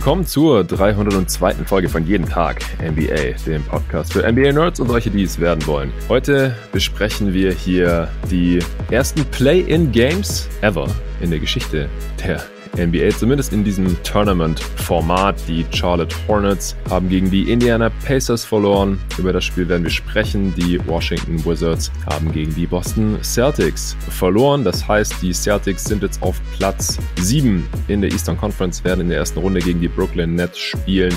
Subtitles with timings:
[0.00, 1.66] willkommen zur 302.
[1.66, 5.92] Folge von Jeden Tag NBA, dem Podcast für NBA-Nerds und solche, die es werden wollen.
[6.08, 8.60] Heute besprechen wir hier die
[8.90, 10.86] ersten Play-in-Games ever
[11.20, 11.90] in der Geschichte
[12.24, 12.42] der
[12.76, 15.36] NBA, zumindest in diesem Tournament-Format.
[15.48, 18.98] Die Charlotte Hornets haben gegen die Indiana Pacers verloren.
[19.18, 20.54] Über das Spiel werden wir sprechen.
[20.54, 24.64] Die Washington Wizards haben gegen die Boston Celtics verloren.
[24.64, 29.08] Das heißt, die Celtics sind jetzt auf Platz 7 in der Eastern Conference, werden in
[29.08, 31.14] der ersten Runde gegen die Brooklyn Nets spielen.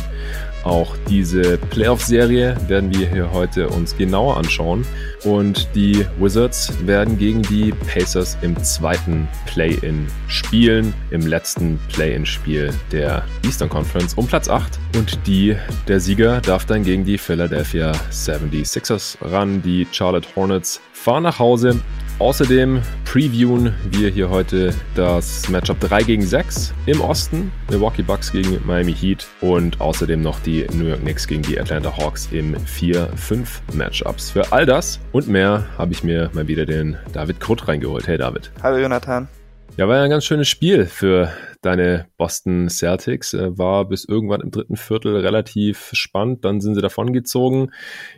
[0.63, 4.85] Auch diese Playoff-Serie werden wir hier heute uns genauer anschauen.
[5.25, 13.23] Und die Wizards werden gegen die Pacers im zweiten Play-In spielen, im letzten Play-In-Spiel der
[13.43, 14.79] Eastern Conference um Platz 8.
[14.95, 15.55] Und die,
[15.87, 19.61] der Sieger darf dann gegen die Philadelphia 76ers ran.
[19.61, 21.79] Die Charlotte Hornets fahren nach Hause
[22.23, 28.65] Außerdem previewen wir hier heute das Matchup 3 gegen 6 im Osten, Milwaukee Bucks gegen
[28.65, 33.73] Miami Heat und außerdem noch die New York Knicks gegen die Atlanta Hawks im 4-5
[33.73, 34.31] Matchups.
[34.31, 38.07] Für all das und mehr habe ich mir mal wieder den David Krutt reingeholt.
[38.07, 38.51] Hey David.
[38.63, 39.27] Hallo Jonathan.
[39.75, 43.33] Ja, war ja ein ganz schönes Spiel für deine Boston Celtics.
[43.33, 46.45] Äh, war bis irgendwann im dritten Viertel relativ spannend.
[46.45, 47.71] Dann sind sie davongezogen.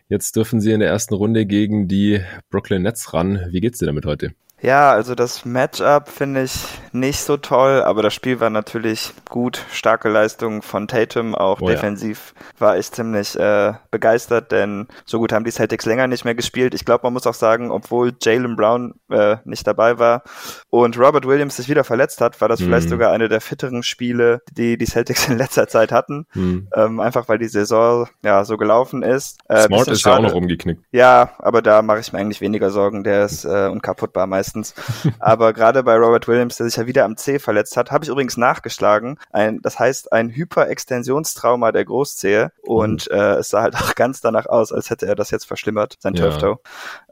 [0.09, 3.39] Jetzt dürfen sie in der ersten Runde gegen die Brooklyn Nets ran.
[3.51, 4.33] Wie geht's dir damit heute?
[4.61, 6.55] Ja, also das Matchup finde ich
[6.93, 9.61] nicht so toll, aber das Spiel war natürlich gut.
[9.71, 12.61] Starke Leistung von Tatum, auch oh, defensiv ja.
[12.61, 16.73] war ich ziemlich äh, begeistert, denn so gut haben die Celtics länger nicht mehr gespielt.
[16.73, 20.23] Ich glaube, man muss auch sagen, obwohl Jalen Brown äh, nicht dabei war
[20.69, 22.65] und Robert Williams sich wieder verletzt hat, war das mhm.
[22.65, 26.27] vielleicht sogar eine der fitteren Spiele, die die Celtics in letzter Zeit hatten.
[26.33, 26.69] Mhm.
[26.73, 29.37] Ähm, einfach weil die Saison ja so gelaufen ist.
[29.49, 30.21] Äh, Smart ist schade.
[30.23, 30.81] ja auch noch umgeknickt.
[30.91, 33.03] Ja, aber da mache ich mir eigentlich weniger Sorgen.
[33.03, 34.73] Der ist äh, unkaputtbar meistens meistens.
[35.19, 38.09] Aber gerade bei Robert Williams, der sich ja wieder am C verletzt hat, habe ich
[38.09, 39.17] übrigens nachgeschlagen.
[39.31, 42.51] Ein, das heißt ein Hyperextensionstrauma der Großzehe.
[42.61, 43.17] Und mhm.
[43.17, 46.13] äh, es sah halt auch ganz danach aus, als hätte er das jetzt verschlimmert, sein
[46.13, 46.29] ja.
[46.29, 46.59] Turf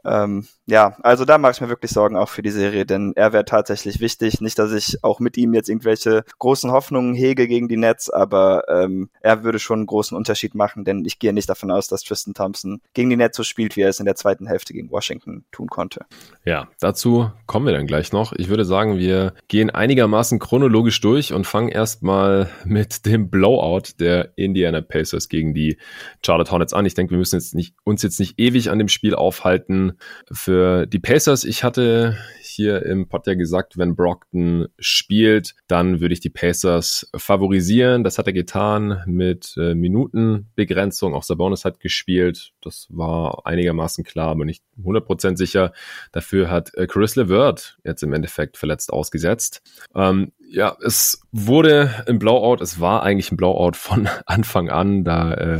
[0.04, 3.32] ähm, ja, also da mache ich mir wirklich Sorgen auch für die Serie, denn er
[3.32, 4.40] wäre tatsächlich wichtig.
[4.40, 8.64] Nicht, dass ich auch mit ihm jetzt irgendwelche großen Hoffnungen hege gegen die Nets, aber
[8.68, 12.02] ähm, er würde schon einen großen Unterschied machen, denn ich gehe nicht davon aus, dass
[12.02, 14.90] Tristan Thompson gegen die Nets so spielt, wie er es in der zweiten Hälfte gegen
[14.90, 16.04] Washington tun konnte.
[16.44, 18.32] Ja, dazu kommen wir dann gleich noch.
[18.32, 24.32] Ich würde sagen, wir gehen einigermaßen chronologisch durch und fangen erstmal mit dem Blowout der
[24.36, 25.78] Indiana Pacers gegen die
[26.24, 26.86] Charlotte Hornets an.
[26.86, 29.98] Ich denke, wir müssen jetzt nicht, uns jetzt nicht ewig an dem Spiel aufhalten.
[30.30, 32.16] Für die Pacers, ich hatte
[32.54, 38.04] hier im Pod ja gesagt, wenn Brockton spielt, dann würde ich die Pacers favorisieren.
[38.04, 41.14] Das hat er getan mit äh, Minutenbegrenzung.
[41.14, 42.52] Auch Sabonis hat gespielt.
[42.62, 45.72] Das war einigermaßen klar, aber nicht 100% sicher.
[46.12, 49.62] Dafür hat äh, Chris LeVert jetzt im Endeffekt verletzt ausgesetzt.
[49.94, 52.62] Ähm, ja, es wurde ein Blowout.
[52.62, 55.04] Es war eigentlich ein Blowout von Anfang an.
[55.04, 55.58] Da äh,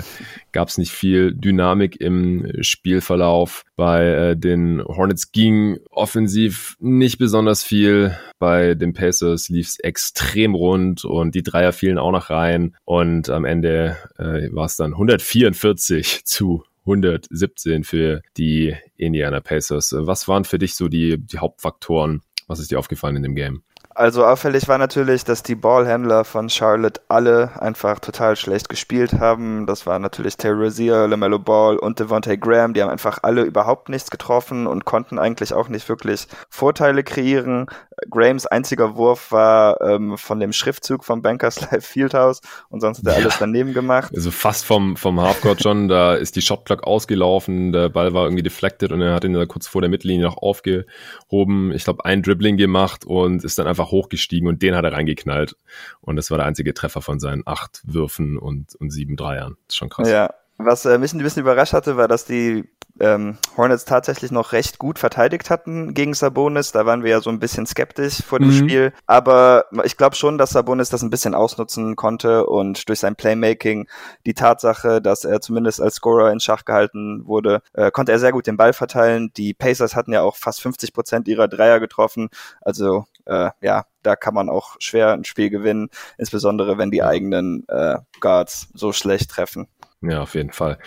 [0.53, 3.65] gab es nicht viel Dynamik im Spielverlauf.
[3.77, 8.17] Bei äh, den Hornets ging offensiv nicht besonders viel.
[8.39, 12.77] Bei den Pacers lief es extrem rund und die Dreier fielen auch noch rein.
[12.85, 19.95] Und am Ende äh, war es dann 144 zu 117 für die Indiana Pacers.
[19.97, 22.23] Was waren für dich so die, die Hauptfaktoren?
[22.47, 23.63] Was ist dir aufgefallen in dem Game?
[23.97, 29.67] Also auffällig war natürlich, dass die Ballhändler von Charlotte alle einfach total schlecht gespielt haben.
[29.67, 32.75] Das war natürlich Terry Rozier, LaMelo Ball und Devontae Graham.
[32.75, 37.67] Die haben einfach alle überhaupt nichts getroffen und konnten eigentlich auch nicht wirklich Vorteile kreieren.
[38.11, 43.07] Grahams einziger Wurf war ähm, von dem Schriftzug vom Bankers Life Fieldhouse und sonst hat
[43.07, 43.19] er ja.
[43.19, 44.13] alles daneben gemacht.
[44.15, 48.43] Also fast vom, vom Halfcourt schon, da ist die Shotclock ausgelaufen, der Ball war irgendwie
[48.43, 51.73] deflected und er hat ihn da kurz vor der Mittellinie noch aufgehoben.
[51.73, 55.57] Ich glaube, ein Dribbling gemacht und ist dann einfach hochgestiegen und den hat er reingeknallt.
[56.01, 59.57] Und das war der einzige Treffer von seinen acht Würfen und, und sieben Dreiern.
[59.67, 60.09] Das ist schon krass.
[60.09, 62.65] Ja, was äh, mich ein bisschen überrascht hatte, war, dass die
[63.01, 66.73] ähm, Hornets tatsächlich noch recht gut verteidigt hatten gegen Sabonis.
[66.73, 68.59] Da waren wir ja so ein bisschen skeptisch vor dem mhm.
[68.59, 68.93] Spiel.
[69.07, 73.89] Aber ich glaube schon, dass Sabonis das ein bisschen ausnutzen konnte und durch sein Playmaking
[74.27, 78.33] die Tatsache, dass er zumindest als Scorer in Schach gehalten wurde, äh, konnte er sehr
[78.33, 79.33] gut den Ball verteilen.
[79.37, 82.29] Die Pacers hatten ja auch fast 50 Prozent ihrer Dreier getroffen.
[82.61, 85.89] Also äh, ja, da kann man auch schwer ein Spiel gewinnen,
[86.19, 89.67] insbesondere wenn die eigenen äh, Guards so schlecht treffen.
[90.09, 90.79] Ja, auf jeden Fall.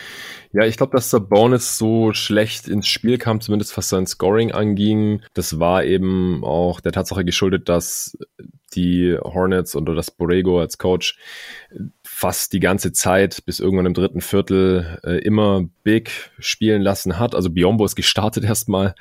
[0.53, 4.51] Ja, ich glaube, dass der Bonus so schlecht ins Spiel kam, zumindest was sein Scoring
[4.51, 5.21] anging.
[5.33, 8.17] Das war eben auch der Tatsache geschuldet, dass
[8.73, 11.17] die Hornets oder das Borrego als Coach
[12.19, 17.35] fast die ganze Zeit bis irgendwann im dritten Viertel äh, immer Big spielen lassen hat.
[17.35, 18.95] Also Biombo ist gestartet erstmal.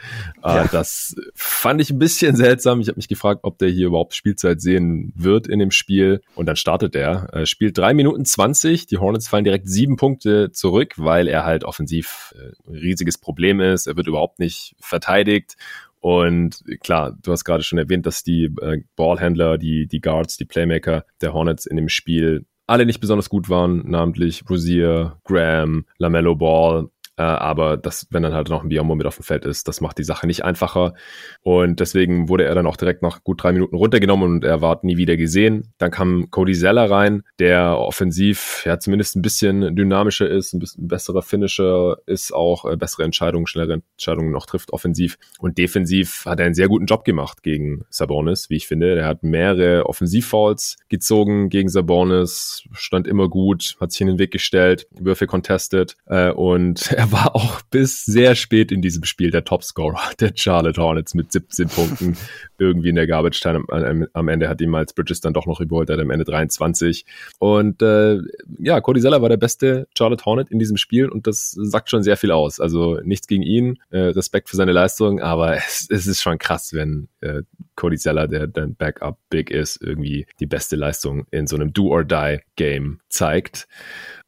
[0.45, 0.69] Äh, ja.
[0.71, 2.79] Das fand ich ein bisschen seltsam.
[2.83, 6.21] Ich habe mich gefragt, ob der hier überhaupt Spielzeit sehen wird in dem Spiel.
[6.35, 7.33] Und dann startet er.
[7.33, 8.87] Äh, spielt drei Minuten zwanzig.
[8.87, 13.61] Die Hornets fallen direkt sieben Punkte zurück, weil er halt offensiv äh, ein riesiges Problem
[13.61, 13.87] ist.
[13.87, 15.57] Er wird überhaupt nicht verteidigt.
[16.01, 20.45] Und klar, du hast gerade schon erwähnt, dass die äh, Ballhändler, die, die Guards, die
[20.45, 26.35] Playmaker der Hornets in dem Spiel alle nicht besonders gut waren, namentlich Rosier, Graham, Lamello
[26.35, 29.69] Ball äh, aber das, wenn dann halt noch ein Biombo mit auf dem Feld ist,
[29.69, 30.95] das macht die Sache nicht einfacher.
[31.43, 34.79] Und deswegen wurde er dann auch direkt nach gut drei Minuten runtergenommen und er war
[34.83, 35.73] nie wieder gesehen.
[35.79, 40.89] Dann kam Cody Zeller rein, der offensiv ja zumindest ein bisschen dynamischer ist, ein bisschen
[40.89, 45.17] besserer Finisher ist, auch äh, bessere Entscheidungen, schnellere Entscheidungen noch trifft offensiv.
[45.39, 48.99] Und defensiv hat er einen sehr guten Job gemacht gegen Sabonis, wie ich finde.
[48.99, 54.33] Er hat mehrere Offensivfouls gezogen gegen Sabonis, stand immer gut, hat sich in den Weg
[54.33, 59.31] gestellt, Würfe contested äh, und er er war auch bis sehr spät in diesem Spiel
[59.31, 62.17] der Topscorer der Charlotte Hornets mit 17 Punkten.
[62.59, 65.61] Irgendwie in der Garbage Time am, am Ende hat ihn Miles Bridges dann doch noch
[65.61, 67.05] überholt, er hat am Ende 23.
[67.39, 68.19] Und äh,
[68.59, 72.03] ja, Cody Zeller war der beste Charlotte Hornet in diesem Spiel und das sagt schon
[72.03, 72.61] sehr viel aus.
[72.61, 76.73] Also nichts gegen ihn, äh, Respekt für seine Leistung, aber es, es ist schon krass,
[76.73, 77.43] wenn äh,
[77.77, 83.01] Cody Zeller, der dann Backup Big ist, irgendwie die beste Leistung in so einem Do-or-Die-Game
[83.09, 83.69] zeigt.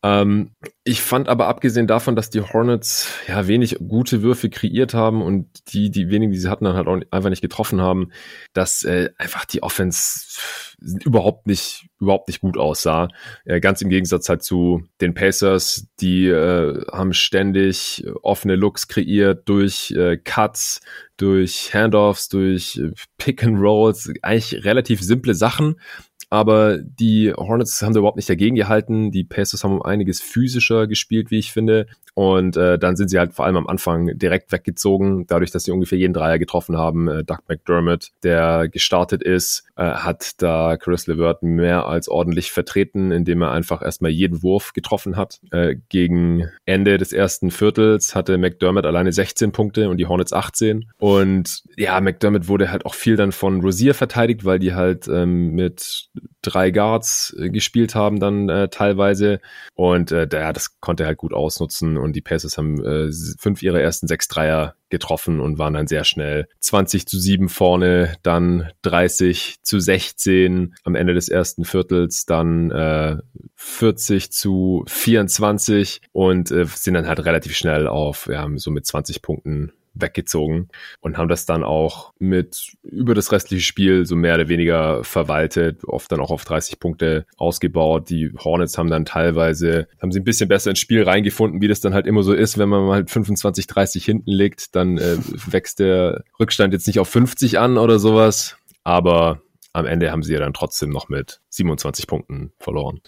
[0.05, 0.53] Ähm,
[0.85, 5.73] ich fand aber abgesehen davon, dass die Hornets ja wenig gute Würfe kreiert haben und
[5.73, 8.13] die, die wenigen, die sie hatten, dann halt auch einfach nicht getroffen haben,
[8.53, 10.39] dass äh, einfach die Offense
[10.81, 13.09] überhaupt nicht, überhaupt nicht gut aussah.
[13.45, 19.49] Äh, ganz im Gegensatz halt zu den Pacers, die äh, haben ständig offene Looks kreiert
[19.49, 20.81] durch äh, Cuts,
[21.17, 25.81] durch Handoffs, durch äh, Pick and Rolls, eigentlich relativ simple Sachen,
[26.31, 29.11] aber die Hornets haben da überhaupt nicht dagegen gehalten.
[29.11, 31.87] Die Pacers haben um einiges physischer gespielt, wie ich finde.
[32.15, 35.71] Und äh, dann sind sie halt vor allem am Anfang direkt weggezogen, dadurch, dass sie
[35.71, 37.07] ungefähr jeden Dreier getroffen haben.
[37.09, 43.13] Äh, Doug McDermott, der gestartet ist, äh, hat da Chris LeVert mehr als ordentlich vertreten,
[43.13, 45.39] indem er einfach erstmal jeden Wurf getroffen hat.
[45.53, 50.91] Äh, gegen Ende des ersten Viertels hatte McDermott alleine 16 Punkte und die Hornets 18.
[50.99, 55.53] Und ja, McDermott wurde halt auch viel dann von Rosier verteidigt, weil die halt ähm,
[55.53, 56.09] mit
[56.43, 59.41] drei Guards äh, gespielt haben dann äh, teilweise.
[59.75, 61.97] Und äh, der, das konnte er halt gut ausnutzen.
[61.97, 66.05] Und die Pacers haben äh, fünf ihrer ersten sechs Dreier getroffen und waren dann sehr
[66.05, 72.71] schnell 20 zu 7 vorne, dann 30 zu 16 am Ende des ersten Viertels, dann
[72.71, 73.17] äh,
[73.57, 79.21] 40 zu 24 und äh, sind dann halt relativ schnell auf ja, so mit 20
[79.21, 80.69] Punkten weggezogen
[81.01, 85.85] und haben das dann auch mit über das restliche Spiel so mehr oder weniger verwaltet,
[85.85, 88.11] oft dann auch auf 30 Punkte ausgebaut.
[88.11, 91.81] Die Hornets haben dann teilweise, haben sie ein bisschen besser ins Spiel reingefunden, wie das
[91.81, 95.17] dann halt immer so ist, wenn man mal 25, 30 hinten liegt, dann äh,
[95.47, 99.43] wächst der Rückstand jetzt nicht auf 50 an oder sowas, aber
[99.73, 103.01] am Ende haben sie ja dann trotzdem noch mit 27 Punkten verloren.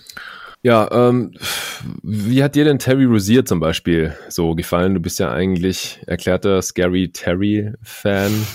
[0.62, 1.32] Ja, ähm,
[2.02, 4.92] wie hat dir denn Terry Rozier zum Beispiel so gefallen?
[4.92, 8.32] Du bist ja eigentlich erklärter Scary Terry-Fan.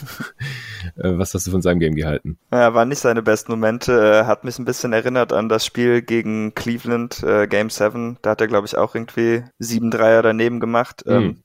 [0.97, 2.37] Äh, was hast du von seinem Game gehalten?
[2.51, 4.27] Ja, waren nicht seine besten Momente.
[4.27, 8.19] Hat mich ein bisschen erinnert an das Spiel gegen Cleveland, äh, Game 7.
[8.21, 11.01] Da hat er, glaube ich, auch irgendwie sieben Dreier daneben gemacht.
[11.07, 11.11] Mhm.
[11.11, 11.43] Ähm,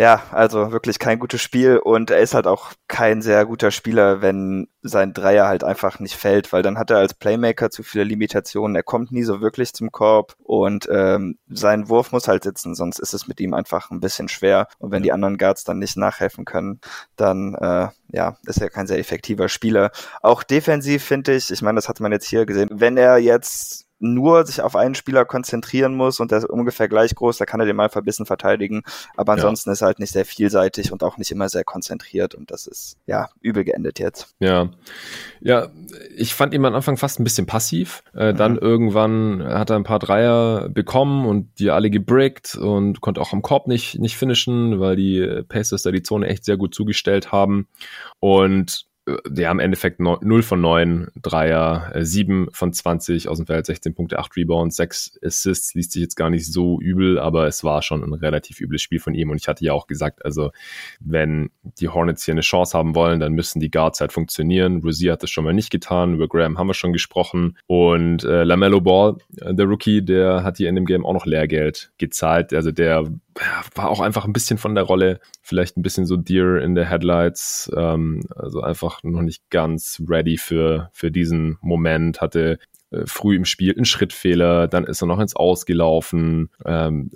[0.00, 4.22] ja, also wirklich kein gutes Spiel und er ist halt auch kein sehr guter Spieler,
[4.22, 8.04] wenn sein Dreier halt einfach nicht fällt, weil dann hat er als Playmaker zu viele
[8.04, 8.76] Limitationen.
[8.76, 13.00] Er kommt nie so wirklich zum Korb und ähm, sein Wurf muss halt sitzen, sonst
[13.00, 14.68] ist es mit ihm einfach ein bisschen schwer.
[14.78, 16.80] Und wenn die anderen Guards dann nicht nachhelfen können,
[17.16, 19.90] dann äh, ja, ist er kein sehr effektiver Spieler.
[20.22, 23.87] Auch defensiv finde ich, ich meine, das hat man jetzt hier gesehen, wenn er jetzt
[24.00, 27.60] nur sich auf einen Spieler konzentrieren muss und der ist ungefähr gleich groß, da kann
[27.60, 28.82] er den mal verbissen verteidigen.
[29.16, 29.72] Aber ansonsten ja.
[29.72, 32.96] ist er halt nicht sehr vielseitig und auch nicht immer sehr konzentriert und das ist
[33.06, 34.34] ja übel geendet jetzt.
[34.38, 34.70] Ja.
[35.40, 35.68] Ja,
[36.16, 38.02] ich fand ihn am Anfang fast ein bisschen passiv.
[38.14, 38.36] Äh, mhm.
[38.36, 43.32] Dann irgendwann hat er ein paar Dreier bekommen und die alle gebrickt und konnte auch
[43.32, 47.32] am Korb nicht, nicht finishen, weil die Pacers da die Zone echt sehr gut zugestellt
[47.32, 47.68] haben.
[48.20, 48.86] Und
[49.34, 54.18] ja, im Endeffekt 0 von 9 Dreier, 7 von 20 aus dem Feld, 16 Punkte,
[54.18, 58.02] 8 Rebounds, 6 Assists, liest sich jetzt gar nicht so übel, aber es war schon
[58.02, 59.30] ein relativ übles Spiel von ihm.
[59.30, 60.50] Und ich hatte ja auch gesagt, also
[61.00, 64.82] wenn die Hornets hier eine Chance haben wollen, dann müssen die Guards halt funktionieren.
[64.82, 67.56] Rozier hat das schon mal nicht getan, über Graham haben wir schon gesprochen.
[67.66, 71.26] Und äh, LaMelo Ball, äh, der Rookie, der hat hier in dem Game auch noch
[71.26, 73.04] Lehrgeld gezahlt, also der
[73.74, 76.84] war auch einfach ein bisschen von der Rolle, vielleicht ein bisschen so Deer in the
[76.84, 82.58] Headlights, ähm, also einfach noch nicht ganz ready für, für diesen Moment, hatte
[82.90, 87.10] äh, früh im Spiel einen Schrittfehler, dann ist er noch ins Ausgelaufen, ähm,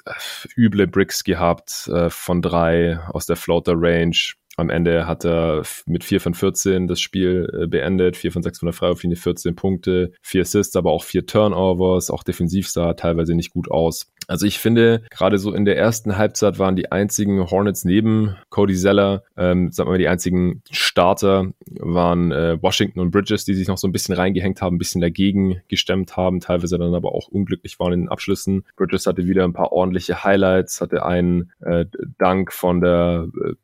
[0.56, 4.16] üble Bricks gehabt äh, von drei aus der Floater Range.
[4.56, 8.58] Am Ende hat er mit 4 von 14 das Spiel äh, beendet, 4 von 6
[8.58, 13.34] von der Freiwurflinie, 14 Punkte, 4 Assists, aber auch 4 Turnovers, auch defensiv sah teilweise
[13.34, 14.12] nicht gut aus.
[14.28, 18.74] Also ich finde, gerade so in der ersten Halbzeit waren die einzigen Hornets neben Cody
[18.76, 23.68] Zeller, ähm, sagen wir mal, die einzigen Starter waren äh, Washington und Bridges, die sich
[23.68, 27.28] noch so ein bisschen reingehängt haben, ein bisschen dagegen gestemmt haben, teilweise dann aber auch
[27.28, 28.64] unglücklich waren in den Abschlüssen.
[28.76, 31.86] Bridges hatte wieder ein paar ordentliche Highlights, hatte einen äh,
[32.18, 33.54] Dank von der äh,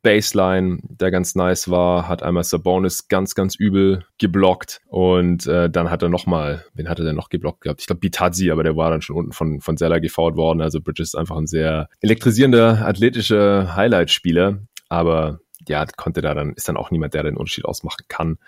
[0.82, 6.02] Der ganz nice war, hat einmal Sabonis ganz, ganz übel geblockt und äh, dann hat
[6.02, 7.80] er nochmal, wen hat er denn noch geblockt gehabt?
[7.80, 10.61] Ich glaube Bitazzi, aber der war dann schon unten von, von Zeller gefault worden.
[10.61, 14.58] Also Bridges ist einfach ein sehr elektrisierender, athletischer Highlight-Spieler.
[14.88, 18.38] Aber ja, konnte da dann, ist dann auch niemand, der den Unterschied ausmachen kann.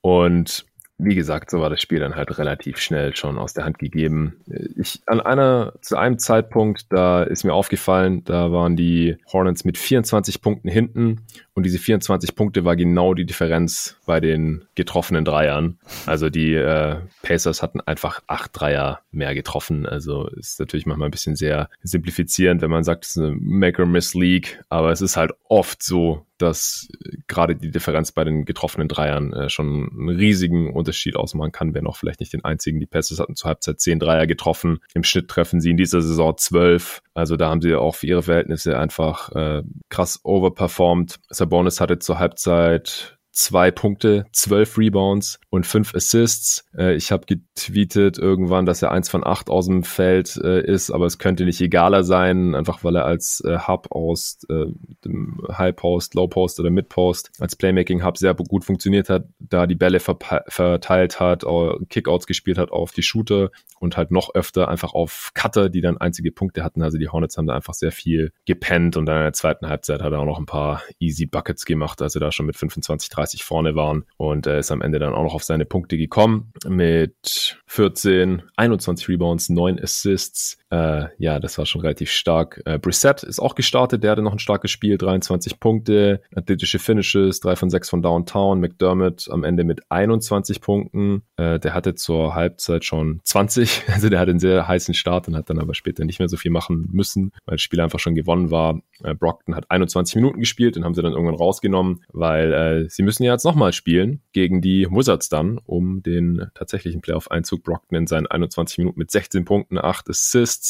[0.00, 0.66] Und
[0.96, 4.40] wie gesagt, so war das Spiel dann halt relativ schnell schon aus der Hand gegeben.
[4.76, 9.76] Ich an einer zu einem Zeitpunkt, da ist mir aufgefallen, da waren die Hornets mit
[9.76, 15.78] 24 Punkten hinten und diese 24 Punkte war genau die Differenz bei den getroffenen Dreiern.
[16.04, 19.86] Also die äh, Pacers hatten einfach acht Dreier mehr getroffen.
[19.86, 24.62] Also ist natürlich manchmal ein bisschen sehr simplifizierend, wenn man sagt, es ist eine Make-or-Miss-League,
[24.68, 26.88] aber es ist halt oft so, dass
[27.28, 31.74] gerade die Differenz bei den getroffenen Dreiern äh, schon einen riesigen Unterschied ausmachen kann.
[31.74, 32.80] Wer noch vielleicht nicht den einzigen.
[32.80, 34.80] Die Pacers hatten zur Halbzeit zehn Dreier getroffen.
[34.94, 37.02] Im Schnitt treffen sie in dieser Saison zwölf.
[37.14, 41.20] Also da haben sie auch für ihre Verhältnisse einfach äh, krass overperformed.
[41.30, 46.64] Sabonis hatte zur Halbzeit zwei Punkte, zwölf Rebounds und fünf Assists.
[46.76, 50.90] Äh, ich habe getweetet irgendwann, dass er eins von acht aus dem Feld äh, ist,
[50.90, 54.66] aber es könnte nicht egaler sein, einfach weil er als äh, Hub aus äh,
[55.04, 59.24] dem High Post, Low Post oder Mid Post als Playmaking Hub sehr gut funktioniert hat,
[59.40, 61.44] da die Bälle verteilt hat,
[61.88, 63.50] Kickouts gespielt hat auf die Shooter
[63.80, 66.82] und halt noch öfter einfach auf Cutter, die dann einzige Punkte hatten.
[66.82, 70.02] Also die Hornets haben da einfach sehr viel gepennt und dann in der zweiten Halbzeit
[70.02, 73.23] hat er auch noch ein paar easy Buckets gemacht, also da schon mit 25, 30
[73.24, 76.52] 30 vorne waren und er ist am Ende dann auch noch auf seine Punkte gekommen
[76.68, 80.58] mit 14, 21 Rebounds, 9 Assists.
[80.74, 82.60] Äh, ja, das war schon relativ stark.
[82.64, 87.38] Äh, Brissett ist auch gestartet, der hatte noch ein starkes Spiel, 23 Punkte, athletische Finishes,
[87.40, 88.60] 3 von 6 von Downtown.
[88.60, 91.22] McDermott am Ende mit 21 Punkten.
[91.36, 95.36] Äh, der hatte zur Halbzeit schon 20, also der hatte einen sehr heißen Start und
[95.36, 98.16] hat dann aber später nicht mehr so viel machen müssen, weil das Spiel einfach schon
[98.16, 98.80] gewonnen war.
[99.04, 103.04] Äh, Brockton hat 21 Minuten gespielt, den haben sie dann irgendwann rausgenommen, weil äh, sie
[103.04, 107.62] müssen ja jetzt nochmal spielen gegen die Wizards dann um den tatsächlichen Playoff-Einzug.
[107.62, 110.63] Brockton in seinen 21 Minuten mit 16 Punkten, 8 Assists.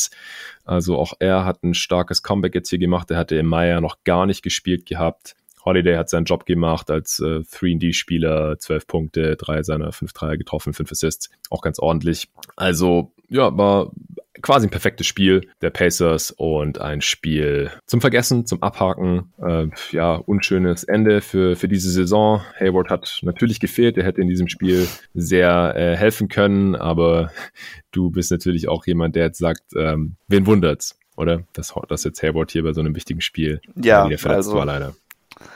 [0.64, 3.10] Also auch er hat ein starkes Comeback jetzt hier gemacht.
[3.10, 5.34] Er hatte im Mai ja noch gar nicht gespielt gehabt.
[5.64, 10.72] Holiday hat seinen Job gemacht als äh, 3D-Spieler, 12 Punkte, drei seiner fünf Dreier getroffen,
[10.72, 12.28] fünf Assists, auch ganz ordentlich.
[12.56, 13.90] Also ja, war
[14.42, 19.32] quasi ein perfektes Spiel der Pacers und ein Spiel zum Vergessen, zum Abhaken.
[19.38, 22.42] Äh, ja, unschönes Ende für, für diese Saison.
[22.60, 23.96] Hayward hat natürlich gefehlt.
[23.96, 27.30] Er hätte in diesem Spiel sehr äh, helfen können, aber
[27.90, 30.98] du bist natürlich auch jemand, der jetzt sagt, ähm, wen wundert's?
[31.16, 31.44] Oder?
[31.52, 34.66] Dass, dass jetzt Hayward hier bei so einem wichtigen Spiel ja, wieder verletzt also, war
[34.66, 34.94] leider.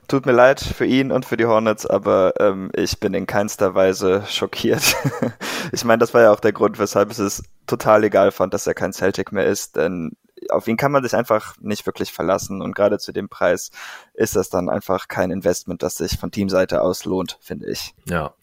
[0.09, 3.75] Tut mir leid für ihn und für die Hornets, aber ähm, ich bin in keinster
[3.75, 4.97] Weise schockiert.
[5.73, 8.67] ich meine, das war ja auch der Grund, weshalb es es total egal fand, dass
[8.67, 10.17] er kein Celtic mehr ist, denn
[10.51, 13.71] auf ihn kann man sich einfach nicht wirklich verlassen und gerade zu dem Preis
[14.15, 17.95] ist das dann einfach kein Investment, das sich von Teamseite aus lohnt, finde ich.
[18.09, 18.35] Ja.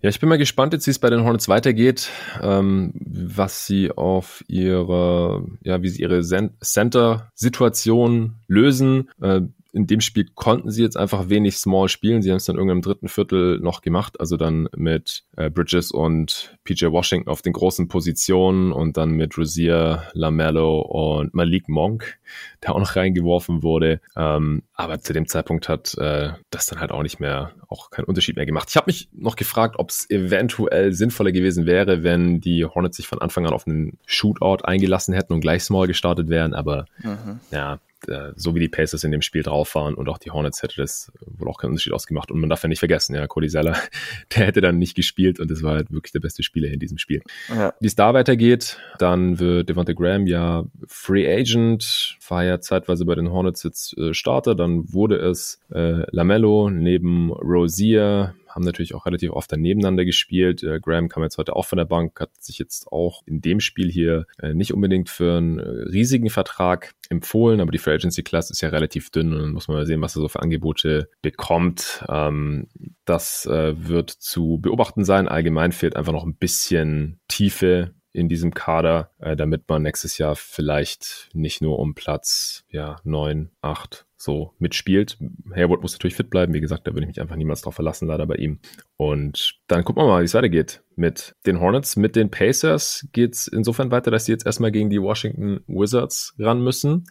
[0.00, 2.08] Ja, ich bin mal gespannt jetzt, wie es bei den Hornets weitergeht,
[2.40, 9.10] ähm, was sie auf ihre, ja, wie sie ihre Center-Situation lösen.
[9.20, 12.20] Äh, in dem Spiel konnten sie jetzt einfach wenig Small spielen.
[12.20, 15.90] Sie haben es dann irgendwann im dritten Viertel noch gemacht, also dann mit äh, Bridges
[15.90, 22.18] und PJ Washington auf den großen Positionen und dann mit Rosier, Lamello und Malik Monk,
[22.62, 24.00] der auch noch reingeworfen wurde.
[24.14, 28.04] Ähm, aber zu dem Zeitpunkt hat äh, das dann halt auch nicht mehr, auch keinen
[28.04, 28.68] Unterschied mehr gemacht.
[28.68, 33.08] Ich habe mich noch gefragt, ob es eventuell sinnvoller gewesen wäre, wenn die Hornets sich
[33.08, 37.40] von Anfang an auf einen Shootout eingelassen hätten und gleich Small gestartet wären, aber mhm.
[37.50, 40.62] ja, äh, so wie die Pacers in dem Spiel drauf waren und auch die Hornets
[40.62, 42.30] hätte das wohl auch keinen Unterschied ausgemacht.
[42.30, 43.76] Und man darf ja nicht vergessen, ja, Cody Zeller,
[44.36, 46.98] der hätte dann nicht gespielt und das war halt wirklich der beste Spieler in diesem
[46.98, 47.22] Spiel.
[47.48, 47.74] Ja.
[47.80, 53.14] Wie es da weitergeht, dann wird Devonta Graham ja Free Agent, war ja zeitweise bei
[53.14, 59.06] den Hornets jetzt äh, Starter, dann wurde es äh, Lamello neben Rosier, haben natürlich auch
[59.06, 60.62] relativ oft dann nebeneinander gespielt.
[60.62, 63.60] Äh, Graham kam jetzt heute auch von der Bank, hat sich jetzt auch in dem
[63.60, 68.22] Spiel hier äh, nicht unbedingt für einen äh, riesigen Vertrag empfohlen, aber die Free Agency
[68.22, 70.40] Class ist ja relativ dünn und dann muss man mal sehen, was er so für
[70.40, 72.04] Angebote bekommt.
[72.08, 72.68] Ähm,
[73.04, 75.28] das äh, wird zu beobachten sein.
[75.28, 80.36] Allgemein fehlt einfach noch ein bisschen Tiefe in diesem Kader, äh, damit man nächstes Jahr
[80.36, 85.18] vielleicht nicht nur um Platz ja, neun, acht so mitspielt.
[85.52, 86.54] Hayward muss natürlich fit bleiben.
[86.54, 88.60] Wie gesagt, da würde ich mich einfach niemals drauf verlassen, leider bei ihm.
[88.96, 90.82] Und dann gucken wir mal, wie es weitergeht.
[90.94, 94.90] Mit den Hornets, mit den Pacers geht es insofern weiter, dass sie jetzt erstmal gegen
[94.90, 97.06] die Washington Wizards ran müssen.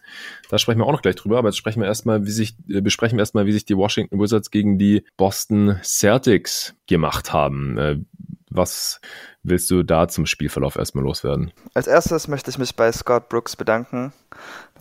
[0.48, 2.80] Da sprechen wir auch noch gleich drüber, aber jetzt sprechen wir erstmal, wie sich, äh,
[2.80, 7.76] besprechen wir erstmal, wie sich die Washington Wizards gegen die Boston Celtics gemacht haben.
[7.76, 7.98] Äh,
[8.54, 9.00] was
[9.42, 11.52] willst du da zum Spielverlauf erstmal loswerden?
[11.74, 14.12] Als erstes möchte ich mich bei Scott Brooks bedanken.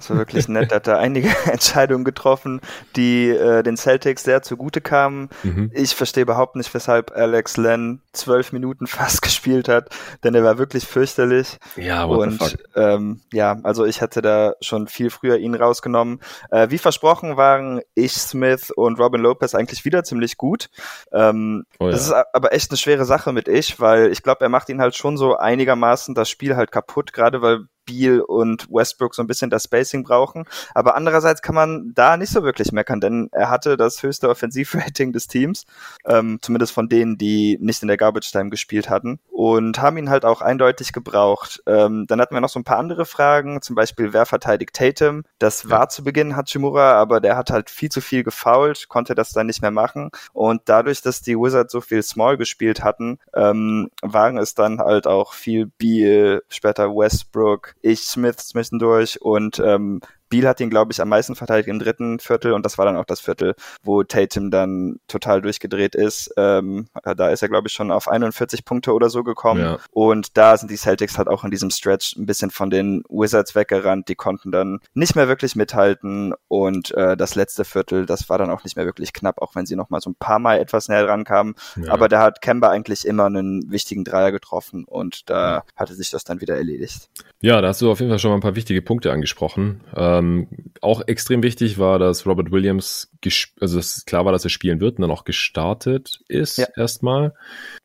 [0.02, 0.72] Das war wirklich nett.
[0.72, 2.60] Er hat da einige Entscheidungen getroffen,
[2.96, 5.30] die äh, den Celtics sehr zugute kamen.
[5.44, 5.70] Mhm.
[5.76, 9.90] Ich verstehe überhaupt nicht, weshalb Alex Len zwölf Minuten fast gespielt hat,
[10.24, 11.60] denn er war wirklich fürchterlich.
[11.76, 16.20] Ja, what Und ähm, ja, also ich hätte da schon viel früher ihn rausgenommen.
[16.50, 20.72] Äh, wie versprochen waren ich, Smith und Robin Lopez eigentlich wieder ziemlich gut.
[21.12, 21.92] Ähm, oh ja.
[21.92, 24.82] Das ist aber echt eine schwere Sache mit ich, weil ich glaube, er macht ihn
[24.82, 29.28] halt schon so einigermaßen das Spiel halt kaputt, gerade weil Beal und Westbrook so ein
[29.28, 30.46] bisschen das Spacing brauchen.
[30.74, 35.12] Aber andererseits kann man da nicht so wirklich meckern, denn er hatte das höchste Offensivrating
[35.12, 35.66] des Teams,
[36.06, 40.10] ähm, zumindest von denen, die nicht in der Garbage Time gespielt hatten und haben ihn
[40.10, 41.62] halt auch eindeutig gebraucht.
[41.68, 45.24] Ähm, dann hatten wir noch so ein paar andere Fragen, zum Beispiel wer verteidigt Tatum?
[45.40, 49.34] Das war zu Beginn Hachimura, aber der hat halt viel zu viel gefoult, konnte das
[49.34, 53.90] dann nicht mehr machen und dadurch, dass die Wizards so viel Small gespielt hatten, ähm,
[54.02, 60.48] waren es dann halt auch viel Beal, später Westbrook, ich Smith zwischendurch und ähm, Beal
[60.48, 63.06] hat ihn, glaube ich, am meisten verteidigt im dritten Viertel und das war dann auch
[63.06, 66.34] das Viertel, wo Tatum dann total durchgedreht ist.
[66.38, 69.62] Ähm, da ist er, glaube ich, schon auf 41 Punkte oder so gekommen.
[69.62, 69.78] Ja.
[69.92, 73.54] Und da sind die Celtics halt auch in diesem Stretch ein bisschen von den Wizards
[73.54, 74.08] weggerannt.
[74.08, 78.50] Die konnten dann nicht mehr wirklich mithalten und äh, das letzte Viertel, das war dann
[78.50, 80.88] auch nicht mehr wirklich knapp, auch wenn sie noch mal so ein paar Mal etwas
[80.88, 81.56] näher rankamen.
[81.76, 81.92] Ja.
[81.92, 85.64] Aber da hat Kemba eigentlich immer einen wichtigen Dreier getroffen und da ja.
[85.76, 87.10] hatte sich das dann wieder erledigt.
[87.42, 89.82] Ja, da hast du auf jeden Fall schon mal ein paar wichtige Punkte angesprochen.
[90.22, 90.48] Ähm,
[90.82, 93.12] auch extrem wichtig war, dass Robert Williams,
[93.60, 96.68] also dass klar war, dass er spielen wird und dann auch gestartet ist ja.
[96.76, 97.34] erstmal,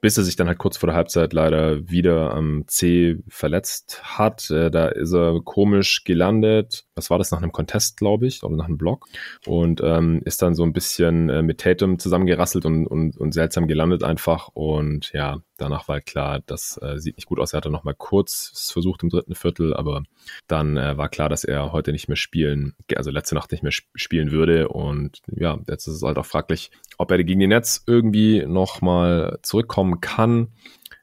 [0.01, 4.51] bis er sich dann halt kurz vor der Halbzeit leider wieder am C verletzt hat.
[4.51, 6.85] Äh, da ist er komisch gelandet.
[6.95, 9.07] Was war das nach einem Contest, glaube ich, oder nach einem Block?
[9.47, 13.67] Und ähm, ist dann so ein bisschen äh, mit Tatum zusammengerasselt und, und, und seltsam
[13.67, 14.49] gelandet einfach.
[14.49, 17.53] Und ja, danach war klar, das äh, sieht nicht gut aus.
[17.53, 20.03] Er hatte noch mal kurz versucht im dritten Viertel, aber
[20.47, 23.73] dann äh, war klar, dass er heute nicht mehr spielen, also letzte Nacht nicht mehr
[23.73, 24.69] spielen würde.
[24.69, 28.81] Und ja, jetzt ist es halt auch fraglich, ob er gegen die Netz irgendwie noch
[28.81, 30.49] mal zurückkommen kann.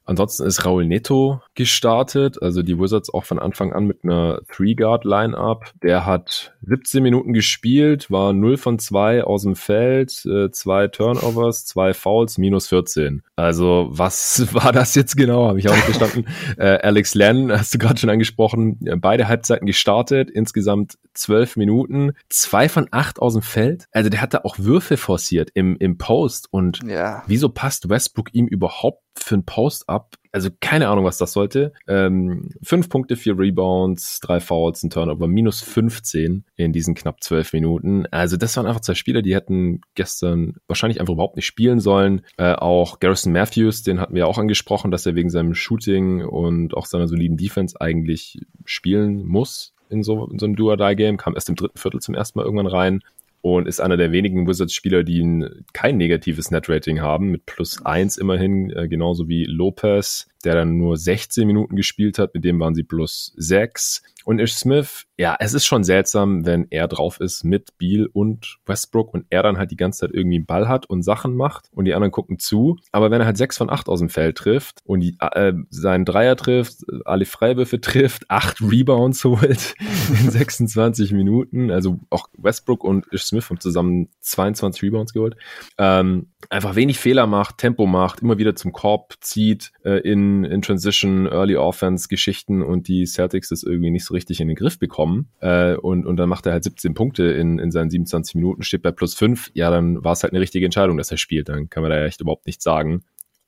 [0.05, 5.71] Ansonsten ist Raul Neto gestartet, also die Wizards auch von Anfang an mit einer Three-Guard-Line-Up.
[5.81, 11.65] Der hat 17 Minuten gespielt, war 0 von 2 aus dem Feld, äh, zwei Turnovers,
[11.65, 13.23] zwei Fouls, minus 14.
[13.35, 15.47] Also was war das jetzt genau?
[15.47, 16.25] Habe ich auch nicht verstanden.
[16.57, 22.67] äh, Alex Len, hast du gerade schon angesprochen, beide Halbzeiten gestartet, insgesamt 12 Minuten, zwei
[22.69, 23.87] von acht aus dem Feld.
[23.91, 27.23] Also der hat da auch Würfe forciert im, im Post und ja.
[27.27, 30.15] wieso passt Westbrook ihm überhaupt für ein Post-Up.
[30.31, 31.73] Also keine Ahnung, was das sollte.
[31.87, 37.53] Ähm, fünf Punkte, vier Rebounds, drei Fouls, ein Turnover, minus 15 in diesen knapp zwölf
[37.53, 38.07] Minuten.
[38.07, 42.23] Also das waren einfach zwei Spieler, die hätten gestern wahrscheinlich einfach überhaupt nicht spielen sollen.
[42.37, 46.75] Äh, auch Garrison Matthews, den hatten wir auch angesprochen, dass er wegen seinem Shooting und
[46.75, 51.49] auch seiner soliden Defense eigentlich spielen muss in so, in so einem Do-or-Die-Game, kam erst
[51.49, 53.03] im dritten Viertel zum ersten Mal irgendwann rein
[53.43, 58.17] und ist einer der wenigen Wizards-Spieler, die ein, kein negatives Net-Rating haben, mit plus eins
[58.17, 62.75] immerhin, äh, genauso wie Lopez, der dann nur 16 Minuten gespielt hat, mit dem waren
[62.75, 64.03] sie plus sechs.
[64.25, 68.57] Und Ish Smith, ja, es ist schon seltsam, wenn er drauf ist mit Beal und
[68.65, 71.67] Westbrook und er dann halt die ganze Zeit irgendwie einen Ball hat und Sachen macht
[71.71, 72.77] und die anderen gucken zu.
[72.91, 76.05] Aber wenn er halt sechs von acht aus dem Feld trifft und die, äh, seinen
[76.05, 79.75] Dreier trifft, alle Freiwürfe trifft, acht Rebounds holt
[80.09, 85.35] in 26 Minuten, also auch Westbrook und Ish Smith haben zusammen 22 Rebounds geholt,
[85.77, 90.61] ähm, einfach wenig Fehler macht, Tempo macht, immer wieder zum Korb zieht, äh, in, in
[90.61, 94.79] Transition, Early Offense Geschichten und die Celtics das irgendwie nicht so richtig in den Griff
[94.79, 95.29] bekommen.
[95.39, 98.81] Äh, und, und dann macht er halt 17 Punkte in, in seinen 27 Minuten, steht
[98.81, 99.51] bei plus 5.
[99.53, 101.49] Ja, dann war es halt eine richtige Entscheidung, dass er spielt.
[101.49, 103.03] Dann kann man da echt überhaupt nichts sagen.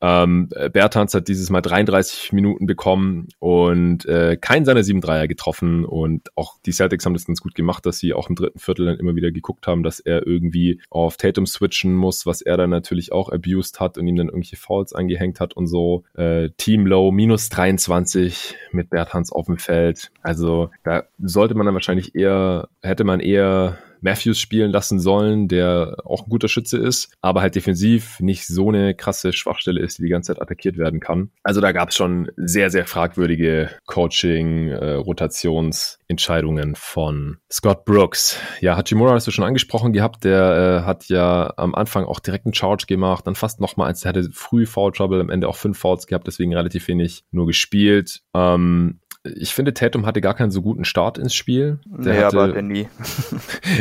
[0.05, 5.83] Ähm, Bertans hat dieses Mal 33 Minuten bekommen und äh, keinen seiner sieben Dreier getroffen
[5.83, 8.85] und auch die Celtics haben das ganz gut gemacht, dass sie auch im dritten Viertel
[8.85, 12.69] dann immer wieder geguckt haben, dass er irgendwie auf Tatum switchen muss, was er dann
[12.69, 16.03] natürlich auch abused hat und ihm dann irgendwelche Fouls angehängt hat und so.
[16.13, 20.11] Äh, Team Low minus 23 mit Bertans auf dem Feld.
[20.21, 25.97] Also da sollte man dann wahrscheinlich eher, hätte man eher Matthews spielen lassen sollen, der
[26.05, 30.03] auch ein guter Schütze ist, aber halt defensiv nicht so eine krasse Schwachstelle ist, die
[30.03, 31.31] die ganze Zeit attackiert werden kann.
[31.43, 38.39] Also da gab es schon sehr, sehr fragwürdige Coaching, äh, Rotationsentscheidungen von Scott Brooks.
[38.61, 42.45] Ja, Hachimura hast du schon angesprochen gehabt, der äh, hat ja am Anfang auch direkt
[42.45, 45.57] einen Charge gemacht, dann fast nochmal eins, der hatte früh Foul Trouble, am Ende auch
[45.57, 48.21] fünf Fouls gehabt, deswegen relativ wenig nur gespielt.
[48.35, 48.99] Ähm,
[49.35, 51.79] ich finde, Tatum hatte gar keinen so guten Start ins Spiel.
[51.85, 52.87] Der nee, hatte, aber der nie.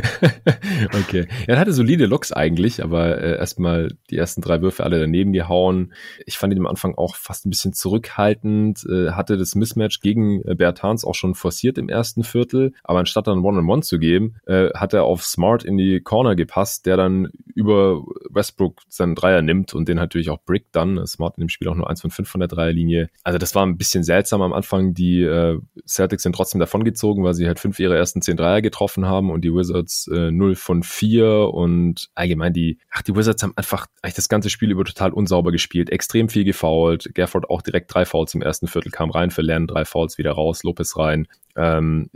[0.95, 1.27] okay.
[1.47, 5.93] Er hatte solide Looks eigentlich, aber äh, erstmal die ersten drei Würfe alle daneben gehauen.
[6.27, 10.43] Ich fand ihn am Anfang auch fast ein bisschen zurückhaltend, äh, hatte das Mismatch gegen
[10.43, 13.99] äh, Bertans auch schon forciert im ersten Viertel, aber anstatt dann One-on-One -on -One zu
[13.99, 19.15] geben, äh, hat er auf Smart in die Corner gepasst, der dann über Westbrook seinen
[19.15, 21.07] Dreier nimmt und den natürlich auch Brick dann.
[21.07, 23.11] Smart in dem Spiel auch nur eins von fünf von der Dreierlinie.
[23.23, 27.35] Also das war ein bisschen seltsam am Anfang, die äh, Celtics sind trotzdem davongezogen, weil
[27.35, 30.83] sie halt fünf ihrer ersten zehn Dreier getroffen haben und die Wizards äh, 0 von
[30.83, 35.13] 4 und allgemein die, ach, die Wizards haben einfach eigentlich das ganze Spiel über total
[35.13, 37.15] unsauber gespielt, extrem viel gefoult.
[37.15, 40.33] Gafford auch direkt drei Fouls im ersten Viertel, kam rein für Lernen, drei Fouls wieder
[40.33, 41.27] raus, Lopez rein.
[41.57, 42.11] Ähm,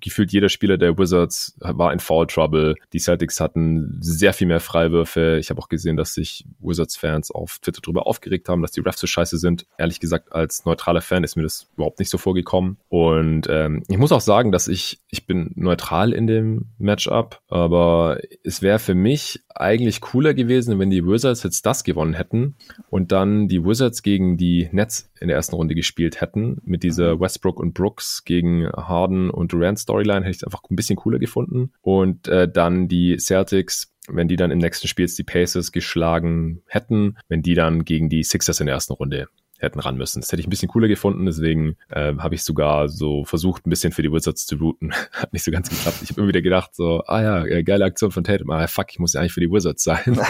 [0.00, 2.74] gefühlt jeder Spieler der Wizards war in Foul Trouble.
[2.92, 5.38] Die Celtics hatten sehr viel mehr Freiwürfe.
[5.38, 9.00] Ich habe auch gesehen, dass sich Wizards-Fans auf Twitter darüber aufgeregt haben, dass die Refs
[9.00, 9.66] so scheiße sind.
[9.78, 12.78] Ehrlich gesagt, als neutraler Fan ist mir das überhaupt nicht so vorgekommen.
[12.88, 18.18] Und ähm, ich muss auch sagen, dass ich, ich bin neutral in dem Matchup, aber
[18.42, 22.56] es wäre für mich eigentlich cooler gewesen, wenn die Wizards jetzt das gewonnen hätten
[22.90, 27.18] und dann die Wizards gegen die Nets in der ersten Runde gespielt hätten, mit dieser
[27.20, 28.45] Westbrook und Brooks gegen
[28.76, 31.72] Harden und Durant Storyline, hätte ich es einfach ein bisschen cooler gefunden.
[31.80, 37.16] Und äh, dann die Celtics wenn die dann im nächsten Spiel die Pacers geschlagen hätten,
[37.28, 39.26] wenn die dann gegen die Sixers in der ersten Runde
[39.58, 40.20] hätten ran müssen.
[40.20, 43.70] Das hätte ich ein bisschen cooler gefunden, deswegen äh, habe ich sogar so versucht, ein
[43.70, 44.92] bisschen für die Wizards zu routen.
[45.12, 45.98] Hat nicht so ganz geklappt.
[46.02, 48.86] Ich habe immer wieder gedacht, so, ah ja, äh, geile Aktion von Tatum, ah fuck,
[48.90, 50.02] ich muss ja eigentlich für die Wizards sein.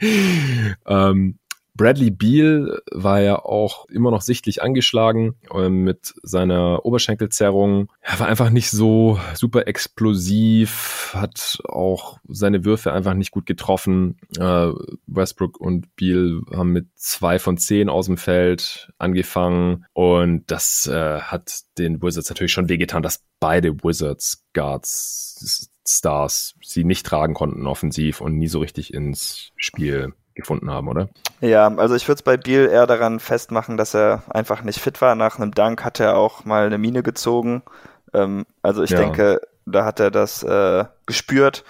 [0.86, 1.38] ähm,
[1.74, 7.90] Bradley Beal war ja auch immer noch sichtlich angeschlagen äh, mit seiner Oberschenkelzerrung.
[8.00, 14.18] Er war einfach nicht so super explosiv, hat auch seine Würfe einfach nicht gut getroffen.
[14.38, 14.70] Äh,
[15.06, 21.20] Westbrook und Beal haben mit zwei von zehn aus dem Feld angefangen und das äh,
[21.20, 27.66] hat den Wizards natürlich schon wehgetan, dass beide Wizards Guards Stars sie nicht tragen konnten
[27.66, 31.08] offensiv und nie so richtig ins Spiel gefunden haben, oder?
[31.40, 35.00] Ja, also ich würde es bei Biel eher daran festmachen, dass er einfach nicht fit
[35.00, 35.14] war.
[35.14, 37.62] Nach einem Dank hat er auch mal eine Mine gezogen.
[38.14, 38.98] Ähm, also ich ja.
[38.98, 41.64] denke, da hat er das äh, gespürt.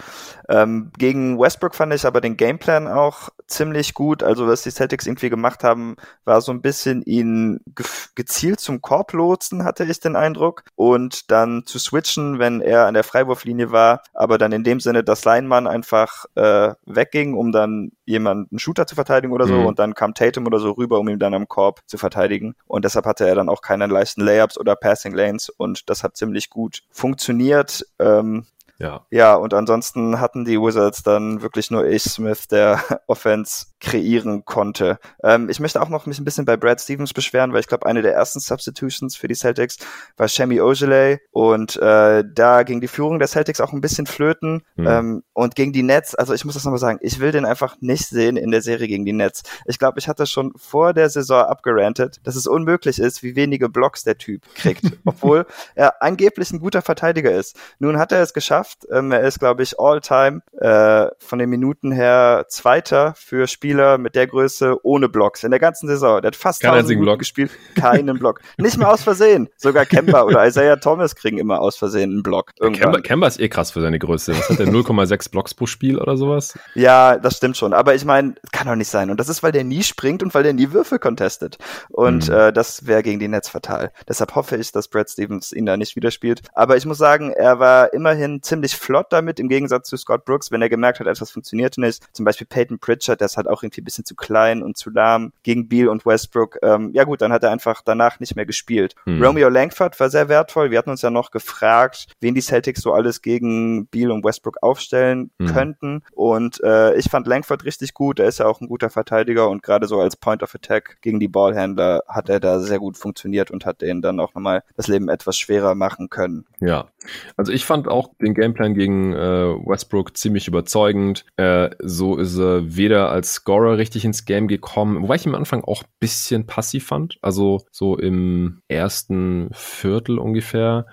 [0.49, 4.23] Ähm, gegen Westbrook fand ich aber den Gameplan auch ziemlich gut.
[4.23, 8.83] Also was die Celtics irgendwie gemacht haben, war so ein bisschen ihn ge gezielt zum
[8.83, 10.65] Korb lotsen, hatte ich den Eindruck.
[10.75, 15.05] Und dann zu switchen, wenn er an der Freiwurflinie war, aber dann in dem Sinne,
[15.05, 19.55] dass Leinmann einfach äh, wegging, um dann jemanden Shooter zu verteidigen oder so.
[19.55, 19.67] Mhm.
[19.67, 22.55] Und dann kam Tatum oder so rüber, um ihn dann am Korb zu verteidigen.
[22.67, 25.49] Und deshalb hatte er dann auch keine leichten Layups oder Passing Lanes.
[25.49, 27.87] Und das hat ziemlich gut funktioniert.
[27.99, 28.47] Ähm,
[28.79, 29.07] ja.
[29.11, 34.99] Ja, und ansonsten hatten die Wizards dann wirklich nur ich, Smith, der Offense kreieren konnte.
[35.23, 37.87] Ähm, ich möchte auch noch mich ein bisschen bei Brad Stevens beschweren, weil ich glaube,
[37.87, 39.79] eine der ersten Substitutions für die Celtics
[40.17, 44.63] war Shemi Ogilvy und äh, da ging die Führung der Celtics auch ein bisschen flöten
[44.77, 44.87] mhm.
[44.87, 47.77] ähm, und gegen die Nets, also ich muss das nochmal sagen, ich will den einfach
[47.81, 49.43] nicht sehen in der Serie gegen die Nets.
[49.67, 53.69] Ich glaube, ich hatte schon vor der Saison abgerantet, dass es unmöglich ist, wie wenige
[53.69, 57.57] Blocks der Typ kriegt, obwohl er angeblich ein guter Verteidiger ist.
[57.79, 58.87] Nun hat er es geschafft, geschafft.
[58.91, 64.15] Ähm, er ist, glaube ich, all-time äh, von den Minuten her Zweiter für Spieler mit
[64.15, 66.21] der Größe ohne Blocks in der ganzen Saison.
[66.23, 67.19] Der hat fast Kein 1000 Minuten Block.
[67.19, 68.41] gespielt, keinen Block.
[68.59, 69.49] Nicht mal aus Versehen.
[69.57, 72.53] Sogar Kemba oder Isaiah Thomas kriegen immer aus Versehen einen Block.
[72.57, 74.33] Kemba, Kemba ist eh krass für seine Größe.
[74.33, 76.59] Was hat der 0,6 Blocks pro Spiel oder sowas?
[76.75, 77.73] Ja, das stimmt schon.
[77.73, 79.11] Aber ich meine, kann doch nicht sein.
[79.11, 81.59] Und das ist, weil der nie springt und weil der nie Würfe contestet.
[81.89, 82.35] Und mhm.
[82.35, 83.93] äh, das wäre gegen die Netz fatal.
[84.09, 86.43] Deshalb hoffe ich, dass Brad Stevens ihn da nicht wieder spielt.
[86.55, 90.51] Aber ich muss sagen, er war immerhin ziemlich flott damit, im Gegensatz zu Scott Brooks,
[90.51, 92.05] wenn er gemerkt hat, etwas funktioniert nicht.
[92.13, 94.91] Zum Beispiel Peyton Pritchard, der ist halt auch irgendwie ein bisschen zu klein und zu
[94.91, 96.59] lahm gegen Beal und Westbrook.
[96.63, 98.95] Ähm, ja gut, dann hat er einfach danach nicht mehr gespielt.
[99.05, 99.23] Hm.
[99.23, 100.71] Romeo Langford war sehr wertvoll.
[100.71, 104.59] Wir hatten uns ja noch gefragt, wen die Celtics so alles gegen Beal und Westbrook
[104.61, 105.47] aufstellen hm.
[105.47, 106.03] könnten.
[106.13, 108.21] Und äh, ich fand Langford richtig gut.
[108.21, 111.21] Er ist ja auch ein guter Verteidiger und gerade so als Point of Attack gegen
[111.21, 114.89] die Ballhändler hat er da sehr gut funktioniert und hat denen dann auch nochmal das
[114.89, 116.45] Leben etwas schwerer machen können.
[116.61, 116.89] Ja,
[117.37, 121.25] also ich fand auch den Gameplan gegen äh, Westbrook ziemlich überzeugend.
[121.37, 125.37] Äh, so ist er weder als Scorer richtig ins Game gekommen, wobei ich ihn am
[125.37, 127.19] Anfang auch bisschen passiv fand.
[127.23, 130.87] Also so im ersten Viertel ungefähr.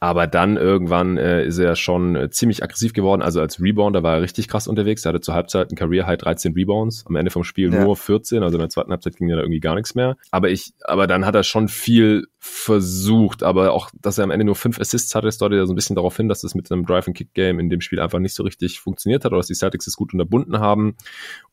[0.00, 3.20] Aber dann irgendwann äh, ist er schon äh, ziemlich aggressiv geworden.
[3.20, 5.04] Also als Rebounder war er richtig krass unterwegs.
[5.04, 7.04] Er hatte zur Halbzeit ein Career High 13 Rebounds.
[7.06, 7.82] Am Ende vom Spiel ja.
[7.82, 8.42] nur 14.
[8.42, 10.16] Also in der zweiten Halbzeit ging ja da irgendwie gar nichts mehr.
[10.30, 13.42] Aber ich, aber dann hat er schon viel versucht.
[13.42, 15.76] Aber auch, dass er am Ende nur fünf Assists hatte, das deutet ja so ein
[15.76, 18.78] bisschen darauf hin, dass das mit einem Drive-and-Kick-Game in dem Spiel einfach nicht so richtig
[18.78, 20.96] funktioniert hat oder dass die Celtics es gut unterbunden haben.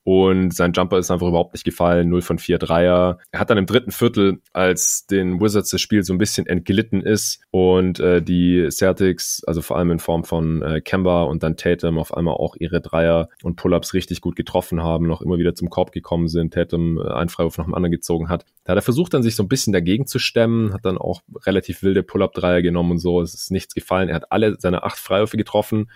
[0.06, 2.10] Und sein Jumper ist einfach überhaupt nicht gefallen.
[2.10, 3.18] 0 von 4 Dreier.
[3.32, 7.02] Er hat dann im dritten Viertel, als den Wizards das Spiel so ein bisschen entglitten
[7.02, 11.58] ist und äh, die Celtics, also vor allem in Form von äh, Kemba und dann
[11.58, 15.56] Tatum auf einmal auch ihre Dreier und Pull-Ups richtig gut getroffen haben, noch immer wieder
[15.56, 18.46] zum Korb gekommen sind, Tatum äh, einen Freiwurf nach dem anderen gezogen hat.
[18.64, 21.22] Da hat er versucht dann sich so ein bisschen dagegen zu stemmen, hat dann auch
[21.48, 23.22] relativ wilde Pull-Up-Dreier genommen und so.
[23.22, 24.10] Es ist nichts gefallen.
[24.10, 25.90] Er hat alle seine acht Freiwürfe getroffen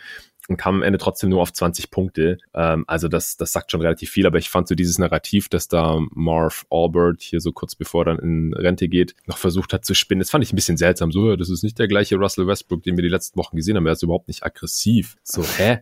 [0.49, 2.37] und kam am Ende trotzdem nur auf 20 Punkte.
[2.53, 5.67] Ähm, also das, das sagt schon relativ viel, aber ich fand so dieses Narrativ, dass
[5.67, 9.85] da Marv Albert hier so kurz bevor er dann in Rente geht, noch versucht hat
[9.85, 10.19] zu spinnen.
[10.19, 11.11] Das fand ich ein bisschen seltsam.
[11.11, 13.85] So, das ist nicht der gleiche Russell Westbrook, den wir die letzten Wochen gesehen haben.
[13.85, 15.17] Er ist überhaupt nicht aggressiv.
[15.23, 15.79] So, hä?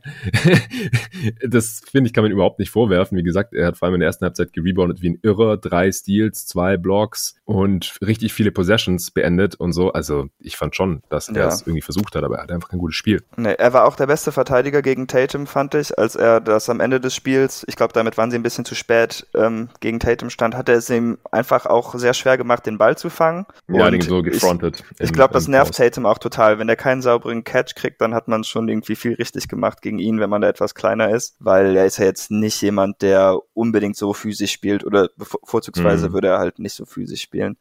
[1.47, 3.17] das finde ich, kann man überhaupt nicht vorwerfen.
[3.17, 5.58] Wie gesagt, er hat vor allem in der ersten Halbzeit gereboundet wie ein Irrer.
[5.58, 9.93] Drei Steals, zwei Blocks und richtig viele Possessions beendet und so.
[9.93, 12.80] Also ich fand schon, dass er es irgendwie versucht hat, aber er hat einfach kein
[12.80, 13.23] gutes Spiel.
[13.38, 16.67] Nee, er war auch der beste Verteidiger Verteidiger gegen Tatum, fand ich, als er das
[16.67, 20.00] am Ende des Spiels, ich glaube, damit waren sie ein bisschen zu spät, ähm, gegen
[20.00, 23.46] Tatum stand, hat er es ihm einfach auch sehr schwer gemacht, den Ball zu fangen.
[23.67, 24.84] Ja, den so gefrontet.
[24.96, 26.58] Ich, ich glaube, das nervt Tatum auch total.
[26.58, 30.00] Wenn er keinen sauberen Catch kriegt, dann hat man schon irgendwie viel richtig gemacht gegen
[30.00, 33.38] ihn, wenn man da etwas kleiner ist, weil er ist ja jetzt nicht jemand, der
[33.54, 35.10] unbedingt so physisch spielt oder
[35.43, 36.13] vorzugsweise mhm.
[36.13, 37.58] würde er halt nicht so physisch spielen.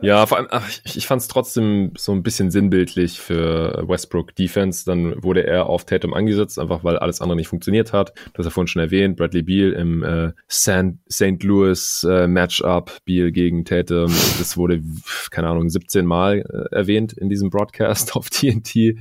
[0.00, 4.34] Ja, vor allem, ach, ich, ich fand es trotzdem so ein bisschen sinnbildlich für Westbrook
[4.34, 4.84] Defense.
[4.84, 8.12] Dann wurde er auf Tatum angesetzt, einfach weil alles andere nicht funktioniert hat.
[8.32, 11.42] Das hast ja vorhin schon erwähnt, Bradley Beal im äh, St.
[11.42, 14.12] Louis äh, Matchup, Beal gegen Tatum.
[14.38, 14.82] Das wurde,
[15.30, 18.98] keine Ahnung, 17 Mal äh, erwähnt in diesem Broadcast auf TNT.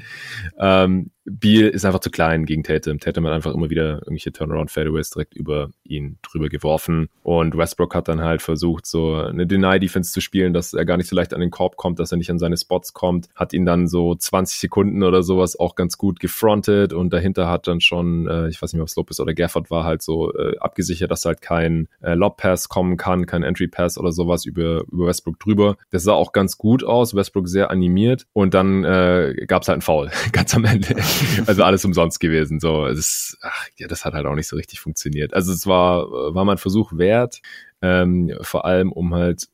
[0.60, 3.00] Ähm, Beal ist einfach zu klein gegen Tatum.
[3.00, 7.10] Tatum hat einfach immer wieder irgendwelche Turnaround-Fadeaways direkt über ihn drüber geworfen.
[7.24, 11.08] Und Westbrook hat dann halt versucht, so eine Deny-Defense zu spielen, dass er gar nicht
[11.08, 13.30] so leicht an den Korb kommt, dass er nicht an seine Spots kommt.
[13.36, 17.68] Hat ihn dann so 20 Sekunden oder sowas auch ganz gut gefrontet und dahinter hat
[17.68, 20.34] dann schon, äh, ich weiß nicht mehr, ob es Lopez oder Gafford war, halt so
[20.34, 25.08] äh, abgesichert, dass halt kein äh, Lob-Pass kommen kann, kein Entry-Pass oder sowas über, über
[25.08, 25.78] Westbrook drüber.
[25.92, 29.76] Das sah auch ganz gut aus, Westbrook sehr animiert und dann äh, gab es halt
[29.76, 30.96] einen Foul, ganz am Ende.
[31.46, 32.60] also alles umsonst gewesen.
[32.60, 35.34] So, es, ach, ja, das hat halt auch nicht so richtig funktioniert.
[35.34, 37.42] Also es war, war mal ein Versuch wert.
[37.86, 39.50] Ähm, vor allem, um halt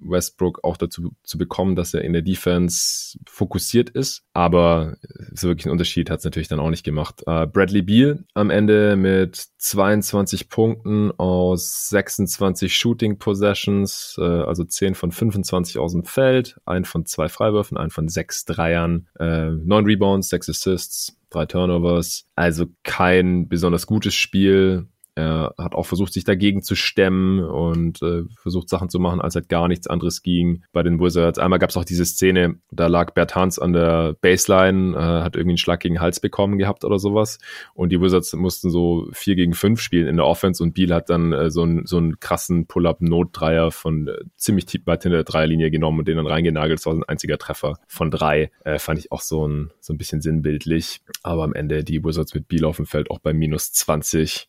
[0.00, 4.24] Westbrook auch dazu zu bekommen, dass er in der Defense fokussiert ist.
[4.32, 4.96] Aber
[5.34, 7.22] so wirklich einen Unterschied hat es natürlich dann auch nicht gemacht.
[7.26, 14.94] Äh, Bradley Beal am Ende mit 22 Punkten aus 26 Shooting Possessions, äh, also 10
[14.94, 19.84] von 25 aus dem Feld, ein von zwei Freiwürfen, ein von sechs Dreiern, äh, neun
[19.84, 22.26] Rebounds, sechs Assists, drei Turnovers.
[22.34, 24.88] Also kein besonders gutes Spiel.
[25.16, 29.36] Er hat auch versucht, sich dagegen zu stemmen und äh, versucht, Sachen zu machen, als
[29.36, 31.38] halt gar nichts anderes ging bei den Wizards.
[31.38, 35.36] Einmal gab es auch diese Szene, da lag Bert Hans an der Baseline, äh, hat
[35.36, 37.38] irgendwie einen Schlag gegen den Hals bekommen gehabt oder sowas.
[37.74, 41.10] Und die Wizards mussten so vier gegen fünf spielen in der Offense und Beal hat
[41.10, 45.24] dann äh, so, einen so einen krassen Pull-Up-Notdreier von äh, ziemlich tief weit hinter der
[45.24, 46.80] Dreierlinie genommen und den dann reingenagelt.
[46.80, 48.50] Das war ein einziger Treffer von drei.
[48.64, 51.02] Äh, fand ich auch so ein, so ein bisschen sinnbildlich.
[51.22, 54.48] Aber am Ende die Wizards mit Beal auf dem Feld auch bei minus 20.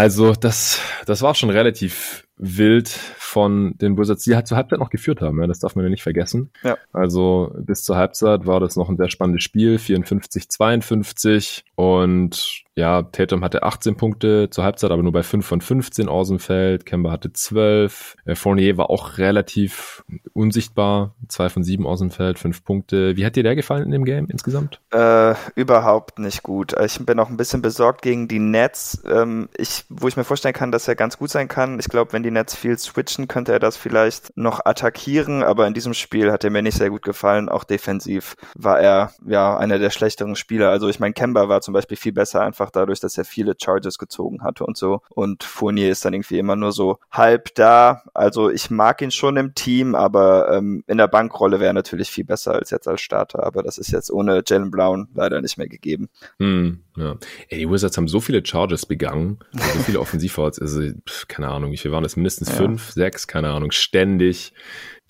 [0.00, 4.88] Also das, das war schon relativ wild von den Wizards, die halt zur Halbzeit noch
[4.88, 5.38] geführt haben.
[5.38, 6.52] Ja, das darf man ja nicht vergessen.
[6.62, 6.78] Ja.
[6.90, 13.02] Also bis zur Halbzeit war das noch ein sehr spannendes Spiel, 54, 52 und ja,
[13.02, 16.86] Tatum hatte 18 Punkte zur Halbzeit, aber nur bei 5 von 15 aus dem Feld.
[16.86, 18.16] Kemba hatte 12.
[18.24, 21.14] Äh, Fournier war auch relativ unsichtbar.
[21.28, 23.16] 2 von 7 aus dem Feld, 5 Punkte.
[23.16, 24.80] Wie hat dir der gefallen in dem Game insgesamt?
[24.92, 26.74] Äh, überhaupt nicht gut.
[26.80, 29.02] Ich bin noch ein bisschen besorgt gegen die Nets.
[29.06, 31.78] Ähm, ich, wo ich mir vorstellen kann, dass er ganz gut sein kann.
[31.78, 35.74] Ich glaube, wenn die Nets viel switchen, könnte er das vielleicht noch attackieren, aber in
[35.74, 37.50] diesem Spiel hat er mir nicht sehr gut gefallen.
[37.50, 40.70] Auch defensiv war er ja einer der schlechteren Spieler.
[40.70, 43.98] Also ich meine, Kemba war zum Beispiel viel besser, einfach dadurch, dass er viele Charges
[43.98, 45.02] gezogen hatte und so.
[45.10, 48.02] Und Fournier ist dann irgendwie immer nur so halb da.
[48.14, 52.10] Also ich mag ihn schon im Team, aber ähm, in der Bankrolle wäre er natürlich
[52.10, 53.44] viel besser als jetzt als Starter.
[53.44, 56.08] Aber das ist jetzt ohne Jalen Brown leider nicht mehr gegeben.
[56.38, 57.16] Hm, ja.
[57.48, 61.72] Ey, die Wizards haben so viele Charges begangen, so viele Offensivfouls, also pf, keine Ahnung,
[61.72, 62.16] wie viel waren das?
[62.16, 62.56] Mindestens ja.
[62.56, 64.52] fünf, sechs, keine Ahnung, ständig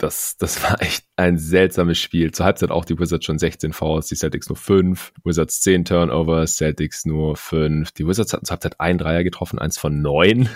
[0.03, 2.33] das, das war echt ein seltsames Spiel.
[2.33, 6.57] Zur Halbzeit auch die Wizards schon 16 Fouls, die Celtics nur 5, Wizards 10 Turnovers,
[6.57, 7.93] Celtics nur 5.
[7.93, 10.49] Die Wizards hatten zur Halbzeit ein Dreier getroffen, eins von neun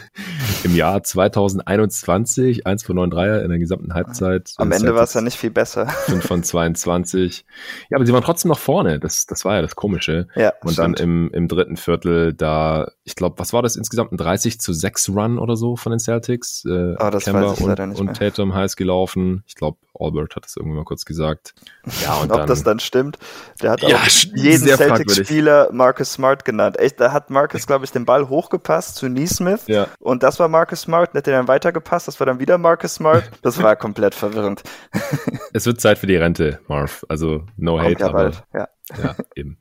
[0.64, 4.52] im Jahr 2021, eins von neun Dreier in der gesamten Halbzeit.
[4.56, 5.86] Am Ende war es ja nicht viel besser.
[5.86, 7.44] 5 von 22.
[7.90, 8.98] Ja, aber sie waren trotzdem noch vorne.
[8.98, 10.28] Das, das war ja das Komische.
[10.34, 10.98] Ja, Und stimmt.
[10.98, 14.12] dann im, im dritten Viertel da, ich glaube, was war das insgesamt?
[14.12, 16.64] Ein 30 zu 6 Run oder so von den Celtics?
[16.64, 19.44] Äh, oh, das Kemba und, und Tatum heiß gelaufen.
[19.46, 21.54] Ich glaube, Albert hat es irgendwann mal kurz gesagt.
[22.02, 23.18] Ja, und Ob dann, das dann stimmt,
[23.62, 26.78] der hat ja, auch jeden Celtics-Spieler Marcus Smart genannt.
[26.78, 29.66] Echt, da hat Marcus, glaube ich, den Ball hochgepasst zu Neesmith.
[29.66, 29.88] Ja.
[30.00, 32.08] Und das war Marcus Smart, und hat den dann weitergepasst.
[32.08, 33.30] Das war dann wieder Marcus Smart.
[33.42, 34.62] Das war komplett verwirrend.
[35.52, 37.04] es wird Zeit für die Rente, Marv.
[37.08, 38.42] Also no Kommt hate, ja aber bald.
[38.52, 38.68] ja.
[39.02, 39.58] ja, eben.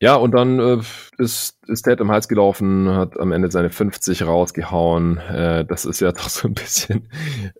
[0.00, 0.82] Ja, und dann äh,
[1.18, 5.18] ist, ist Ted im Hals gelaufen, hat am Ende seine 50 rausgehauen.
[5.18, 7.08] Äh, das ist ja doch so ein bisschen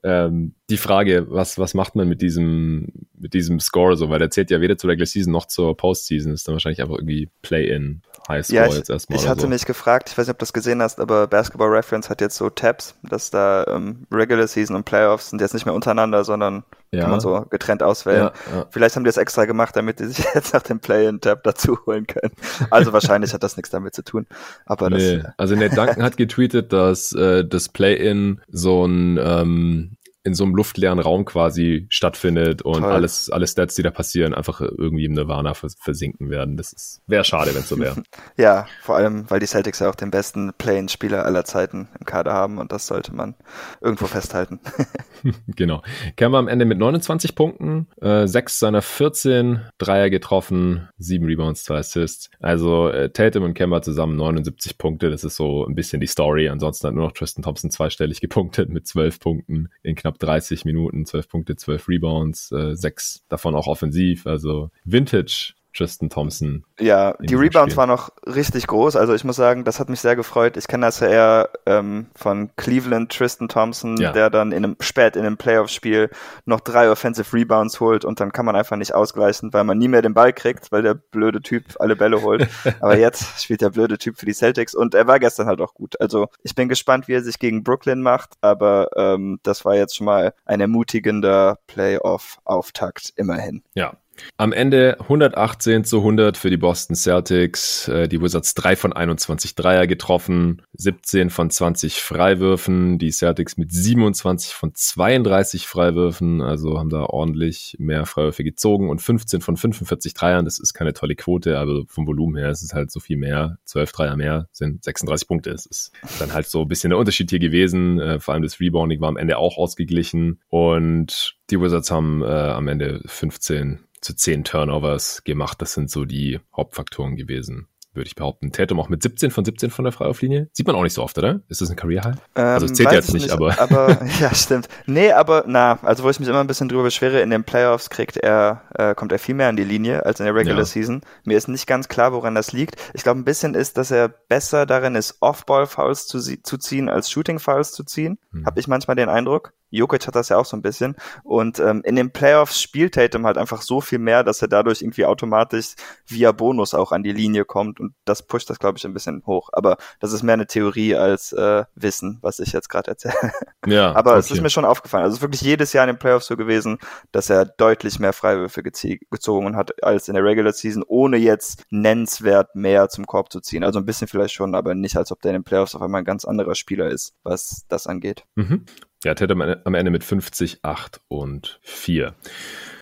[0.02, 4.30] ähm, die Frage, was, was macht man mit diesem, mit diesem Score so, weil der
[4.30, 8.02] zählt ja weder zur Regular Season noch zur Postseason, ist dann wahrscheinlich einfach irgendwie Play-in.
[8.28, 9.18] Highscore ja, ich, jetzt erstmal.
[9.18, 9.48] Ich hatte so.
[9.48, 12.36] mich gefragt, ich weiß nicht, ob du das gesehen hast, aber Basketball Reference hat jetzt
[12.36, 16.64] so Tabs, dass da ähm, Regular Season und Playoffs sind jetzt nicht mehr untereinander, sondern
[16.90, 17.02] ja.
[17.02, 18.30] kann man so getrennt auswählen.
[18.50, 18.66] Ja, ja.
[18.70, 22.06] Vielleicht haben die das extra gemacht, damit die sich jetzt nach dem Play-in-Tab dazu holen
[22.06, 22.32] können.
[22.70, 24.26] Also wahrscheinlich hat das nichts damit zu tun.
[24.64, 25.16] Aber nee.
[25.16, 30.42] das, also Nate Duncan hat getweetet, dass äh, das Play-in so ein ähm, in so
[30.42, 32.92] einem luftleeren Raum quasi stattfindet und Toll.
[32.92, 36.56] alles, alle Stats, die da passieren, einfach irgendwie im Nirvana versinken werden.
[36.56, 38.02] Das wäre schade, wenn es so wäre.
[38.36, 42.32] ja, vor allem, weil die Celtics ja auch den besten Play-in-Spieler aller Zeiten im Kader
[42.32, 43.36] haben und das sollte man
[43.80, 44.58] irgendwo festhalten.
[45.46, 45.82] genau.
[46.16, 51.76] Kemba am Ende mit 29 Punkten, äh, 6 seiner 14 Dreier getroffen, 7 Rebounds, 2
[51.76, 52.30] Assists.
[52.40, 56.48] Also äh, Tatum und Kemba zusammen 79 Punkte, das ist so ein bisschen die Story.
[56.48, 60.64] Ansonsten hat nur noch Tristan Thompson zweistellig gepunktet mit 12 Punkten in knapp knapp 30
[60.64, 64.26] Minuten, 12 Punkte, 12 Rebounds, äh, sechs davon auch offensiv.
[64.26, 66.64] Also Vintage Tristan Thompson.
[66.80, 67.76] Ja, die Rebounds Spiel.
[67.76, 68.96] waren noch richtig groß.
[68.96, 70.56] Also ich muss sagen, das hat mich sehr gefreut.
[70.56, 74.12] Ich kenne das ja eher ähm, von Cleveland Tristan Thompson, ja.
[74.12, 76.10] der dann in einem spät in einem Playoff-Spiel
[76.44, 79.88] noch drei Offensive Rebounds holt und dann kann man einfach nicht ausgleichen, weil man nie
[79.88, 82.48] mehr den Ball kriegt, weil der blöde Typ alle Bälle holt.
[82.80, 85.74] Aber jetzt spielt der blöde Typ für die Celtics und er war gestern halt auch
[85.74, 86.00] gut.
[86.00, 89.96] Also ich bin gespannt, wie er sich gegen Brooklyn macht, aber ähm, das war jetzt
[89.96, 93.62] schon mal ein ermutigender Playoff-Auftakt immerhin.
[93.74, 93.94] Ja,
[94.36, 97.88] am Ende 118 zu 100 für die Boston Celtics.
[97.88, 102.98] Äh, die Wizards 3 von 21 Dreier getroffen, 17 von 20 Freiwürfen.
[102.98, 109.00] Die Celtics mit 27 von 32 Freiwürfen, also haben da ordentlich mehr Freiwürfe gezogen und
[109.00, 110.44] 15 von 45 Dreiern.
[110.44, 113.58] Das ist keine tolle Quote, aber vom Volumen her ist es halt so viel mehr.
[113.64, 115.50] 12 Dreier mehr sind 36 Punkte.
[115.50, 118.00] Es ist dann halt so ein bisschen der Unterschied hier gewesen.
[118.00, 122.26] Äh, vor allem das Rebounding war am Ende auch ausgeglichen und die Wizards haben äh,
[122.26, 125.60] am Ende 15 zu zehn Turnovers gemacht.
[125.62, 128.52] Das sind so die Hauptfaktoren gewesen würde ich behaupten.
[128.52, 130.48] Tatum auch mit 17 von 17 von der Freiwurflinie.
[130.52, 131.40] Sieht man auch nicht so oft, oder?
[131.48, 132.16] Ist das ein Career High?
[132.36, 133.58] Ähm, also es zählt jetzt nicht, nicht, aber.
[133.58, 134.68] Aber ja, stimmt.
[134.86, 137.90] Nee, aber na, also wo ich mich immer ein bisschen drüber beschwere, in den Playoffs
[137.90, 140.64] kriegt er, äh, kommt er viel mehr an die Linie als in der Regular ja.
[140.64, 141.00] Season.
[141.24, 142.76] Mir ist nicht ganz klar, woran das liegt.
[142.94, 147.10] Ich glaube, ein bisschen ist, dass er besser darin ist, Off-Ball-Fouls zu, zu ziehen, als
[147.10, 148.18] Shooting-Fouls zu ziehen.
[148.32, 148.46] Hm.
[148.46, 149.52] Habe ich manchmal den Eindruck.
[149.70, 150.96] Jokic hat das ja auch so ein bisschen.
[151.22, 154.82] Und ähm, in den Playoffs spielt Tatum halt einfach so viel mehr, dass er dadurch
[154.82, 155.74] irgendwie automatisch
[156.06, 157.80] via Bonus auch an die Linie kommt.
[157.80, 159.50] Und das pusht das, glaube ich, ein bisschen hoch.
[159.52, 163.14] Aber das ist mehr eine Theorie als äh, Wissen, was ich jetzt gerade erzähle.
[163.66, 164.20] Ja, Aber okay.
[164.20, 165.02] es ist mir schon aufgefallen.
[165.02, 166.78] Also es ist wirklich jedes Jahr in den Playoffs so gewesen,
[167.10, 172.54] dass er deutlich mehr Freiwürfe gezogen hat als in der Regular Season, ohne jetzt nennenswert
[172.54, 173.64] mehr zum Korb zu ziehen.
[173.64, 176.02] Also ein bisschen vielleicht schon, aber nicht, als ob der in den Playoffs auf einmal
[176.02, 178.24] ein ganz anderer Spieler ist, was das angeht.
[178.36, 178.66] Mhm.
[179.06, 182.16] Ja, Ted am Ende mit 50, 8 und 4.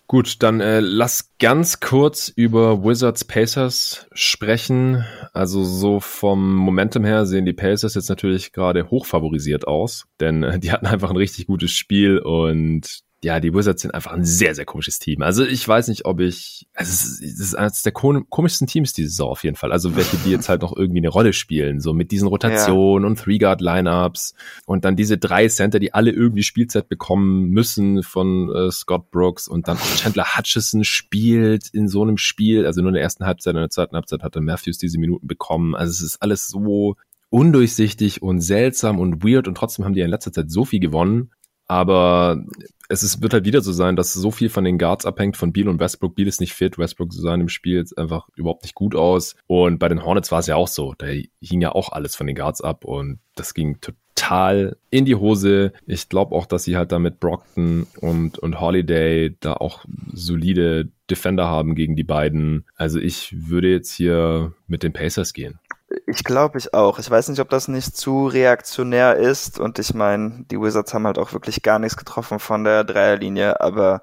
[0.07, 5.05] Gut, dann äh, lass ganz kurz über Wizards Pacers sprechen.
[5.33, 10.57] Also so vom Momentum her sehen die Pacers jetzt natürlich gerade hochfavorisiert aus, denn äh,
[10.57, 14.53] die hatten einfach ein richtig gutes Spiel und ja, die Wizards sind einfach ein sehr,
[14.53, 15.23] sehr komisches Team.
[15.23, 18.93] Also ich weiß nicht, ob ich, also es ist, es ist eines der komischsten Teams
[18.93, 19.71] diese Saison auf jeden Fall.
[19.71, 23.09] Also welche, die jetzt halt noch irgendwie eine Rolle spielen, so mit diesen Rotationen ja.
[23.09, 28.71] und Three-Guard-Lineups und dann diese drei Center, die alle irgendwie Spielzeit bekommen müssen von äh,
[28.71, 33.03] Scott Brooks und dann Chandler Hutchison spielt in so einem Spiel, also nur in der
[33.03, 35.73] ersten Halbzeit, in der zweiten Halbzeit hatte Matthews diese Minuten bekommen.
[35.73, 36.95] Also es ist alles so
[37.29, 41.31] undurchsichtig und seltsam und weird und trotzdem haben die in letzter Zeit so viel gewonnen.
[41.67, 42.43] Aber
[42.89, 45.53] es ist, wird halt wieder so sein, dass so viel von den Guards abhängt von
[45.53, 46.15] Beal und Westbrook.
[46.15, 49.35] Beal ist nicht fit, Westbrook sah in dem Spiel jetzt einfach überhaupt nicht gut aus.
[49.47, 50.93] Und bei den Hornets war es ja auch so.
[50.97, 55.15] Da hing ja auch alles von den Guards ab und das ging total in die
[55.15, 55.73] Hose.
[55.87, 60.89] Ich glaube auch, dass sie halt da mit Brockton und, und Holiday da auch solide
[61.09, 62.65] Defender haben gegen die beiden.
[62.75, 65.59] Also ich würde jetzt hier mit den Pacers gehen.
[66.07, 66.99] Ich glaube ich auch.
[66.99, 69.59] Ich weiß nicht, ob das nicht zu reaktionär ist.
[69.59, 73.61] Und ich meine, die Wizards haben halt auch wirklich gar nichts getroffen von der Dreierlinie.
[73.61, 74.01] Aber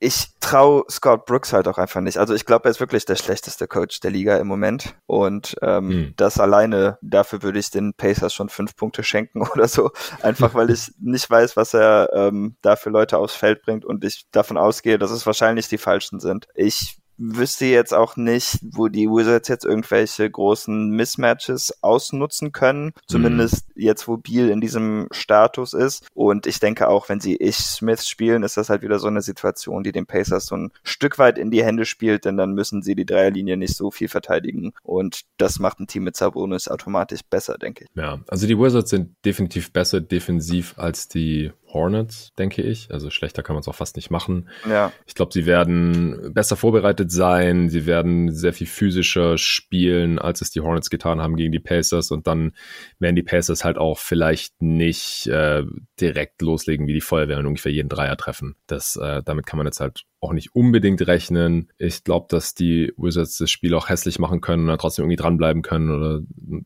[0.00, 2.18] ich traue Scott Brooks halt auch einfach nicht.
[2.18, 4.94] Also ich glaube, er ist wirklich der schlechteste Coach der Liga im Moment.
[5.06, 6.14] Und ähm, hm.
[6.16, 9.90] das alleine, dafür würde ich den Pacers schon fünf Punkte schenken oder so.
[10.22, 14.04] Einfach weil ich nicht weiß, was er ähm, da für Leute aufs Feld bringt und
[14.04, 16.48] ich davon ausgehe, dass es wahrscheinlich die falschen sind.
[16.54, 22.92] Ich wüsste jetzt auch nicht, wo die Wizards jetzt irgendwelche großen Mismatches ausnutzen können.
[23.06, 23.82] Zumindest mhm.
[23.82, 26.06] jetzt, wo Beal in diesem Status ist.
[26.14, 29.22] Und ich denke auch, wenn sie Ich Smith spielen, ist das halt wieder so eine
[29.22, 32.82] Situation, die den Pacers so ein Stück weit in die Hände spielt, denn dann müssen
[32.82, 34.72] sie die Dreierlinie nicht so viel verteidigen.
[34.82, 37.90] Und das macht ein Team mit Sabonis automatisch besser, denke ich.
[37.94, 42.90] Ja, also die Wizards sind definitiv besser defensiv als die Hornets, denke ich.
[42.90, 44.48] Also schlechter kann man es auch fast nicht machen.
[44.68, 44.92] Ja.
[45.06, 47.68] Ich glaube, sie werden besser vorbereitet sein.
[47.68, 52.10] Sie werden sehr viel physischer spielen, als es die Hornets getan haben gegen die Pacers.
[52.10, 52.52] Und dann
[52.98, 55.64] werden die Pacers halt auch vielleicht nicht äh,
[56.00, 58.56] direkt loslegen wie die Feuerwehr und ungefähr jeden Dreier treffen.
[58.66, 61.68] Das, äh, damit kann man jetzt halt auch nicht unbedingt rechnen.
[61.78, 65.22] Ich glaube, dass die Wizards das Spiel auch hässlich machen können und dann trotzdem irgendwie
[65.22, 66.20] dranbleiben können oder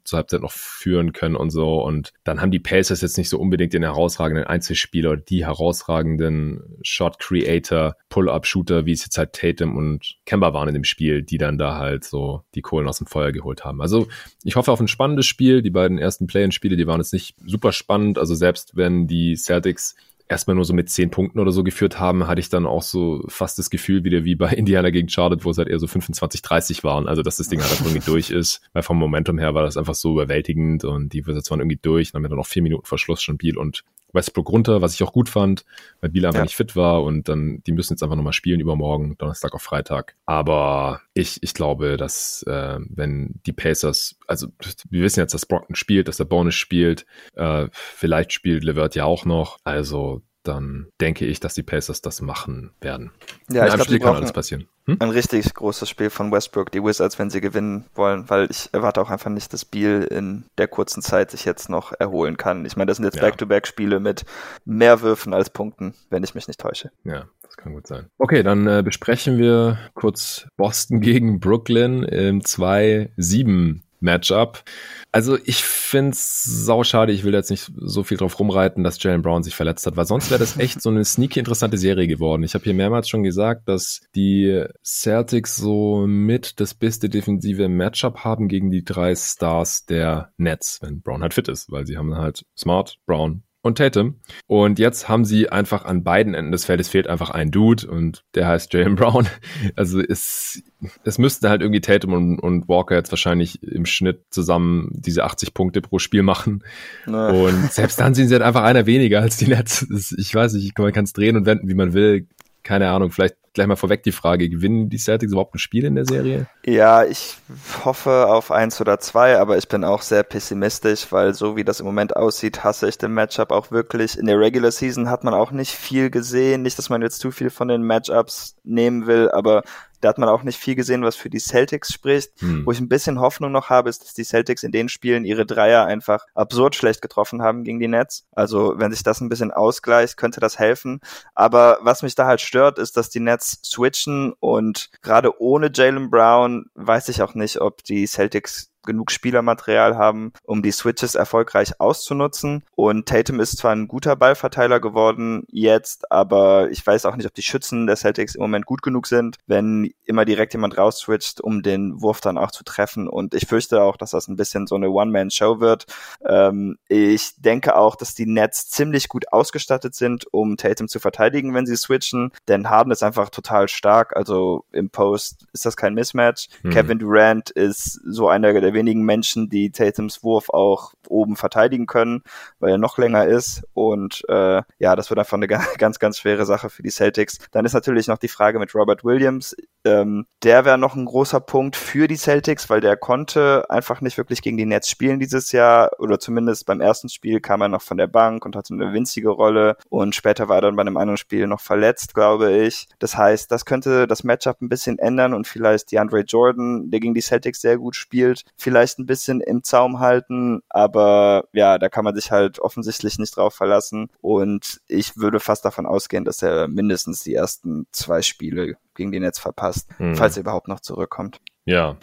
[0.04, 1.82] zur Halbzeit noch führen können und so.
[1.82, 6.78] Und dann haben die Pacers jetzt nicht so unbedingt den herausragenden Einzelspieler oder die herausragenden
[6.82, 11.38] Shot Creator, Pull-Up-Shooter, wie es jetzt halt Tatum und Kemba waren in dem Spiel, die
[11.38, 13.82] dann da halt so die Kohlen aus dem Feuer geholt haben.
[13.82, 14.08] Also
[14.44, 15.62] ich hoffe auf ein spannendes Spiel.
[15.62, 18.18] Die beiden ersten Play-in-Spiele, die waren jetzt nicht super spannend.
[18.18, 19.94] Also selbst wenn die Celtics
[20.32, 23.22] erstmal nur so mit zehn Punkten oder so geführt haben, hatte ich dann auch so
[23.28, 26.42] fast das Gefühl wieder wie bei Indiana gegen Charlotte, wo es halt eher so 25,
[26.42, 27.06] 30 waren.
[27.06, 28.62] Also, dass das Ding halt einfach irgendwie durch ist.
[28.72, 32.10] Weil vom Momentum her war das einfach so überwältigend und die Wizards waren irgendwie durch.
[32.10, 35.02] Dann haben wir dann noch vier Minuten Verschluss schon Biel und Westbrook runter, was ich
[35.02, 35.64] auch gut fand,
[36.00, 36.44] weil Biel einfach ja.
[36.44, 40.16] nicht fit war und dann, die müssen jetzt einfach nochmal spielen übermorgen, Donnerstag auf Freitag.
[40.26, 44.48] Aber ich, ich glaube, dass äh, wenn die Pacers, also
[44.90, 49.04] wir wissen jetzt, dass Brockton spielt, dass der Bonus spielt, äh, vielleicht spielt Levert ja
[49.04, 49.58] auch noch.
[49.62, 53.12] Also dann denke ich, dass die Pacers das machen werden.
[53.48, 54.66] Ja, In ich glaube, kann alles passieren.
[54.86, 54.96] Hm?
[54.98, 59.00] Ein richtig großes Spiel von Westbrook, die Wizards, wenn sie gewinnen wollen, weil ich erwarte
[59.00, 62.64] auch einfach nicht, dass Beal in der kurzen Zeit sich jetzt noch erholen kann.
[62.64, 64.24] Ich meine, das sind jetzt Back-to-Back-Spiele mit
[64.64, 66.90] mehr Würfen als Punkten, wenn ich mich nicht täusche.
[67.04, 68.08] Ja, das kann gut sein.
[68.18, 74.64] Okay, dann äh, besprechen wir kurz Boston gegen Brooklyn im 2-7 Matchup.
[75.10, 79.42] Also ich find's sauschade, ich will jetzt nicht so viel drauf rumreiten, dass Jalen Brown
[79.42, 82.42] sich verletzt hat, weil sonst wäre das echt so eine sneaky interessante Serie geworden.
[82.42, 88.18] Ich habe hier mehrmals schon gesagt, dass die Celtics so mit das beste defensive Matchup
[88.24, 92.14] haben gegen die drei Stars der Nets, wenn Brown halt fit ist, weil sie haben
[92.16, 94.16] halt Smart, Brown und Tatum.
[94.46, 98.24] Und jetzt haben sie einfach an beiden Enden des Feldes fehlt einfach ein Dude und
[98.34, 99.28] der heißt Jalen Brown.
[99.76, 100.62] Also es,
[101.04, 105.54] es müssten halt irgendwie Tatum und, und Walker jetzt wahrscheinlich im Schnitt zusammen diese 80
[105.54, 106.64] Punkte pro Spiel machen.
[107.06, 107.30] Na.
[107.30, 109.86] Und selbst dann sind sie halt einfach einer weniger als die Nets.
[110.18, 112.26] Ich weiß nicht, man kann es drehen und wenden, wie man will
[112.62, 115.94] keine Ahnung, vielleicht gleich mal vorweg die Frage, gewinnen die Celtics überhaupt ein Spiel in
[115.94, 116.46] der Serie?
[116.64, 117.36] Ja, ich
[117.84, 121.80] hoffe auf eins oder zwei, aber ich bin auch sehr pessimistisch, weil so wie das
[121.80, 124.18] im Moment aussieht, hasse ich den Matchup auch wirklich.
[124.18, 127.30] In der Regular Season hat man auch nicht viel gesehen, nicht, dass man jetzt zu
[127.30, 129.62] viel von den Matchups nehmen will, aber
[130.02, 132.32] da hat man auch nicht viel gesehen, was für die Celtics spricht.
[132.40, 132.66] Hm.
[132.66, 135.46] Wo ich ein bisschen Hoffnung noch habe, ist, dass die Celtics in den Spielen ihre
[135.46, 138.26] Dreier einfach absurd schlecht getroffen haben gegen die Nets.
[138.32, 141.00] Also wenn sich das ein bisschen ausgleicht, könnte das helfen.
[141.34, 146.10] Aber was mich da halt stört, ist, dass die Nets switchen und gerade ohne Jalen
[146.10, 151.80] Brown weiß ich auch nicht, ob die Celtics genug Spielermaterial haben, um die Switches erfolgreich
[151.80, 152.64] auszunutzen.
[152.74, 157.34] Und Tatum ist zwar ein guter Ballverteiler geworden jetzt, aber ich weiß auch nicht, ob
[157.34, 161.62] die Schützen der Celtics im Moment gut genug sind, wenn immer direkt jemand rausswitcht, um
[161.62, 163.08] den Wurf dann auch zu treffen.
[163.08, 165.86] Und ich fürchte auch, dass das ein bisschen so eine One-Man-Show wird.
[166.26, 171.54] Ähm, ich denke auch, dass die Nets ziemlich gut ausgestattet sind, um Tatum zu verteidigen,
[171.54, 172.32] wenn sie switchen.
[172.48, 174.16] Denn Harden ist einfach total stark.
[174.16, 176.48] Also im Post ist das kein Mismatch.
[176.62, 176.70] Mhm.
[176.70, 182.22] Kevin Durant ist so einer der wenigen Menschen, die Tatums Wurf auch oben verteidigen können,
[182.58, 183.62] weil er noch länger ist.
[183.74, 185.48] Und äh, ja, das wird einfach eine
[185.78, 187.38] ganz, ganz schwere Sache für die Celtics.
[187.50, 189.54] Dann ist natürlich noch die Frage mit Robert Williams.
[189.84, 194.16] Ähm, der wäre noch ein großer Punkt für die Celtics, weil der konnte einfach nicht
[194.16, 195.90] wirklich gegen die Nets spielen dieses Jahr.
[195.98, 199.30] Oder zumindest beim ersten Spiel kam er noch von der Bank und hatte eine winzige
[199.30, 199.76] Rolle.
[199.88, 202.88] Und später war er dann bei einem anderen Spiel noch verletzt, glaube ich.
[202.98, 207.00] Das heißt, das könnte das Matchup ein bisschen ändern und vielleicht die Andre Jordan, der
[207.00, 210.62] gegen die Celtics sehr gut spielt, vielleicht ein bisschen im Zaum halten.
[210.68, 214.08] Aber ja, da kann man sich halt offensichtlich nicht drauf verlassen.
[214.20, 219.20] Und ich würde fast davon ausgehen, dass er mindestens die ersten zwei Spiele gegen die
[219.20, 220.14] Nets verpasst, mhm.
[220.14, 221.40] falls er überhaupt noch zurückkommt.
[221.64, 221.96] Ja.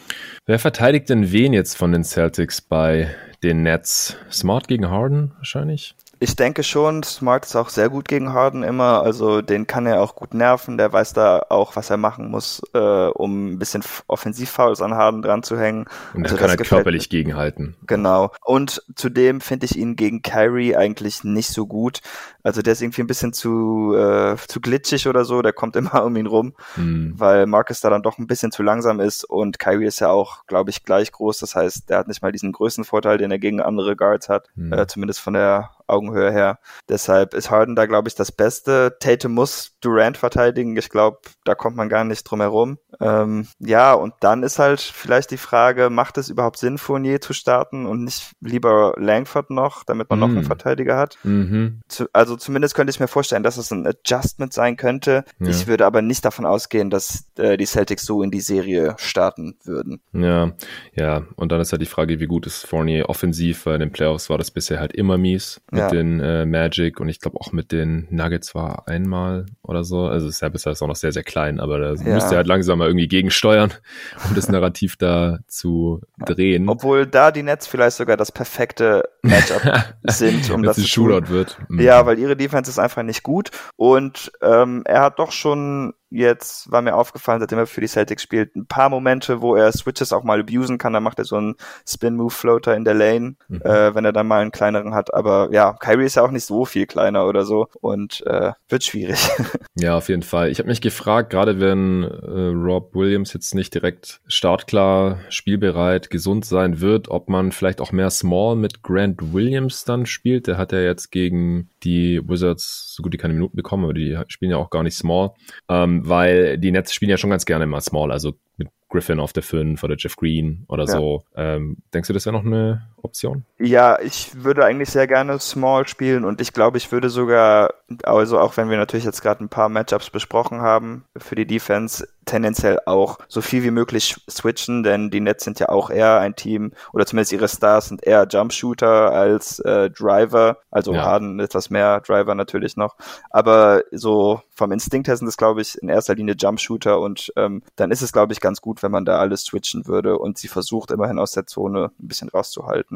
[0.46, 4.16] Wer verteidigt denn wen jetzt von den Celtics bei den Nets?
[4.32, 5.96] Smart gegen Harden wahrscheinlich?
[6.22, 10.02] Ich denke schon, Smart ist auch sehr gut gegen Harden immer, also den kann er
[10.02, 13.84] auch gut nerven, der weiß da auch, was er machen muss, äh, um ein bisschen
[14.08, 15.86] Offensivfouls an Harden dran zu hängen.
[16.14, 17.10] Und also kann er körperlich mir.
[17.10, 17.78] gegenhalten.
[17.88, 18.34] Genau.
[18.44, 22.02] Und zudem finde ich ihn gegen Kyrie eigentlich nicht so gut.
[22.44, 26.04] Also der ist irgendwie ein bisschen zu, äh, zu glitschig oder so, der kommt immer
[26.04, 27.14] um ihn rum, mhm.
[27.16, 30.46] weil Marcus da dann doch ein bisschen zu langsam ist und Kyrie ist ja auch,
[30.48, 31.40] glaube ich, gleich groß.
[31.40, 34.74] Das heißt, der hat nicht mal diesen Größenvorteil, den er gegen andere Guards hat, mhm.
[34.74, 36.60] äh, zumindest von der Augenhöhe her.
[36.88, 38.98] Deshalb ist Harden da, glaube ich, das Beste.
[39.00, 40.76] Tatum muss Durant verteidigen.
[40.78, 42.78] Ich glaube, da kommt man gar nicht drum herum.
[43.00, 47.34] Ähm, ja, und dann ist halt vielleicht die Frage, macht es überhaupt Sinn, Fournier zu
[47.34, 50.22] starten und nicht lieber Langford noch, damit man mm.
[50.22, 50.46] noch einen mm.
[50.46, 51.18] Verteidiger hat?
[51.24, 51.80] Mhm.
[51.88, 55.24] Zu, also zumindest könnte ich mir vorstellen, dass es ein Adjustment sein könnte.
[55.40, 55.48] Ja.
[55.48, 59.58] Ich würde aber nicht davon ausgehen, dass äh, die Celtics so in die Serie starten
[59.64, 60.02] würden.
[60.12, 60.52] Ja,
[60.94, 61.24] ja.
[61.36, 64.30] Und dann ist halt die Frage, wie gut ist Fournier offensiv, weil in den Playoffs
[64.30, 65.98] war das bisher halt immer mies mit ja.
[65.98, 70.06] den äh, Magic und ich glaube auch mit den Nuggets war einmal oder so.
[70.06, 72.16] Also ist ja bisher ist auch noch sehr, sehr klein, aber da ja.
[72.16, 73.74] müsste halt langsam mal irgendwie gegensteuern,
[74.30, 76.68] um das Narrativ da zu drehen.
[76.70, 79.62] Obwohl da die Nets vielleicht sogar das perfekte Matchup
[80.04, 81.58] sind, um das zu Shootout wird.
[81.70, 81.82] Mhm.
[81.82, 86.72] Ja, weil ihre Defense ist einfach nicht gut und ähm, er hat doch schon jetzt
[86.72, 90.14] war mir aufgefallen, seitdem er für die Celtics spielt, ein paar Momente, wo er Switches
[90.14, 90.94] auch mal abusen kann.
[90.94, 91.56] Da macht er so einen
[91.88, 93.62] Spin-Move-Floater in der Lane, mhm.
[93.62, 95.14] äh, wenn er dann mal einen kleineren hat.
[95.14, 98.84] Aber ja, Kyrie ist ja auch nicht so viel kleiner oder so und äh, wird
[98.84, 99.20] schwierig.
[99.76, 100.50] ja, auf jeden Fall.
[100.50, 106.46] Ich habe mich gefragt, gerade wenn äh, Rob Williams jetzt nicht direkt startklar, spielbereit, gesund
[106.46, 110.48] sein wird, ob man vielleicht auch mehr Small mit Grant Williams dann spielt.
[110.48, 114.18] Der hat ja jetzt gegen die Wizards so gut wie keine Minuten bekommen, aber die
[114.28, 115.32] spielen ja auch gar nicht Small.
[115.70, 119.34] Ähm, weil die Nets spielen ja schon ganz gerne mal Small, also mit Griffin auf
[119.34, 120.92] der 5 oder Jeff Green oder ja.
[120.92, 121.24] so.
[121.36, 123.46] Ähm, denkst du, das wäre noch eine Option?
[123.58, 127.74] Ja, ich würde eigentlich sehr gerne Small spielen und ich glaube, ich würde sogar,
[128.04, 132.08] also auch wenn wir natürlich jetzt gerade ein paar Matchups besprochen haben für die Defense,
[132.26, 136.36] tendenziell auch so viel wie möglich switchen, denn die Nets sind ja auch eher ein
[136.36, 141.04] Team, oder zumindest ihre Stars sind eher Jumpshooter als äh, Driver, also ja.
[141.04, 142.96] Harden etwas mehr Driver natürlich noch,
[143.32, 147.64] aber so vom Instinkt her sind es, glaube ich, in erster Linie Jumpshooter und ähm,
[147.76, 150.50] dann ist es, glaube ich, ganz gut, wenn man da alles switchen würde und sie
[150.50, 152.89] versucht immerhin aus der Zone ein bisschen rauszuhalten.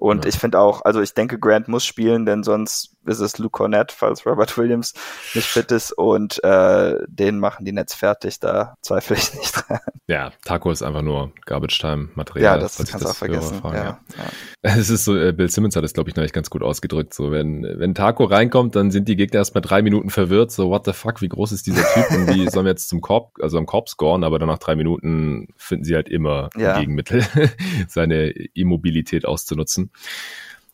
[0.00, 0.30] Und ja.
[0.30, 3.92] ich finde auch, also ich denke, Grant muss spielen, denn sonst ist es Luke Cornett,
[3.92, 4.94] falls Robert Williams
[5.34, 9.78] nicht fit ist und äh, den machen die Netz fertig, da zweifle ich nicht dran.
[10.06, 12.56] Ja, Taco ist einfach nur Garbage-Time-Material.
[12.56, 13.60] Ja, das kannst du auch vergessen.
[13.60, 14.24] Fragen, ja, ja.
[14.62, 17.14] Es ist so, äh, Bill Simmons hat es, glaube ich, neulich ganz gut ausgedrückt.
[17.14, 20.84] So, wenn, wenn Taco reinkommt, dann sind die Gegner erstmal drei Minuten verwirrt, so, what
[20.84, 23.56] the fuck, wie groß ist dieser Typ und wie sollen wir jetzt zum Korb, also
[23.56, 26.74] am Korb scoren, aber dann nach drei Minuten finden sie halt immer ja.
[26.74, 27.24] ein Gegenmittel,
[27.88, 29.92] seine Immobilität auszunutzen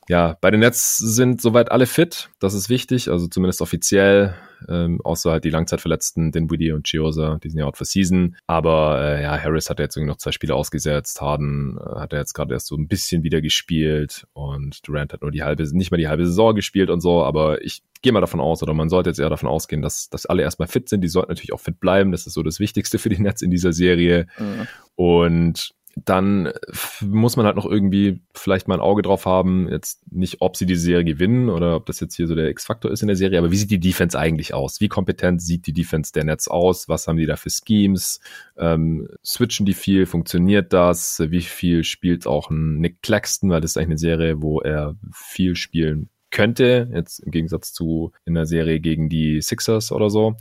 [0.09, 2.31] ja, bei den Nets sind soweit alle fit.
[2.39, 4.35] Das ist wichtig, also zumindest offiziell.
[4.69, 8.37] Ähm, außer halt die Langzeitverletzten, Dinwiddie und Chiosa, die sind ja out for season.
[8.47, 11.21] Aber äh, ja, Harris hat jetzt irgendwie noch zwei Spiele ausgesetzt.
[11.21, 15.23] Harden äh, hat er jetzt gerade erst so ein bisschen wieder gespielt und Durant hat
[15.23, 17.23] nur die halbe, nicht mal die halbe Saison gespielt und so.
[17.23, 20.25] Aber ich gehe mal davon aus, oder man sollte jetzt eher davon ausgehen, dass, dass
[20.27, 21.03] alle erstmal fit sind.
[21.03, 22.13] Die sollten natürlich auch fit bleiben.
[22.13, 24.27] Das ist so das Wichtigste für die Nets in dieser Serie.
[24.39, 24.69] Mhm.
[24.95, 25.75] Und
[26.05, 26.53] dann
[27.01, 30.67] muss man halt noch irgendwie vielleicht mal ein Auge drauf haben, jetzt nicht, ob sie
[30.67, 33.39] die Serie gewinnen oder ob das jetzt hier so der X-Faktor ist in der Serie,
[33.39, 34.81] aber wie sieht die Defense eigentlich aus?
[34.81, 36.89] Wie kompetent sieht die Defense der Nets aus?
[36.89, 38.21] Was haben die da für Schemes?
[38.59, 40.05] Ähm, switchen die viel?
[40.05, 41.23] Funktioniert das?
[41.29, 43.49] Wie viel spielt auch ein Nick Claxton?
[43.49, 48.13] Weil das ist eigentlich eine Serie, wo er viel spielen könnte, jetzt im Gegensatz zu
[48.27, 50.37] in der Serie gegen die Sixers oder so.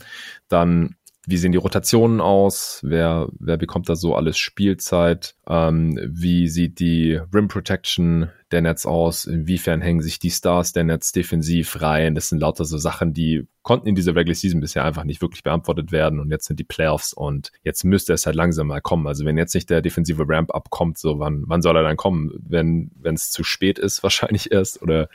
[0.50, 0.96] Dann
[1.28, 2.82] wie sehen die Rotationen aus?
[2.84, 5.36] Wer, wer bekommt da so alles Spielzeit?
[5.48, 9.26] Ähm, wie sieht die Rim Protection der Nets aus?
[9.26, 12.16] Inwiefern hängen sich die Stars der Nets defensiv rein?
[12.16, 15.44] Das sind lauter so Sachen, die konnten in dieser Regular Season bisher einfach nicht wirklich
[15.44, 19.08] beantwortet werden und jetzt sind die Playoffs und jetzt müsste es halt langsam mal kommen.
[19.08, 22.32] Also wenn jetzt nicht der defensive Ramp-Up kommt, so wann, wann soll er dann kommen?
[22.48, 25.10] Wenn es zu spät ist, wahrscheinlich erst oder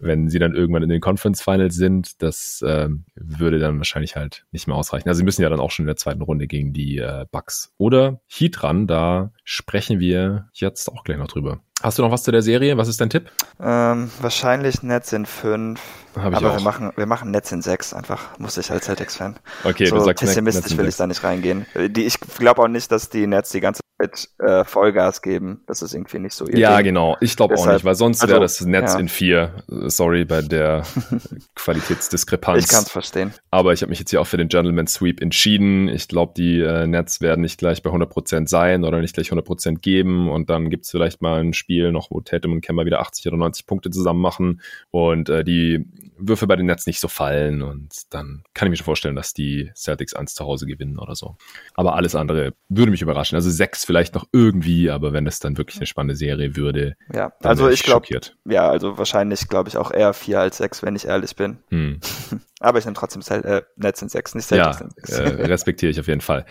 [0.00, 4.44] wenn sie dann irgendwann in den Conference Finals sind, das äh, würde dann wahrscheinlich halt
[4.50, 5.08] nicht mehr ausreichen.
[5.08, 7.72] Also sie müssen ja dann auch schon in der zweiten Runde gegen die äh, Bucks
[7.78, 8.86] oder Heat ran.
[8.86, 11.60] Da sprechen wir jetzt auch gleich noch drüber.
[11.82, 12.76] Hast du noch was zu der Serie?
[12.76, 13.30] Was ist dein Tipp?
[13.58, 15.80] Ähm, wahrscheinlich Netz in 5.
[16.14, 16.56] Aber auch.
[16.56, 19.36] wir machen, wir machen Netz in 6 einfach, muss ich als Celtics-Fan.
[19.64, 21.66] Okay, so du sagst pessimistisch will ich da nicht reingehen.
[21.74, 25.62] Die, ich glaube auch nicht, dass die Netz die ganze Zeit äh, Vollgas geben.
[25.66, 26.86] Das ist irgendwie nicht so ihr Ja, Ding.
[26.86, 27.16] genau.
[27.20, 28.98] Ich glaube auch nicht, weil sonst also, wäre das Netz ja.
[28.98, 29.54] in 4.
[29.86, 30.82] Sorry bei der
[31.54, 32.64] Qualitätsdiskrepanz.
[32.64, 33.32] Ich kann es verstehen.
[33.52, 35.88] Aber ich habe mich jetzt hier auch für den Gentleman Sweep entschieden.
[35.88, 39.78] Ich glaube, die äh, Nets werden nicht gleich bei 100% sein oder nicht gleich 100%
[39.78, 42.84] geben und dann gibt es vielleicht mal ein Spiel Spiel noch, wo Tatum und Kemba
[42.84, 44.60] wieder 80 oder 90 Punkte zusammen machen
[44.90, 45.86] und äh, die
[46.18, 49.34] Würfe bei den Nets nicht so fallen und dann kann ich mir schon vorstellen, dass
[49.34, 51.36] die Celtics eins zu Hause gewinnen oder so.
[51.74, 53.36] Aber alles andere würde mich überraschen.
[53.36, 57.32] Also sechs vielleicht noch irgendwie, aber wenn es dann wirklich eine spannende Serie würde, ja,
[57.44, 58.08] also ich, ich glaube,
[58.48, 61.58] ja, also wahrscheinlich glaube ich auch eher vier als sechs, wenn ich ehrlich bin.
[61.68, 62.00] Hm.
[62.62, 65.18] Aber ich nehme trotzdem äh, Nets in sechs, nicht Celtics ja, in sechs.
[65.18, 66.44] Äh, respektiere ich auf jeden Fall.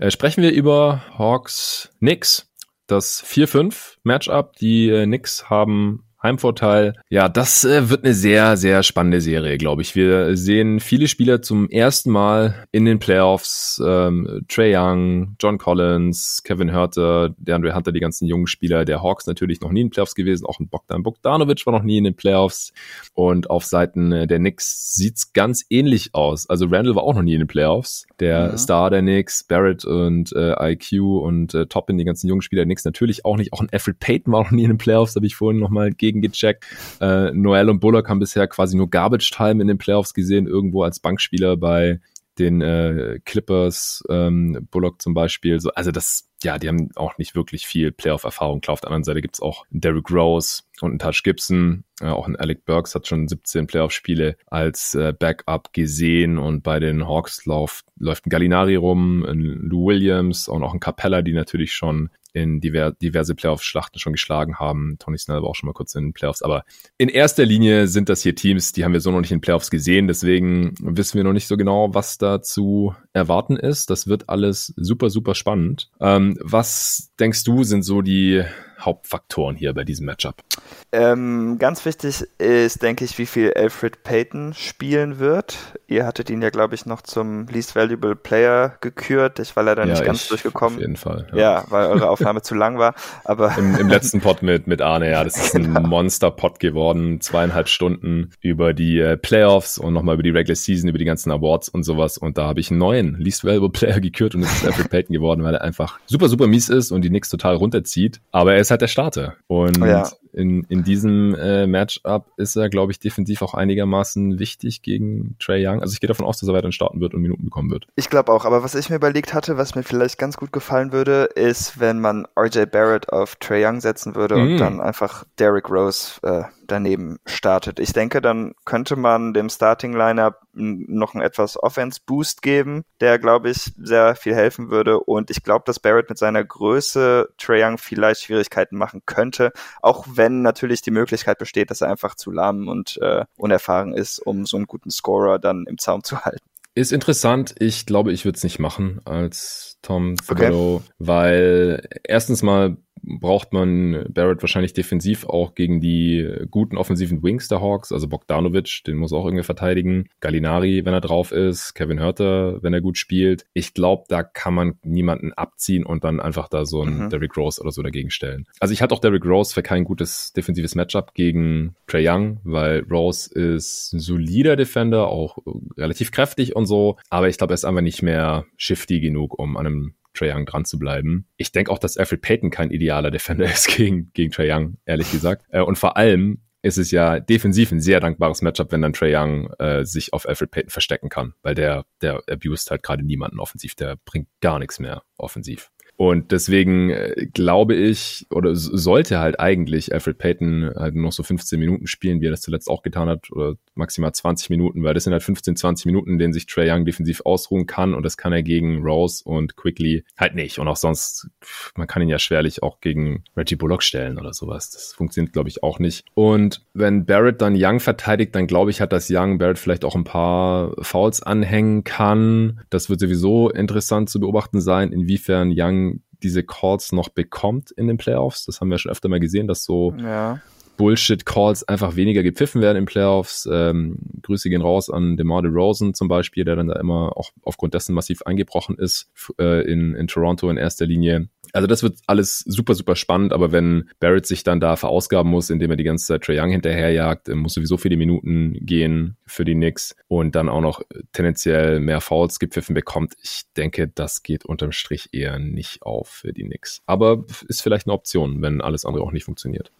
[0.00, 2.51] Äh, sprechen wir über Hawks Knicks
[2.92, 4.56] das 4-5-Matchup.
[4.56, 6.94] Die äh, Knicks haben Heimvorteil.
[7.10, 9.96] Ja, das äh, wird eine sehr, sehr spannende Serie, glaube ich.
[9.96, 13.82] Wir sehen viele Spieler zum ersten Mal in den Playoffs.
[13.84, 19.02] Ähm, Trey Young, John Collins, Kevin Hurter, der Andre Hunter, die ganzen jungen Spieler der
[19.02, 20.46] Hawks natürlich noch nie in den Playoffs gewesen.
[20.46, 22.72] Auch ein Bogdan Bogdanovic war noch nie in den Playoffs.
[23.14, 26.48] Und auf Seiten äh, der Knicks sieht's ganz ähnlich aus.
[26.48, 28.06] Also Randall war auch noch nie in den Playoffs.
[28.20, 28.58] Der mhm.
[28.58, 30.92] Star der Knicks, Barrett und äh, IQ
[31.22, 33.52] und äh, Toppin, die ganzen jungen Spieler der Knicks natürlich auch nicht.
[33.52, 36.11] Auch ein Alfred Payton war noch nie in den Playoffs, habe ich vorhin nochmal gegen
[36.12, 36.64] gegengecheckt.
[37.00, 40.82] Äh, Noel und Bullock haben bisher quasi nur Garbage Time in den Playoffs gesehen, irgendwo
[40.82, 42.00] als Bankspieler bei
[42.38, 45.60] den äh, Clippers, ähm, Bullock zum Beispiel.
[45.60, 48.60] So, also das, ja, die haben auch nicht wirklich viel Playoff-Erfahrung.
[48.60, 51.84] Klar, auf der anderen Seite gibt's auch Derrick Rose und einen Touch Gibson.
[52.00, 56.80] Äh, auch ein Alec Burks hat schon 17 Playoff-Spiele als äh, Backup gesehen und bei
[56.80, 61.34] den Hawks läuft, läuft ein Gallinari rum, ein Lou Williams und auch ein Capella, die
[61.34, 64.96] natürlich schon in diver diverse Playoff-Schlachten schon geschlagen haben.
[64.98, 66.42] Tony Snell war auch schon mal kurz in den Playoffs.
[66.42, 66.64] Aber
[66.98, 69.70] in erster Linie sind das hier Teams, die haben wir so noch nicht in Playoffs
[69.70, 70.08] gesehen.
[70.08, 73.90] Deswegen wissen wir noch nicht so genau, was da zu erwarten ist.
[73.90, 75.90] Das wird alles super, super spannend.
[76.00, 78.42] Ähm, was denkst du, sind so die
[78.84, 80.42] Hauptfaktoren hier bei diesem Matchup?
[80.90, 85.56] Ähm, ganz wichtig ist, denke ich, wie viel Alfred Payton spielen wird.
[85.86, 89.38] Ihr hattet ihn ja, glaube ich, noch zum Least Valuable Player gekürt.
[89.38, 90.76] Ich war leider ja, nicht ganz durchgekommen.
[90.76, 91.26] Auf jeden Fall.
[91.32, 92.94] Ja, ja weil eure Aufnahme zu lang war.
[93.24, 95.80] Aber Im, Im, letzten Pod mit, mit Arne, ja, das ist ein genau.
[95.80, 97.20] Monster-Pod geworden.
[97.20, 101.30] Zweieinhalb Stunden über die äh, Playoffs und nochmal über die Regular Season, über die ganzen
[101.30, 102.18] Awards und sowas.
[102.18, 105.14] Und da habe ich einen neuen Least Valuable Player gekürt und es ist Alfred Payton
[105.14, 108.20] geworden, weil er einfach super, super mies ist und die Knicks total runterzieht.
[108.32, 109.36] Aber er ist halt der Starter.
[109.46, 110.08] Und ja.
[110.32, 115.66] In, in diesem äh, Matchup ist er, glaube ich, defensiv auch einigermaßen wichtig gegen Trey
[115.66, 115.80] Young.
[115.80, 117.86] Also ich gehe davon aus, dass er weiterhin starten wird und Minuten bekommen wird.
[117.96, 120.92] Ich glaube auch, aber was ich mir überlegt hatte, was mir vielleicht ganz gut gefallen
[120.92, 124.40] würde, ist, wenn man RJ Barrett auf Trey Young setzen würde mm.
[124.40, 127.78] und dann einfach Derrick Rose äh, daneben startet.
[127.78, 133.18] Ich denke, dann könnte man dem Starting Lineup noch einen etwas Offense Boost geben, der
[133.18, 137.64] glaube ich sehr viel helfen würde und ich glaube, dass Barrett mit seiner Größe Trae
[137.64, 142.30] Young vielleicht Schwierigkeiten machen könnte, auch wenn natürlich die Möglichkeit besteht, dass er einfach zu
[142.30, 146.44] lahm und äh, unerfahren ist, um so einen guten Scorer dann im Zaum zu halten.
[146.74, 147.54] Ist interessant.
[147.58, 150.84] Ich glaube, ich würde es nicht machen als Tom Thibodeau, okay.
[150.98, 157.60] weil erstens mal braucht man Barrett wahrscheinlich defensiv auch gegen die guten offensiven Wings der
[157.60, 162.62] Hawks, also Bogdanovic, den muss auch irgendwie verteidigen, Gallinari, wenn er drauf ist, Kevin Hörter,
[162.62, 163.44] wenn er gut spielt.
[163.52, 167.10] Ich glaube, da kann man niemanden abziehen und dann einfach da so einen mhm.
[167.10, 168.46] Derrick Rose oder so dagegen stellen.
[168.60, 172.84] Also ich hatte auch Derrick Rose für kein gutes defensives Matchup gegen Trey Young, weil
[172.90, 175.38] Rose ist ein solider Defender, auch
[175.76, 179.56] relativ kräftig und so, aber ich glaube, er ist einfach nicht mehr shifty genug, um
[179.56, 181.26] an einem Trae Young dran zu bleiben.
[181.36, 185.10] Ich denke auch, dass Alfred Payton kein idealer Defender ist gegen, gegen Trae Young, ehrlich
[185.10, 185.46] gesagt.
[185.50, 189.16] Äh, und vor allem ist es ja defensiv ein sehr dankbares Matchup, wenn dann Trae
[189.16, 193.40] Young äh, sich auf Alfred Payton verstecken kann, weil der, der abused halt gerade niemanden
[193.40, 195.71] offensiv, der bringt gar nichts mehr offensiv.
[195.96, 201.60] Und deswegen äh, glaube ich, oder sollte halt eigentlich Alfred Payton halt noch so 15
[201.60, 205.04] Minuten spielen, wie er das zuletzt auch getan hat, oder maximal 20 Minuten, weil das
[205.04, 208.16] sind halt 15, 20 Minuten, in denen sich Trey Young defensiv ausruhen kann und das
[208.16, 210.58] kann er gegen Rose und Quickly halt nicht.
[210.58, 211.28] Und auch sonst,
[211.76, 214.70] man kann ihn ja schwerlich auch gegen Reggie Bullock stellen oder sowas.
[214.70, 216.04] Das funktioniert, glaube ich, auch nicht.
[216.14, 219.94] Und wenn Barrett dann Young verteidigt, dann glaube ich halt, dass Young Barrett vielleicht auch
[219.94, 222.60] ein paar Fouls anhängen kann.
[222.70, 225.91] Das wird sowieso interessant zu beobachten sein, inwiefern Young
[226.22, 228.46] diese Calls noch bekommt in den Playoffs.
[228.46, 230.40] Das haben wir schon öfter mal gesehen, dass so ja.
[230.76, 233.48] Bullshit-Calls einfach weniger gepfiffen werden in Playoffs.
[233.50, 237.74] Ähm, Grüße gehen raus an DeMar DeRozan zum Beispiel, der dann da immer auch aufgrund
[237.74, 241.28] dessen massiv eingebrochen ist äh, in, in Toronto in erster Linie.
[241.52, 245.50] Also das wird alles super, super spannend, aber wenn Barrett sich dann da verausgaben muss,
[245.50, 249.54] indem er die ganze Zeit Trae Young hinterherjagt, muss sowieso viele Minuten gehen für die
[249.54, 250.82] Knicks und dann auch noch
[251.12, 253.14] tendenziell mehr Fouls gepfiffen bekommt.
[253.22, 256.82] Ich denke, das geht unterm Strich eher nicht auf für die Knicks.
[256.86, 259.70] Aber ist vielleicht eine Option, wenn alles andere auch nicht funktioniert.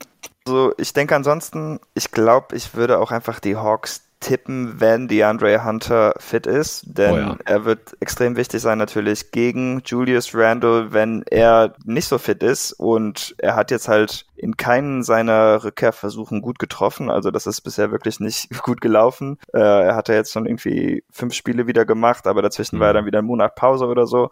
[0.47, 5.65] Also ich denke ansonsten, ich glaube, ich würde auch einfach die Hawks tippen, wenn DeAndre
[5.65, 7.37] Hunter fit ist, denn oh ja.
[7.45, 12.73] er wird extrem wichtig sein natürlich gegen Julius Randle, wenn er nicht so fit ist
[12.73, 17.91] und er hat jetzt halt in keinen seiner Rückkehrversuchen gut getroffen, also das ist bisher
[17.91, 19.39] wirklich nicht gut gelaufen.
[19.53, 22.81] Äh, er hatte jetzt schon irgendwie fünf Spiele wieder gemacht, aber dazwischen mhm.
[22.81, 24.31] war er dann wieder ein Monat Pause oder so.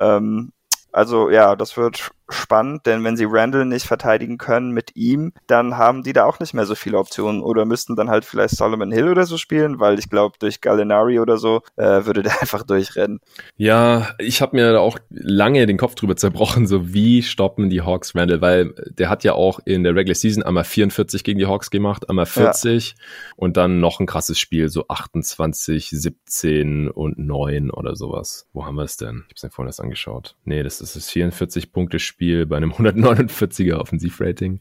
[0.00, 0.52] Ähm,
[0.92, 5.76] also ja, das wird spannend, denn wenn sie Randall nicht verteidigen können mit ihm, dann
[5.76, 8.92] haben die da auch nicht mehr so viele Optionen oder müssten dann halt vielleicht Solomon
[8.92, 12.62] Hill oder so spielen, weil ich glaube, durch Gallinari oder so äh, würde der einfach
[12.62, 13.20] durchrennen.
[13.56, 17.82] Ja, ich habe mir da auch lange den Kopf drüber zerbrochen, so wie stoppen die
[17.82, 21.46] Hawks Randall, weil der hat ja auch in der Regular Season einmal 44 gegen die
[21.46, 22.94] Hawks gemacht, einmal 40 ja.
[23.36, 28.48] und dann noch ein krasses Spiel, so 28, 17 und 9 oder sowas.
[28.52, 29.24] Wo haben wir es denn?
[29.34, 30.36] Ich habe mir vorhin das angeschaut.
[30.44, 34.60] Nee, das ist das 44 Punkte Spiel bei einem 149er Offensivrating.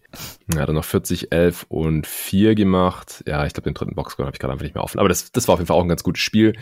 [0.52, 3.24] Er hat dann noch 40, 11 und 4 gemacht.
[3.28, 4.98] Ja, ich glaube, den dritten Boxscore habe ich gerade einfach nicht mehr offen.
[4.98, 6.54] Aber das, das war auf jeden Fall auch ein ganz gutes Spiel.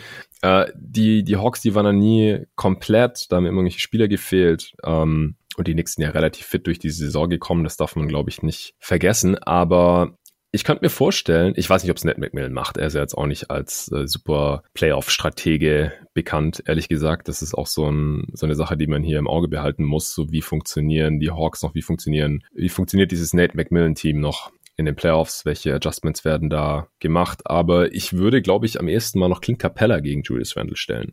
[0.42, 3.32] Äh, die, die Hawks, die waren dann nie komplett.
[3.32, 4.74] Da haben immer irgendwelche Spieler gefehlt.
[4.84, 7.64] Ähm, und die nächsten ja relativ fit durch die Saison gekommen.
[7.64, 9.38] Das darf man, glaube ich, nicht vergessen.
[9.38, 10.18] Aber
[10.52, 12.76] ich könnte mir vorstellen, ich weiß nicht, ob es Ned McMillan macht.
[12.76, 17.28] Er ist ja jetzt auch nicht als äh, super Playoff-Stratege bekannt, ehrlich gesagt.
[17.28, 20.12] Das ist auch so, ein, so eine Sache, die man hier im Auge behalten muss.
[20.12, 24.50] So wie funktionieren die Hawks noch, wie funktionieren, wie funktioniert dieses Nate McMillan-Team noch?
[24.80, 27.42] In den Playoffs, welche Adjustments werden da gemacht.
[27.44, 31.12] Aber ich würde, glaube ich, am ehesten mal noch Clint Capella gegen Julius Randle stellen.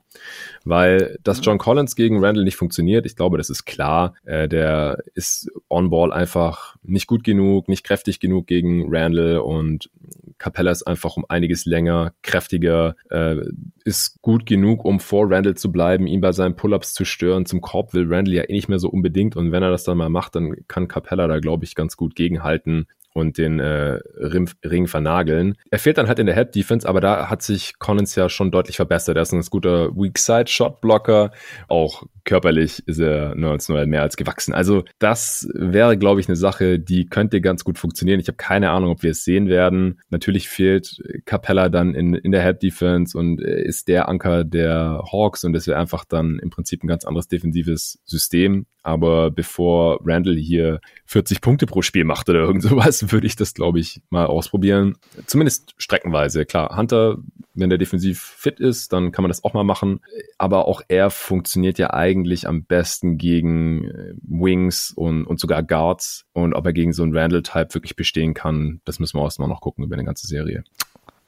[0.64, 4.16] Weil dass John Collins gegen Randle nicht funktioniert, ich glaube, das ist klar.
[4.24, 9.90] Äh, der ist on-ball einfach nicht gut genug, nicht kräftig genug gegen Randle und
[10.38, 13.38] Capella ist einfach um einiges länger, kräftiger, äh,
[13.84, 17.46] ist gut genug, um vor Randle zu bleiben, ihn bei seinen Pull-ups zu stören.
[17.46, 19.98] Zum Korb will Randle ja eh nicht mehr so unbedingt und wenn er das dann
[19.98, 22.88] mal macht, dann kann Capella da, glaube ich, ganz gut gegenhalten
[23.18, 25.56] und den äh, Ring, vernageln.
[25.70, 28.52] Er fehlt dann halt in der Head Defense, aber da hat sich Collins ja schon
[28.52, 29.18] deutlich verbessert.
[29.18, 31.32] Er ist ein ganz guter Weak Side Shot Blocker.
[31.68, 34.54] Auch körperlich ist er 19 mehr als gewachsen.
[34.54, 38.20] Also das wäre, glaube ich, eine Sache, die könnte ganz gut funktionieren.
[38.20, 40.00] Ich habe keine Ahnung, ob wir es sehen werden.
[40.10, 45.44] Natürlich fehlt Capella dann in, in der Head Defense und ist der Anker der Hawks
[45.44, 48.66] und das wäre einfach dann im Prinzip ein ganz anderes defensives System.
[48.88, 53.54] Aber bevor Randall hier 40 Punkte pro Spiel macht oder irgend sowas, würde ich das,
[53.54, 54.96] glaube ich, mal ausprobieren.
[55.26, 56.46] Zumindest streckenweise.
[56.46, 57.18] Klar, Hunter,
[57.54, 60.00] wenn der defensiv fit ist, dann kann man das auch mal machen.
[60.38, 66.26] Aber auch er funktioniert ja eigentlich am besten gegen äh, Wings und, und sogar Guards.
[66.32, 69.48] Und ob er gegen so einen Randall-Type wirklich bestehen kann, das müssen wir auch mal
[69.48, 70.64] noch gucken über eine ganze Serie.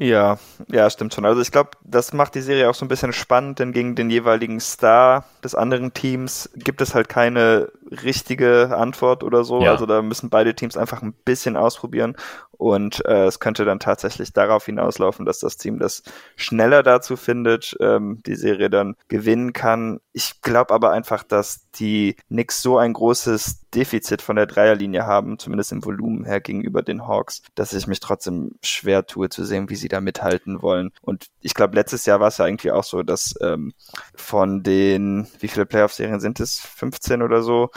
[0.01, 0.37] Ja,
[0.69, 1.25] ja, stimmt schon.
[1.25, 4.09] Also ich glaube, das macht die Serie auch so ein bisschen spannend, denn gegen den
[4.09, 9.61] jeweiligen Star des anderen Teams gibt es halt keine richtige Antwort oder so.
[9.61, 9.71] Ja.
[9.71, 12.15] Also da müssen beide Teams einfach ein bisschen ausprobieren
[12.59, 16.03] und äh, es könnte dann tatsächlich darauf hinauslaufen, dass das Team das
[16.35, 20.01] schneller dazu findet, ähm, die Serie dann gewinnen kann.
[20.11, 25.39] Ich glaube aber einfach, dass die Knicks so ein großes Defizit von der Dreierlinie haben,
[25.39, 29.69] zumindest im Volumen her gegenüber den Hawks, dass ich mich trotzdem schwer tue zu sehen,
[29.69, 30.91] wie sie da mithalten wollen.
[31.01, 33.71] Und ich glaube, letztes Jahr war es ja irgendwie auch so, dass ähm,
[34.15, 36.59] von den, wie viele Playoff-Serien sind es?
[36.59, 37.69] 15 oder so?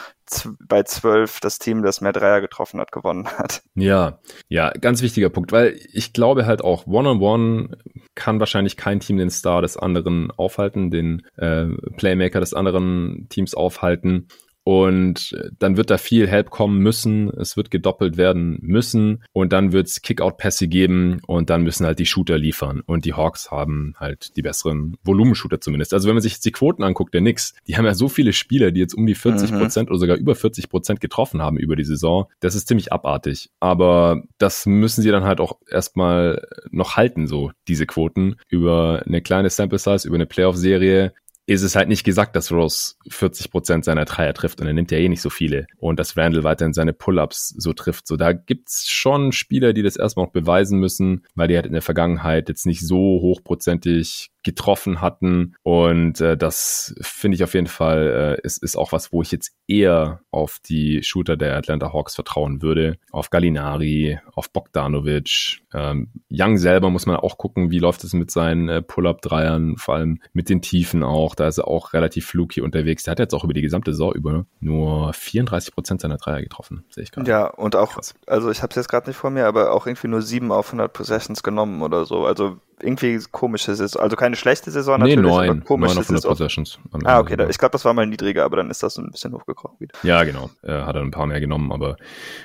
[0.60, 3.62] Bei zwölf das Team, das mehr Dreier getroffen hat, gewonnen hat.
[3.74, 4.18] Ja,
[4.48, 7.76] ja, ganz wichtiger Punkt, weil ich glaube halt auch, One-on-One -on -one
[8.14, 11.66] kann wahrscheinlich kein Team den Star des anderen aufhalten, den äh,
[11.96, 14.28] Playmaker des anderen Teams aufhalten.
[14.64, 17.28] Und dann wird da viel Help kommen müssen.
[17.30, 19.24] Es wird gedoppelt werden müssen.
[19.32, 21.20] Und dann wird es Kick-Out-Pässe geben.
[21.26, 22.82] Und dann müssen halt die Shooter liefern.
[22.86, 25.94] Und die Hawks haben halt die besseren Volumenshooter zumindest.
[25.94, 28.32] Also wenn man sich jetzt die Quoten anguckt, der Knicks, die haben ja so viele
[28.32, 29.58] Spieler, die jetzt um die 40 mhm.
[29.58, 29.92] Prozent mhm.
[29.92, 32.26] oder sogar über 40 Prozent getroffen haben über die Saison.
[32.40, 33.50] Das ist ziemlich abartig.
[33.58, 39.22] Aber das müssen sie dann halt auch erstmal noch halten, so diese Quoten über eine
[39.22, 41.12] kleine Sample Size, über eine Playoff-Serie
[41.46, 44.90] ist es halt nicht gesagt, dass Rose 40 Prozent seiner Dreier trifft und er nimmt
[44.90, 48.06] ja eh nicht so viele und dass Randall weiterhin seine Pull-ups so trifft.
[48.06, 51.72] So, da gibt's schon Spieler, die das erstmal noch beweisen müssen, weil die halt in
[51.72, 55.54] der Vergangenheit jetzt nicht so hochprozentig getroffen hatten.
[55.62, 59.32] Und äh, das finde ich auf jeden Fall, äh, ist, ist auch was, wo ich
[59.32, 62.98] jetzt eher auf die Shooter der Atlanta Hawks vertrauen würde.
[63.10, 65.62] Auf Gallinari, auf Bogdanovic.
[65.72, 69.94] Ähm, Young selber muss man auch gucken, wie läuft es mit seinen äh, Pull-Up-Dreiern, vor
[69.94, 71.31] allem mit den Tiefen auch.
[71.34, 73.04] Da ist er auch relativ fluky unterwegs.
[73.04, 76.84] Der hat jetzt auch über die gesamte Saison über nur 34 Prozent seiner Dreier getroffen,
[76.90, 77.30] sehe ich gerade.
[77.30, 78.14] Ja, und auch, Krass.
[78.26, 80.68] also ich habe es jetzt gerade nicht vor mir, aber auch irgendwie nur 7 auf
[80.68, 82.26] 100 Possessions genommen oder so.
[82.26, 84.02] Also irgendwie komische Saison.
[84.02, 86.30] Also keine schlechte Saison natürlich, nee, neun, aber komische neun Saison.
[86.30, 86.78] Possessions.
[87.04, 87.36] Ah, okay.
[87.36, 89.78] Da, ich glaube, das war mal niedriger, aber dann ist das so ein bisschen hochgekrochen
[89.80, 89.94] wieder.
[90.02, 90.50] Ja, genau.
[90.62, 91.96] Er hat ein paar mehr genommen, aber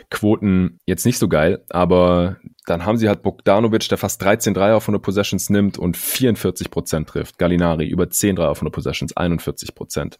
[0.09, 1.63] Quoten jetzt nicht so geil.
[1.69, 5.95] Aber dann haben sie halt Bogdanovic, der fast 13 Dreier auf 100 Possessions nimmt und
[5.95, 7.37] 44 Prozent trifft.
[7.37, 10.19] Gallinari über 10 Dreier auf 100 Possessions, 41 Prozent.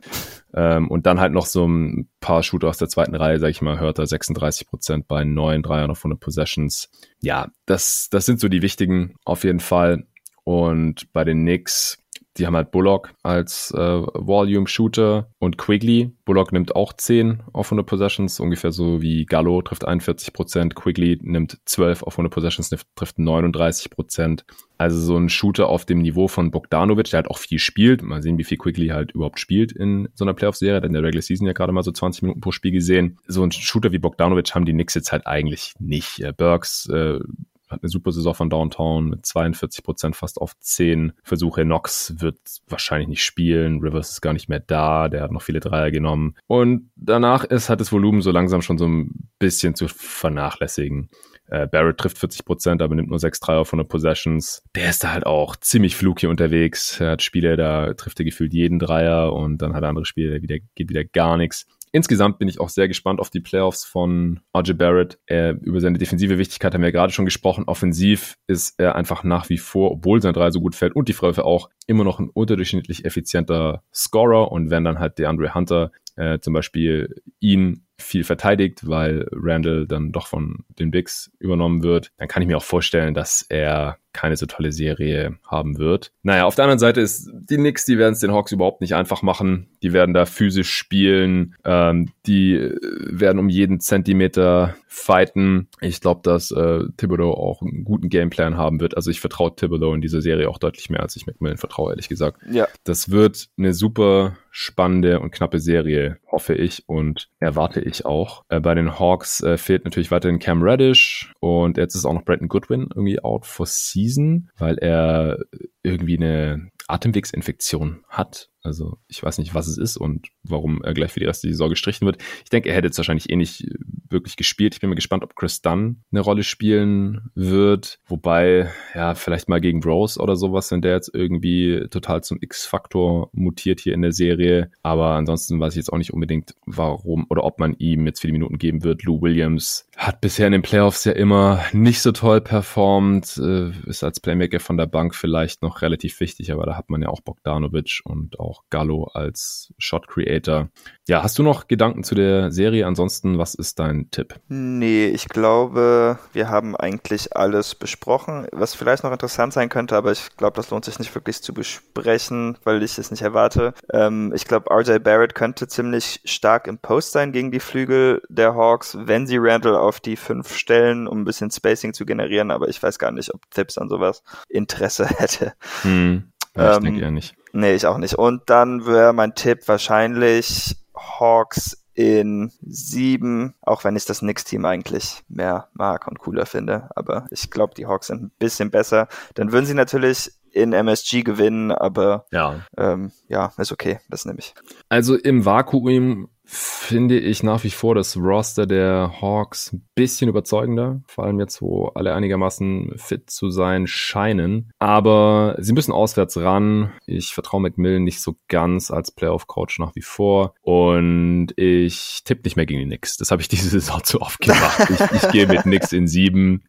[0.54, 3.62] ähm, und dann halt noch so ein paar Shooter aus der zweiten Reihe, sag ich
[3.62, 6.90] mal, hört er 36 Prozent bei 9 Dreiern auf 100 Possessions.
[7.22, 10.08] Ja, das, das sind so die wichtigen auf jeden Fall.
[10.46, 11.98] Und bei den Knicks
[12.38, 16.12] die haben halt Bullock als äh, Volume-Shooter und Quigley.
[16.26, 20.76] Bullock nimmt auch 10 auf 100 Possessions, ungefähr so wie Gallo trifft 41 Prozent.
[20.76, 24.46] Quigley nimmt 12 auf 100 Possessions, trifft 39 Prozent.
[24.78, 28.04] Also so ein Shooter auf dem Niveau von Bogdanovic, der halt auch viel spielt.
[28.04, 30.82] Mal sehen, wie viel Quigley halt überhaupt spielt in so einer Playoff-Serie.
[30.82, 33.18] Denn der Regular Season ja gerade mal so 20 Minuten pro Spiel gesehen.
[33.28, 36.20] So ein Shooter wie Bogdanovic haben die Knicks jetzt halt eigentlich nicht.
[36.20, 37.20] Äh, Burks äh,
[37.68, 41.64] hat eine super Saison von Downtown mit 42 Prozent fast auf 10 Versuche.
[41.64, 42.38] Knox wird
[42.68, 43.80] wahrscheinlich nicht spielen.
[43.80, 45.10] Rivers ist gar nicht mehr da.
[45.10, 46.36] Der hat noch viele Dreier genommen.
[46.48, 51.10] Und danach ist halt das Volumen so langsam schon so ein bisschen zu vernachlässigen.
[51.50, 54.64] Äh, Barrett trifft 40 Prozent, aber nimmt nur 6 Dreier von den Possessions.
[54.76, 57.00] Der ist da halt auch ziemlich fluky unterwegs.
[57.00, 60.36] Er hat Spiele, da trifft er gefühlt jeden Dreier und dann hat er andere Spiele,
[60.36, 61.66] da wieder, geht wieder gar nichts.
[61.92, 65.20] Insgesamt bin ich auch sehr gespannt auf die Playoffs von RJ Barrett.
[65.26, 67.64] Er, über seine defensive Wichtigkeit haben wir ja gerade schon gesprochen.
[67.66, 71.14] Offensiv ist er einfach nach wie vor, obwohl sein Drei so gut fällt und die
[71.14, 74.52] Freiwürfe auch, immer noch ein unterdurchschnittlich effizienter Scorer.
[74.52, 79.88] Und wenn dann halt der Andre Hunter äh, zum Beispiel ihn viel verteidigt, weil Randall
[79.88, 83.98] dann doch von den Bigs übernommen wird, dann kann ich mir auch vorstellen, dass er
[84.18, 86.12] keine so tolle Serie haben wird.
[86.24, 88.96] Naja, auf der anderen Seite ist die Knicks, die werden es den Hawks überhaupt nicht
[88.96, 89.68] einfach machen.
[89.84, 92.76] Die werden da physisch spielen, ähm, die äh,
[93.12, 95.70] werden um jeden Zentimeter fighten.
[95.82, 98.98] Ich glaube, dass äh, Thibodeau auch einen guten Gameplan haben wird.
[98.98, 102.10] Also ich vertraue Thibodeau in dieser Serie auch deutlich mehr, als ich McMillan vertraue, ehrlich
[102.10, 102.42] gesagt.
[102.50, 102.68] Ja.
[102.86, 108.44] Das wird eine super spannende und knappe Serie, hoffe ich und erwarte ich auch.
[108.50, 112.26] Äh, bei den Hawks äh, fehlt natürlich weiterhin Cam Reddish und jetzt ist auch noch
[112.26, 115.40] Brandon Goodwin irgendwie out for season, weil er
[115.84, 118.50] irgendwie eine Atemwegsinfektion hat.
[118.64, 121.70] Also ich weiß nicht, was es ist und warum er gleich für die restliche Saison
[121.70, 122.18] gestrichen wird.
[122.44, 123.76] Ich denke, er hätte jetzt wahrscheinlich eh nicht äh,
[124.10, 124.74] wirklich gespielt.
[124.76, 128.00] Ich bin mal gespannt, ob Chris Dunn eine Rolle spielen wird.
[128.06, 133.30] Wobei, ja, vielleicht mal gegen Rose oder sowas, wenn der jetzt irgendwie total zum X-Faktor
[133.34, 134.72] mutiert hier in der Serie.
[134.84, 138.34] Aber ansonsten weiß ich jetzt auch nicht unbedingt, warum oder ob man ihm jetzt viele
[138.34, 139.04] Minuten geben wird.
[139.04, 144.04] Lou Williams hat bisher in den Playoffs ja immer nicht so toll performt, äh, ist
[144.04, 147.22] als Playmaker von der Bank vielleicht noch relativ wichtig, aber da hat man ja auch
[147.22, 150.70] Bogdanovic und auch Gallo als Shot Creator.
[151.08, 152.86] Ja, hast du noch Gedanken zu der Serie?
[152.86, 154.36] Ansonsten, was ist dein Tipp?
[154.50, 158.48] Nee, ich glaube, wir haben eigentlich alles besprochen.
[158.52, 161.54] Was vielleicht noch interessant sein könnte, aber ich glaube, das lohnt sich nicht wirklich zu
[161.54, 163.74] besprechen, weil ich es nicht erwarte.
[163.92, 168.56] Ähm, ich glaube, RJ Barrett könnte ziemlich stark im Post sein gegen die Flügel der
[168.56, 172.68] Hawks, wenn sie Randall auf die fünf stellen, um ein bisschen Spacing zu generieren, aber
[172.68, 175.54] ich weiß gar nicht, ob Tipps an sowas Interesse hätte.
[175.84, 176.32] Hm.
[176.58, 177.36] Ja, ich ähm, denke eher nicht.
[177.54, 178.16] Nee, ich auch nicht.
[178.16, 185.24] Und dann wäre mein Tipp wahrscheinlich Hawks in sieben, auch wenn ich das Knicks-Team eigentlich
[185.28, 186.90] mehr mag und cooler finde.
[186.96, 189.08] Aber ich glaube, die Hawks sind ein bisschen besser.
[189.34, 194.40] Dann würden sie natürlich in MSG gewinnen, aber ja, ähm, ja ist okay, das nehme
[194.40, 194.54] ich.
[194.90, 201.02] Also im Vakuum finde ich nach wie vor das Roster der Hawks ein bisschen überzeugender,
[201.06, 204.72] vor allem jetzt, wo alle einigermaßen fit zu sein scheinen.
[204.80, 206.94] Aber sie müssen auswärts ran.
[207.06, 210.54] Ich vertraue McMillan nicht so ganz als Playoff-Coach nach wie vor.
[210.62, 213.18] Und ich tippe nicht mehr gegen die Knicks.
[213.18, 214.90] Das habe ich diese Saison zu oft gemacht.
[214.90, 216.64] ich, ich gehe mit Knicks in sieben.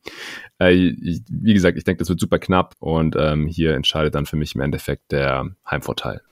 [0.59, 0.93] Äh,
[1.31, 2.75] wie gesagt, ich denke, das wird super knapp.
[2.81, 6.23] Und ähm, hier entscheidet dann für mich im Endeffekt der Heimvorteil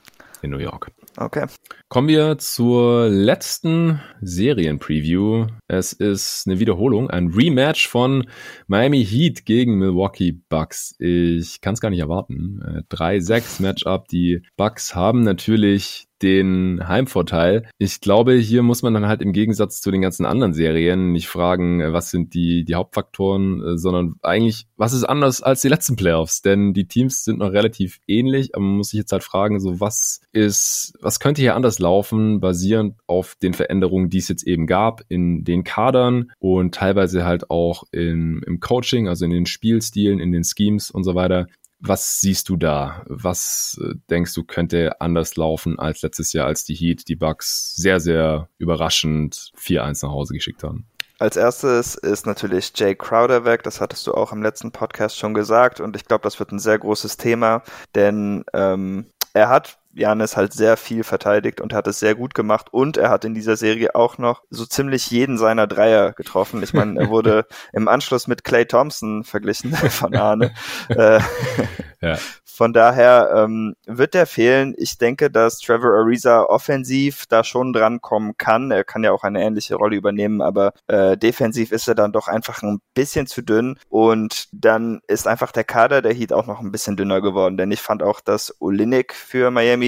[0.43, 0.91] in New York.
[1.17, 1.47] Okay.
[1.89, 5.47] Kommen wir zur letzten Serienpreview.
[5.67, 8.27] Es ist eine Wiederholung, ein Rematch von
[8.67, 10.95] Miami Heat gegen Milwaukee Bucks.
[10.99, 12.85] Ich kann es gar nicht erwarten.
[12.91, 14.09] 3-6 äh, Matchup.
[14.09, 17.69] Die Bucks haben natürlich den Heimvorteil.
[17.79, 21.29] Ich glaube, hier muss man dann halt im Gegensatz zu den ganzen anderen Serien nicht
[21.29, 25.69] fragen, äh, was sind die, die Hauptfaktoren, äh, sondern eigentlich, was ist anders als die
[25.69, 26.43] letzten Playoffs?
[26.43, 29.81] Denn die Teams sind noch relativ ähnlich, aber man muss sich jetzt halt fragen, so
[29.81, 34.67] was ist, was könnte hier anders laufen, basierend auf den Veränderungen, die es jetzt eben
[34.67, 40.21] gab in den Kadern und teilweise halt auch in, im Coaching, also in den Spielstilen,
[40.21, 41.47] in den Schemes und so weiter.
[41.87, 43.05] Was siehst du da?
[43.07, 47.77] Was äh, denkst du könnte anders laufen als letztes Jahr, als die Heat die Bucks
[47.77, 50.87] sehr, sehr überraschend 4-1 nach Hause geschickt haben?
[51.19, 53.63] Als erstes ist natürlich Jay Crowder weg.
[53.63, 55.81] Das hattest du auch im letzten Podcast schon gesagt.
[55.81, 57.63] Und ich glaube, das wird ein sehr großes Thema,
[57.95, 62.69] denn ähm, er hat Janis halt sehr viel verteidigt und hat es sehr gut gemacht
[62.71, 66.63] und er hat in dieser Serie auch noch so ziemlich jeden seiner Dreier getroffen.
[66.63, 70.53] Ich meine, er wurde im Anschluss mit Clay Thompson verglichen von Arne.
[70.89, 71.21] äh,
[72.01, 72.19] ja.
[72.45, 74.75] Von daher ähm, wird der fehlen.
[74.79, 78.71] Ich denke, dass Trevor Ariza offensiv da schon dran kommen kann.
[78.71, 82.29] Er kann ja auch eine ähnliche Rolle übernehmen, aber äh, defensiv ist er dann doch
[82.29, 83.79] einfach ein bisschen zu dünn.
[83.91, 87.59] Und dann ist einfach der Kader der Heat auch noch ein bisschen dünner geworden.
[87.59, 89.86] Denn ich fand auch, dass Olinik für Miami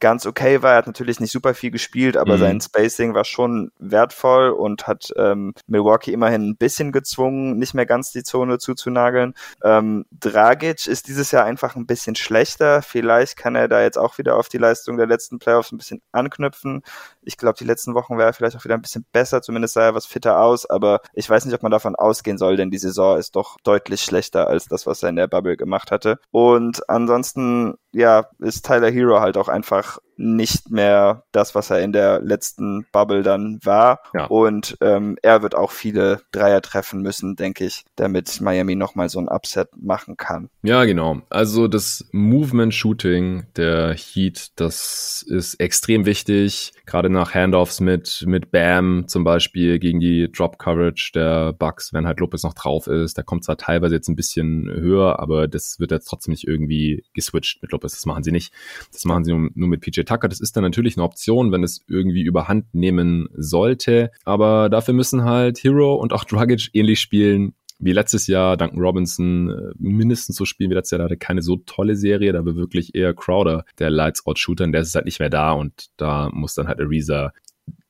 [0.00, 0.72] ganz okay war.
[0.72, 2.40] Er hat natürlich nicht super viel gespielt, aber mhm.
[2.40, 7.86] sein Spacing war schon wertvoll und hat ähm, Milwaukee immerhin ein bisschen gezwungen, nicht mehr
[7.86, 9.34] ganz die Zone zuzunageln.
[9.62, 12.82] Ähm, Dragic ist dieses Jahr einfach ein bisschen bisschen schlechter.
[12.82, 16.02] Vielleicht kann er da jetzt auch wieder auf die Leistung der letzten Playoffs ein bisschen
[16.12, 16.82] anknüpfen.
[17.22, 19.42] Ich glaube, die letzten Wochen wäre er vielleicht auch wieder ein bisschen besser.
[19.42, 20.66] Zumindest sah er was fitter aus.
[20.68, 24.02] Aber ich weiß nicht, ob man davon ausgehen soll, denn die Saison ist doch deutlich
[24.02, 26.18] schlechter als das, was er in der Bubble gemacht hatte.
[26.30, 31.92] Und ansonsten, ja, ist Tyler Hero halt auch einfach nicht mehr das, was er in
[31.92, 34.00] der letzten Bubble dann war.
[34.14, 34.26] Ja.
[34.26, 39.18] Und ähm, er wird auch viele Dreier treffen müssen, denke ich, damit Miami nochmal so
[39.18, 40.48] ein Upset machen kann.
[40.62, 41.20] Ja, genau.
[41.28, 46.72] Also das Movement-Shooting der Heat, das ist extrem wichtig.
[46.86, 52.20] Gerade nach Handoffs mit, mit Bam zum Beispiel gegen die Drop-Coverage der Bucks, wenn halt
[52.20, 53.18] Lopez noch drauf ist.
[53.18, 57.04] Da kommt zwar teilweise jetzt ein bisschen höher, aber das wird jetzt trotzdem nicht irgendwie
[57.12, 57.92] geswitcht mit Lopez.
[57.92, 58.52] Das machen sie nicht.
[58.92, 60.28] Das machen sie nur, nur mit PJ Tucker.
[60.28, 64.10] Das ist dann natürlich eine Option, wenn es irgendwie überhand nehmen sollte.
[64.24, 68.56] Aber dafür müssen halt Hero und auch Dragic ähnlich spielen wie letztes Jahr.
[68.56, 70.98] Duncan Robinson äh, mindestens so spielen wie letztes Jahr.
[71.00, 72.32] Da hatte keine so tolle Serie.
[72.32, 74.64] Da war wirklich eher Crowder der Lights-Out-Shooter.
[74.64, 75.52] Und der ist halt nicht mehr da.
[75.52, 77.32] Und da muss dann halt Ariza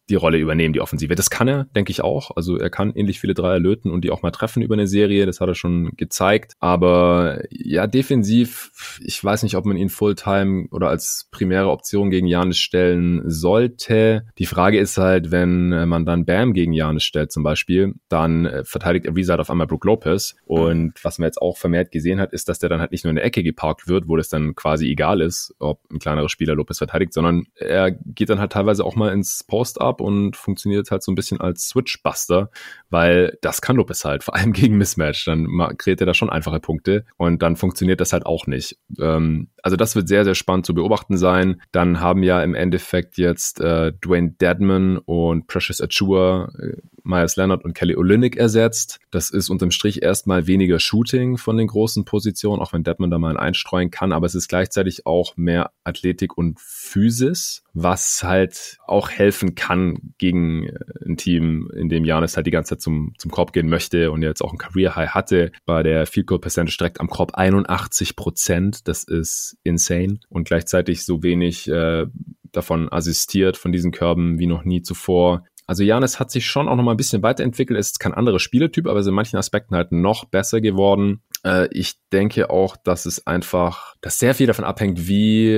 [0.08, 1.14] die Rolle übernehmen, die Offensive.
[1.14, 2.30] Das kann er, denke ich auch.
[2.36, 5.26] Also er kann ähnlich viele Dreier löten und die auch mal treffen über eine Serie.
[5.26, 6.52] Das hat er schon gezeigt.
[6.60, 8.70] Aber ja, defensiv,
[9.04, 14.26] ich weiß nicht, ob man ihn Fulltime oder als primäre Option gegen Janis stellen sollte.
[14.38, 18.64] Die Frage ist halt, wenn man dann Bam gegen Janis stellt zum Beispiel, dann äh,
[18.64, 20.36] verteidigt Ariza auf einmal Brook Lopez.
[20.46, 23.10] Und was man jetzt auch vermehrt gesehen hat, ist, dass der dann halt nicht nur
[23.10, 26.54] in der Ecke geparkt wird, wo das dann quasi egal ist, ob ein kleinerer Spieler
[26.54, 30.90] Lopez verteidigt, sondern er geht dann halt teilweise auch mal ins Post-Up ab und funktioniert
[30.90, 32.50] halt so ein bisschen als Switchbuster,
[32.90, 35.24] weil das kann Lopez halt, vor allem gegen Mismatch.
[35.24, 38.78] Dann kreiert er da schon einfache Punkte und dann funktioniert das halt auch nicht.
[38.98, 41.60] Ähm, also das wird sehr, sehr spannend zu beobachten sein.
[41.72, 46.76] Dann haben ja im Endeffekt jetzt äh, Dwayne Deadman und Precious Achua äh,
[47.06, 48.98] Myers Leonard und Kelly Olynyk ersetzt.
[49.10, 53.18] Das ist unterm Strich erstmal weniger Shooting von den großen Positionen, auch wenn Deadman da
[53.18, 59.10] mal einstreuen kann, aber es ist gleichzeitig auch mehr Athletik und Physis, was halt auch
[59.10, 63.30] helfen kann gegen äh, ein Team, in dem Janis halt die ganze Zeit zum, zum
[63.30, 65.52] Korb gehen möchte und jetzt auch ein Career High hatte.
[65.64, 68.88] Bei der Field Goal Percentage direkt am Korb 81 Prozent.
[68.88, 72.06] Das ist insane und gleichzeitig so wenig äh,
[72.52, 75.44] davon assistiert von diesen Körben wie noch nie zuvor.
[75.66, 77.78] Also Janis hat sich schon auch noch mal ein bisschen weiterentwickelt.
[77.78, 81.22] Ist kein anderer Spieletyp, aber ist in manchen Aspekten halt noch besser geworden.
[81.44, 85.50] Äh, ich denke auch, dass es einfach, dass sehr viel davon abhängt, wie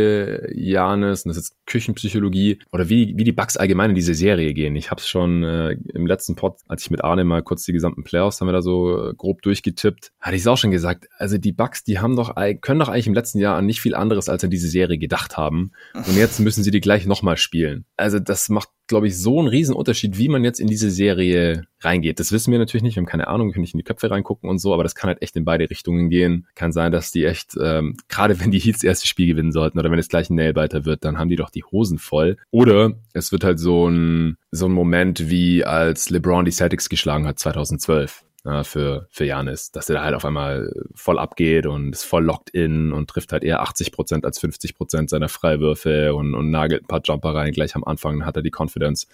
[0.54, 4.76] Janis, und das ist Küchenpsychologie, oder wie, wie die Bugs allgemein in diese Serie gehen.
[4.76, 7.72] Ich habe es schon äh, im letzten Pod, als ich mit Arne mal kurz die
[7.72, 11.08] gesamten Playoffs, haben wir da so äh, grob durchgetippt, hatte ich es auch schon gesagt.
[11.18, 13.94] Also die Bugs, die haben doch, können doch eigentlich im letzten Jahr an nicht viel
[13.94, 15.72] anderes als an diese Serie gedacht haben.
[15.94, 17.84] Und jetzt müssen sie die gleich nochmal spielen.
[17.96, 22.18] Also das macht glaube ich, so ein Riesenunterschied, wie man jetzt in diese Serie reingeht.
[22.18, 24.10] Das wissen wir natürlich nicht, wir haben keine Ahnung, wir können nicht in die Köpfe
[24.10, 26.46] reingucken und so, aber das kann halt echt in beide Richtungen gehen.
[26.54, 29.90] Kann sein, dass die echt, ähm, gerade wenn die Heats erste Spiel gewinnen sollten oder
[29.90, 32.36] wenn es gleich ein Nailbiter wird, dann haben die doch die Hosen voll.
[32.50, 37.26] Oder es wird halt so ein, so ein Moment wie als LeBron die Celtics geschlagen
[37.26, 41.92] hat 2012 äh, für, für Janis, dass er da halt auf einmal voll abgeht und
[41.92, 46.14] ist voll locked in und trifft halt eher 80 Prozent als 50 Prozent seiner Freiwürfe
[46.14, 47.52] und, und nagelt ein paar Jumper rein.
[47.52, 49.06] Gleich am Anfang hat er die Confidence.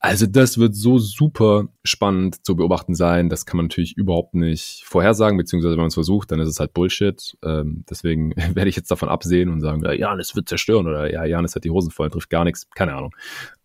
[0.00, 3.28] Also das wird so super spannend zu beobachten sein.
[3.28, 6.60] Das kann man natürlich überhaupt nicht vorhersagen, beziehungsweise wenn man es versucht, dann ist es
[6.60, 7.36] halt Bullshit.
[7.42, 11.24] Ähm, deswegen werde ich jetzt davon absehen und sagen, ja, Janis wird zerstören oder ja,
[11.24, 12.68] Janis hat die Hosen voll, trifft gar nichts.
[12.70, 13.14] Keine Ahnung.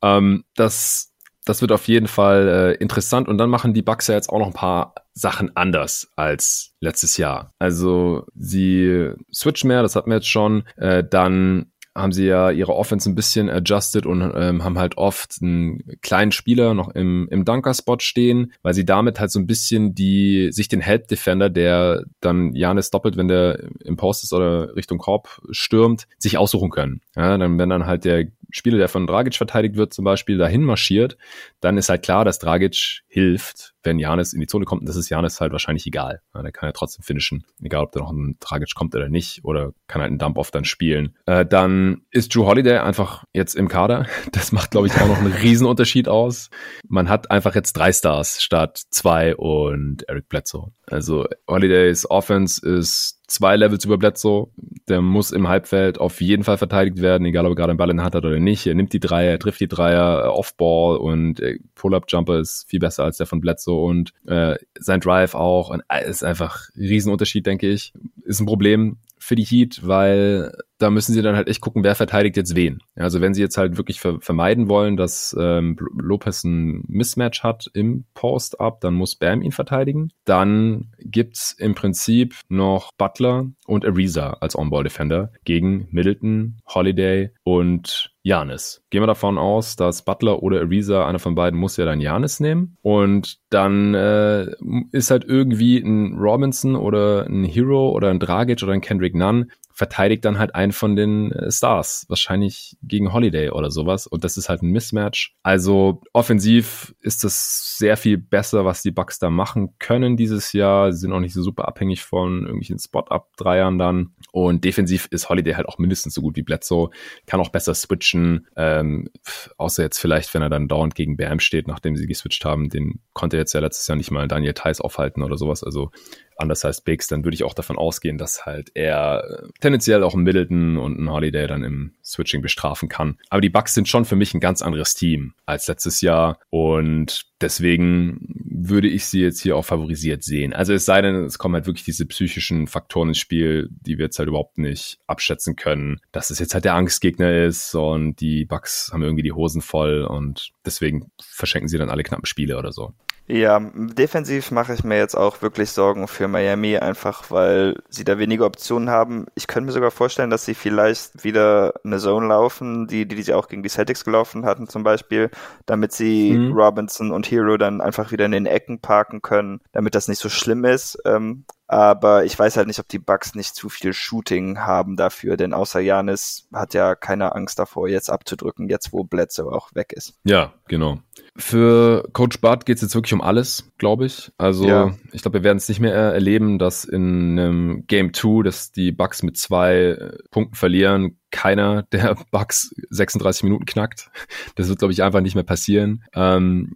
[0.02, 1.13] Ähm, das
[1.46, 3.28] das wird auf jeden Fall äh, interessant.
[3.28, 7.18] Und dann machen die Bucks ja jetzt auch noch ein paar Sachen anders als letztes
[7.18, 7.52] Jahr.
[7.60, 10.64] Also sie switchen mehr, das hatten wir jetzt schon.
[10.78, 15.38] Äh, dann haben sie ja ihre Offense ein bisschen adjusted und ähm, haben halt oft
[15.42, 19.94] einen kleinen Spieler noch im, im Dunker-Spot stehen, weil sie damit halt so ein bisschen
[19.94, 24.98] die, sich den Help-Defender, der dann Janis doppelt, wenn der im Post ist oder Richtung
[24.98, 27.02] Korb stürmt, sich aussuchen können.
[27.16, 30.62] Ja, dann, wenn dann halt der Spieler, der von Dragic verteidigt wird, zum Beispiel dahin
[30.62, 31.18] marschiert,
[31.60, 34.82] dann ist halt klar, dass Dragic hilft, wenn Janis in die Zone kommt.
[34.82, 36.22] Und das ist Janis halt wahrscheinlich egal.
[36.36, 39.44] Ja, der kann ja trotzdem finishen, egal ob da noch ein Dragic kommt oder nicht,
[39.44, 41.18] oder kann halt einen Dump-Off dann spielen.
[41.26, 44.06] Äh, dann ist Drew Holiday einfach jetzt im Kader.
[44.32, 46.50] Das macht, glaube ich, auch noch einen Riesenunterschied aus.
[46.88, 50.72] Man hat einfach jetzt drei Stars statt zwei und Eric Bledsoe.
[50.88, 54.48] Also Holidays Offense ist zwei Levels über Bledsoe.
[54.88, 57.90] Der muss im Halbfeld auf jeden Fall verteidigt werden, egal ob er gerade einen Ball
[57.90, 58.68] in der Hand hat oder nicht.
[58.68, 62.80] Er nimmt die Dreier, er trifft die Dreier, äh, Off-Ball und äh, Pull-Up-Jumper ist viel
[62.80, 65.70] besser als der von Bledsoe und äh, sein Drive auch.
[65.70, 67.94] Und, äh, ist einfach ein Riesenunterschied, denke ich.
[68.24, 71.96] Ist ein Problem für die Heat, weil da müssen sie dann halt echt gucken, wer
[71.96, 72.80] verteidigt jetzt wen.
[72.96, 77.72] Also wenn sie jetzt halt wirklich ver vermeiden wollen, dass ähm, Lopez ein Mismatch hat
[77.74, 80.12] im Post-Up, dann muss Bam ihn verteidigen.
[80.26, 88.82] Dann gibt's im Prinzip noch Butler und Ariza als On-Ball-Defender gegen Middleton, Holiday und Janis.
[88.90, 92.40] Gehen wir davon aus, dass Butler oder Ariza, einer von beiden, muss ja dann Janis
[92.40, 92.78] nehmen.
[92.82, 94.48] Und dann äh,
[94.92, 99.52] ist halt irgendwie ein Robinson oder ein Hero oder ein Dragic oder ein Kendrick Nunn
[99.74, 104.06] verteidigt dann halt einen von den äh, Stars, wahrscheinlich gegen Holiday oder sowas.
[104.06, 105.36] Und das ist halt ein Mismatch.
[105.42, 110.94] Also offensiv ist das sehr viel besser, was die Bucks da machen können dieses Jahr.
[110.94, 114.14] Sie sind auch nicht so super abhängig von irgendwelchen Spot-Up-Dreiern dann.
[114.32, 116.92] Und defensiv ist Holiday halt auch mindestens so gut wie Bledsoe.
[117.26, 118.48] Kann auch besser switchen.
[118.56, 119.10] Ähm,
[119.58, 122.70] außer jetzt vielleicht, wenn er dann dauernd gegen Bam steht, nachdem sie geswitcht haben.
[122.70, 125.64] Den konnte jetzt ja letztes Jahr nicht mal Daniel Theiss aufhalten oder sowas.
[125.64, 125.92] Also
[126.38, 130.14] anders heißt Biggs, dann würde ich auch davon ausgehen, dass halt er äh, tendenziell auch
[130.14, 133.18] ein Middleton und ein Holiday dann im Switching bestrafen kann.
[133.30, 137.26] Aber die Bucks sind schon für mich ein ganz anderes Team als letztes Jahr und
[137.42, 138.20] deswegen
[138.66, 140.54] würde ich sie jetzt hier auch favorisiert sehen.
[140.54, 144.06] Also es sei denn, es kommen halt wirklich diese psychischen Faktoren ins Spiel, die wir
[144.06, 148.46] jetzt halt überhaupt nicht abschätzen können, dass es jetzt halt der Angstgegner ist und die
[148.46, 152.72] Bucks haben irgendwie die Hosen voll und deswegen verschenken sie dann alle knappen Spiele oder
[152.72, 152.94] so.
[153.26, 158.18] Ja, defensiv mache ich mir jetzt auch wirklich Sorgen für Miami, einfach weil sie da
[158.18, 159.28] wenige Optionen haben.
[159.36, 163.34] Ich könnte mir sogar vorstellen, dass sie vielleicht wieder eine Zone laufen, die, die, sie
[163.34, 165.30] auch gegen die Celtics gelaufen hatten zum Beispiel,
[165.66, 166.52] damit sie mhm.
[166.52, 170.28] Robinson und Hero dann einfach wieder in den Ecken parken können, damit das nicht so
[170.28, 170.98] schlimm ist.
[171.06, 175.38] Ähm, aber ich weiß halt nicht, ob die Bucks nicht zu viel Shooting haben dafür,
[175.38, 179.94] denn außer Janis hat ja keine Angst davor, jetzt abzudrücken, jetzt wo Bledsoe auch weg
[179.94, 180.14] ist.
[180.24, 181.00] Ja, genau.
[181.36, 184.32] Für Coach Bart geht es jetzt wirklich um alles, glaube ich.
[184.38, 184.96] Also ja.
[185.12, 188.92] ich glaube, wir werden es nicht mehr erleben, dass in einem Game 2, dass die
[188.92, 194.12] Bucks mit zwei äh, Punkten verlieren, keiner der Bucks 36 Minuten knackt.
[194.56, 196.04] Das wird, glaube ich, einfach nicht mehr passieren.
[196.14, 196.76] Ähm,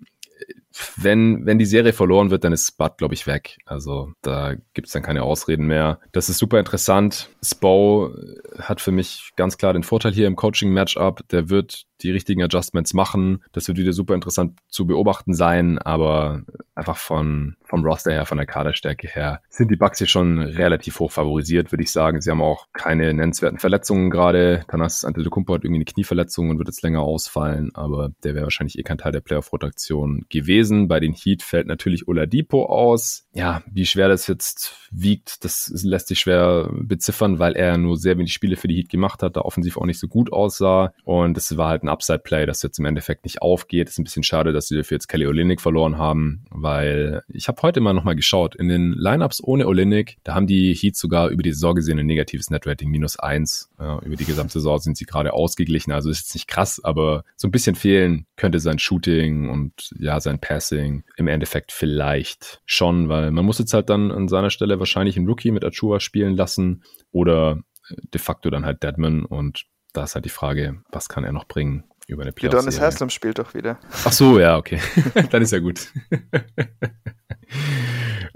[0.97, 3.57] wenn, wenn die Serie verloren wird, dann ist Spud, glaube ich, weg.
[3.65, 5.99] Also da gibt's dann keine Ausreden mehr.
[6.11, 7.29] Das ist super interessant.
[7.43, 8.11] Spo
[8.59, 11.27] hat für mich ganz klar den Vorteil hier im Coaching-Matchup.
[11.29, 13.43] Der wird die richtigen Adjustments machen.
[13.51, 16.43] Das wird wieder super interessant zu beobachten sein, aber
[16.75, 20.99] einfach von, vom Roster her, von der Kaderstärke her, sind die Bucks hier schon relativ
[20.99, 22.21] hoch favorisiert, würde ich sagen.
[22.21, 24.63] Sie haben auch keine nennenswerten Verletzungen gerade.
[24.67, 28.77] Tanas Antetokounmpo hat irgendwie eine Knieverletzung und wird jetzt länger ausfallen, aber der wäre wahrscheinlich
[28.77, 30.87] eh kein Teil der Playoff-Rotation gewesen gewesen.
[30.87, 33.25] Bei den Heat fällt natürlich Oladipo aus.
[33.33, 38.17] Ja, wie schwer das jetzt wiegt, das lässt sich schwer beziffern, weil er nur sehr
[38.17, 40.93] wenig Spiele für die Heat gemacht hat, da offensiv auch nicht so gut aussah.
[41.03, 43.89] Und es war halt ein Upside-Play, das jetzt im Endeffekt nicht aufgeht.
[43.89, 47.61] Ist ein bisschen schade, dass sie dafür jetzt Kelly Olynyk verloren haben, weil ich habe
[47.61, 48.55] heute mal nochmal geschaut.
[48.55, 52.05] In den Lineups ohne Olynyk, da haben die Heat sogar über die Saison gesehen ein
[52.05, 53.69] negatives Netrating minus eins.
[53.79, 55.91] Ja, über die gesamte Saison sind sie gerade ausgeglichen.
[55.91, 60.19] Also ist jetzt nicht krass, aber so ein bisschen fehlen könnte sein Shooting und ja,
[60.19, 64.79] sein Passing im Endeffekt vielleicht schon, weil man muss jetzt halt dann an seiner Stelle
[64.79, 70.03] wahrscheinlich einen Rookie mit Achua spielen lassen oder de facto dann halt Deadman und da
[70.03, 72.53] ist halt die Frage, was kann er noch bringen über eine Playoff.
[72.55, 73.79] Udonis Haslam spielt doch wieder.
[74.05, 74.79] Ach so, ja, okay.
[75.31, 75.87] dann ist ja gut.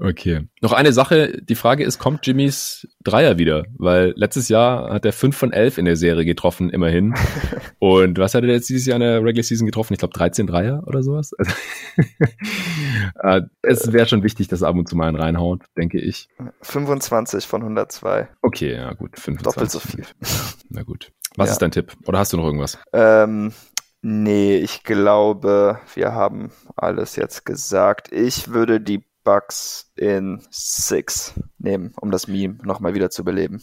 [0.04, 0.48] Okay.
[0.62, 1.42] Noch eine Sache.
[1.44, 3.66] Die Frage ist, kommt Jimmys Dreier wieder?
[3.78, 7.14] Weil letztes Jahr hat er 5 von 11 in der Serie getroffen, immerhin.
[7.80, 9.94] Und was hat er jetzt dieses Jahr in der Regular Season getroffen?
[9.94, 11.34] Ich glaube 13 Dreier oder sowas.
[11.38, 11.52] Also
[13.22, 16.30] äh, es wäre schon wichtig, dass er ab und zu mal einen reinhaut, denke ich.
[16.64, 18.28] 25 von 102.
[18.42, 19.20] Okay, ja gut.
[19.20, 19.44] 25.
[19.44, 20.06] Doppelt so viel.
[20.70, 21.12] Na gut.
[21.36, 21.54] Was ja.
[21.54, 21.96] ist dein Tipp?
[22.06, 22.78] Oder hast du noch irgendwas?
[22.94, 23.54] Ähm,
[24.02, 28.12] nee, ich glaube, wir haben alles jetzt gesagt.
[28.12, 33.62] Ich würde die Bugs in Six nehmen, um das Meme nochmal wieder zu beleben.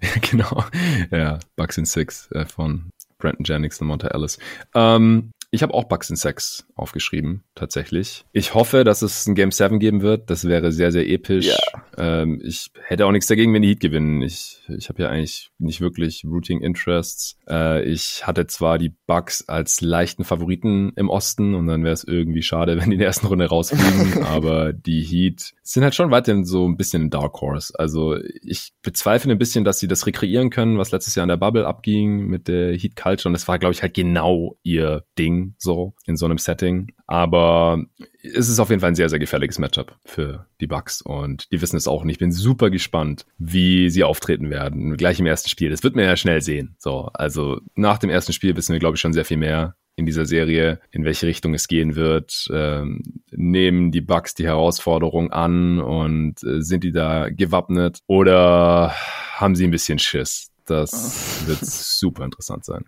[0.30, 0.64] genau.
[1.10, 4.38] Ja, Bugs in Six äh, von Brandon Jennings und Monte Ellis.
[4.74, 8.24] Ähm, ich habe auch Bugs in Sex aufgeschrieben, tatsächlich.
[8.32, 10.30] Ich hoffe, dass es ein Game 7 geben wird.
[10.30, 11.48] Das wäre sehr, sehr episch.
[11.48, 11.82] Ja.
[11.98, 14.22] Ähm, ich hätte auch nichts dagegen, wenn die Heat gewinnen.
[14.22, 17.36] Ich, ich habe ja eigentlich nicht wirklich Routing Interests.
[17.48, 22.04] Äh, ich hatte zwar die Bugs als leichten Favoriten im Osten und dann wäre es
[22.04, 24.22] irgendwie schade, wenn die in der ersten Runde rausfliegen.
[24.24, 27.72] aber die Heat sind halt schon weiterhin so ein bisschen ein Dark Horse.
[27.76, 31.36] Also ich bezweifle ein bisschen, dass sie das rekreieren können, was letztes Jahr in der
[31.36, 33.28] Bubble abging mit der Heat Culture.
[33.28, 36.92] Und das war, glaube ich, halt genau ihr Ding so in so einem Setting.
[37.06, 37.84] Aber
[38.22, 41.60] es ist auf jeden Fall ein sehr, sehr gefährliches Matchup für die Bucks und die
[41.60, 42.16] wissen es auch nicht.
[42.16, 44.96] Ich bin super gespannt, wie sie auftreten werden.
[44.96, 45.70] Gleich im ersten Spiel.
[45.70, 46.74] Das wird man ja schnell sehen.
[46.78, 50.06] So, also nach dem ersten Spiel wissen wir, glaube ich, schon sehr viel mehr in
[50.06, 52.48] dieser Serie, in welche Richtung es gehen wird.
[52.52, 58.94] Ähm, nehmen die Bucks die Herausforderung an und äh, sind die da gewappnet oder
[59.34, 60.50] haben sie ein bisschen Schiss?
[60.64, 62.84] Das wird super interessant sein.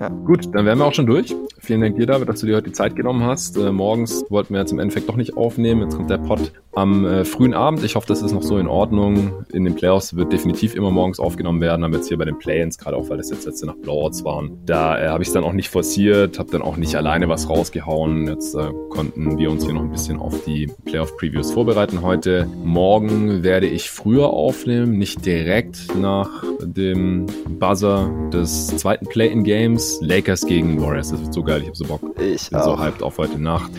[0.00, 0.08] Ja.
[0.08, 1.34] Gut, dann wären wir auch schon durch.
[1.58, 3.58] Vielen Dank dir, David, dass du dir heute die Zeit genommen hast.
[3.58, 5.82] Äh, morgens wollten wir jetzt im Endeffekt doch nicht aufnehmen.
[5.82, 7.84] Jetzt kommt der Pod am äh, frühen Abend.
[7.84, 9.44] Ich hoffe, das ist noch so in Ordnung.
[9.52, 11.84] In den Playoffs wird definitiv immer morgens aufgenommen werden.
[11.84, 14.58] Aber jetzt hier bei den Play-ins, gerade auch, weil das jetzt letzte Nacht Blowouts waren,
[14.64, 17.50] da äh, habe ich es dann auch nicht forciert, habe dann auch nicht alleine was
[17.50, 18.26] rausgehauen.
[18.26, 22.48] Jetzt äh, konnten wir uns hier noch ein bisschen auf die Playoff-Previews vorbereiten heute.
[22.64, 27.26] Morgen werde ich früher aufnehmen, nicht direkt nach dem
[27.58, 29.89] Buzzer des zweiten Play-in-Games.
[30.00, 31.10] Lakers gegen Warriors.
[31.10, 32.00] Das wird so geil, ich habe so Bock.
[32.20, 32.64] Ich bin auch.
[32.64, 33.70] so hyped auf heute Nacht.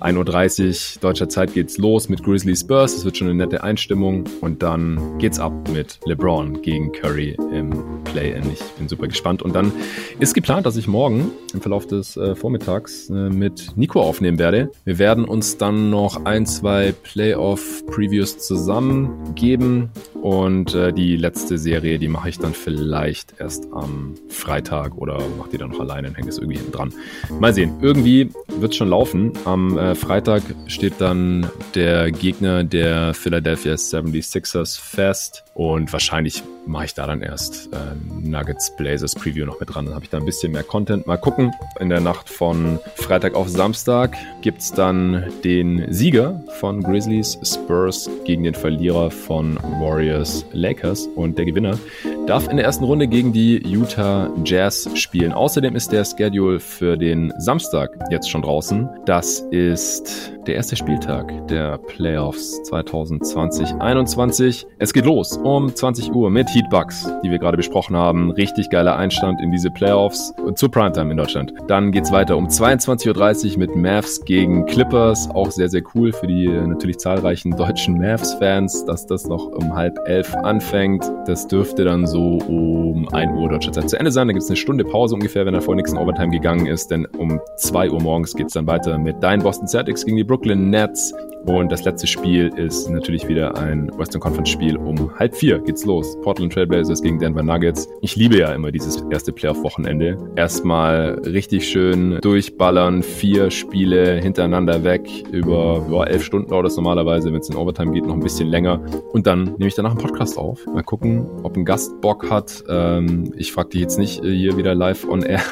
[0.00, 2.94] 1.30 Uhr deutscher Zeit geht's los mit Grizzly Spurs.
[2.94, 4.24] Das wird schon eine nette Einstimmung.
[4.40, 8.50] Und dann geht's ab mit LeBron gegen Curry im Play-In.
[8.50, 9.42] Ich bin super gespannt.
[9.42, 9.70] Und dann
[10.18, 14.70] ist geplant, dass ich morgen im Verlauf des äh, Vormittags äh, mit Nico aufnehmen werde.
[14.84, 19.90] Wir werden uns dann noch ein, zwei Playoff-Previews zusammen geben.
[20.22, 25.50] Und äh, die letzte Serie, die mache ich dann vielleicht erst am Freitag oder mache
[25.50, 26.94] die dann noch alleine und hänge es irgendwie hinten dran.
[27.38, 27.74] Mal sehen.
[27.82, 29.32] Irgendwie wird's schon laufen.
[29.44, 35.44] Am äh, Freitag steht dann der Gegner der Philadelphia 76ers fest.
[35.54, 37.76] Und wahrscheinlich mache ich da dann erst äh,
[38.22, 39.86] Nuggets Blazers Preview noch mit dran.
[39.86, 41.06] Dann habe ich da ein bisschen mehr Content.
[41.06, 41.52] Mal gucken.
[41.78, 48.08] In der Nacht von Freitag auf Samstag gibt es dann den Sieger von Grizzlies Spurs
[48.24, 51.06] gegen den Verlierer von Warriors Lakers.
[51.16, 51.78] Und der Gewinner
[52.26, 55.32] darf in der ersten Runde gegen die Utah Jazz spielen.
[55.32, 58.88] Außerdem ist der Schedule für den Samstag jetzt schon draußen.
[59.06, 64.66] Das ist der erste Spieltag der Playoffs 2020-21.
[64.80, 68.32] Es geht los um 20 Uhr mit Heatbugs, die wir gerade besprochen haben.
[68.32, 71.54] Richtig geiler Einstand in diese Playoffs zur Primetime in Deutschland.
[71.68, 75.30] Dann geht's weiter um 22.30 Uhr mit Mavs gegen Clippers.
[75.30, 80.00] Auch sehr, sehr cool für die natürlich zahlreichen deutschen Mavs-Fans, dass das noch um halb
[80.06, 81.04] elf anfängt.
[81.26, 84.26] Das dürfte dann so um 1 Uhr deutscher Zeit zu Ende sein.
[84.26, 86.90] Da gibt's eine Stunde Pause ungefähr, wenn er vor nichts in Overtime gegangen ist.
[86.90, 90.39] Denn um 2 Uhr morgens geht's dann weiter mit deinen Boston Celtics gegen die Brooklyn
[90.44, 91.14] Nets.
[91.46, 94.76] Und das letzte Spiel ist natürlich wieder ein Western Conference Spiel.
[94.76, 96.20] Um halb vier geht's los.
[96.20, 97.88] Portland Trailblazers gegen Denver Nuggets.
[98.02, 100.18] Ich liebe ja immer dieses erste Playoff-Wochenende.
[100.36, 105.08] Erstmal richtig schön durchballern, vier Spiele hintereinander weg.
[105.32, 108.48] Über ja, elf Stunden dauert es normalerweise, wenn es in Overtime geht, noch ein bisschen
[108.48, 108.82] länger.
[109.12, 110.66] Und dann nehme ich danach einen Podcast auf.
[110.66, 112.62] Mal gucken, ob ein Gast Bock hat.
[112.68, 115.40] Ähm, ich frage dich jetzt nicht äh, hier wieder live on air.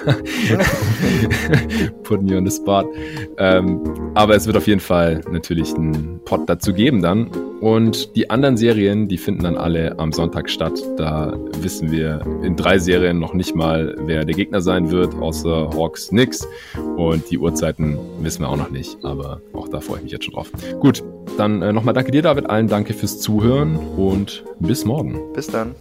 [2.03, 2.85] Putting you on the spot.
[3.39, 3.81] Ähm,
[4.15, 7.27] aber es wird auf jeden jeden Fall natürlich einen Pod dazu geben dann.
[7.61, 10.81] Und die anderen Serien, die finden dann alle am Sonntag statt.
[10.97, 15.71] Da wissen wir in drei Serien noch nicht mal, wer der Gegner sein wird, außer
[15.75, 16.47] Hawks nix.
[16.97, 20.25] Und die Uhrzeiten wissen wir auch noch nicht, aber auch da freue ich mich jetzt
[20.25, 20.53] schon drauf.
[20.79, 21.03] Gut,
[21.37, 22.49] dann äh, nochmal danke dir, David.
[22.49, 25.33] Allen danke fürs Zuhören und bis morgen.
[25.33, 25.75] Bis dann.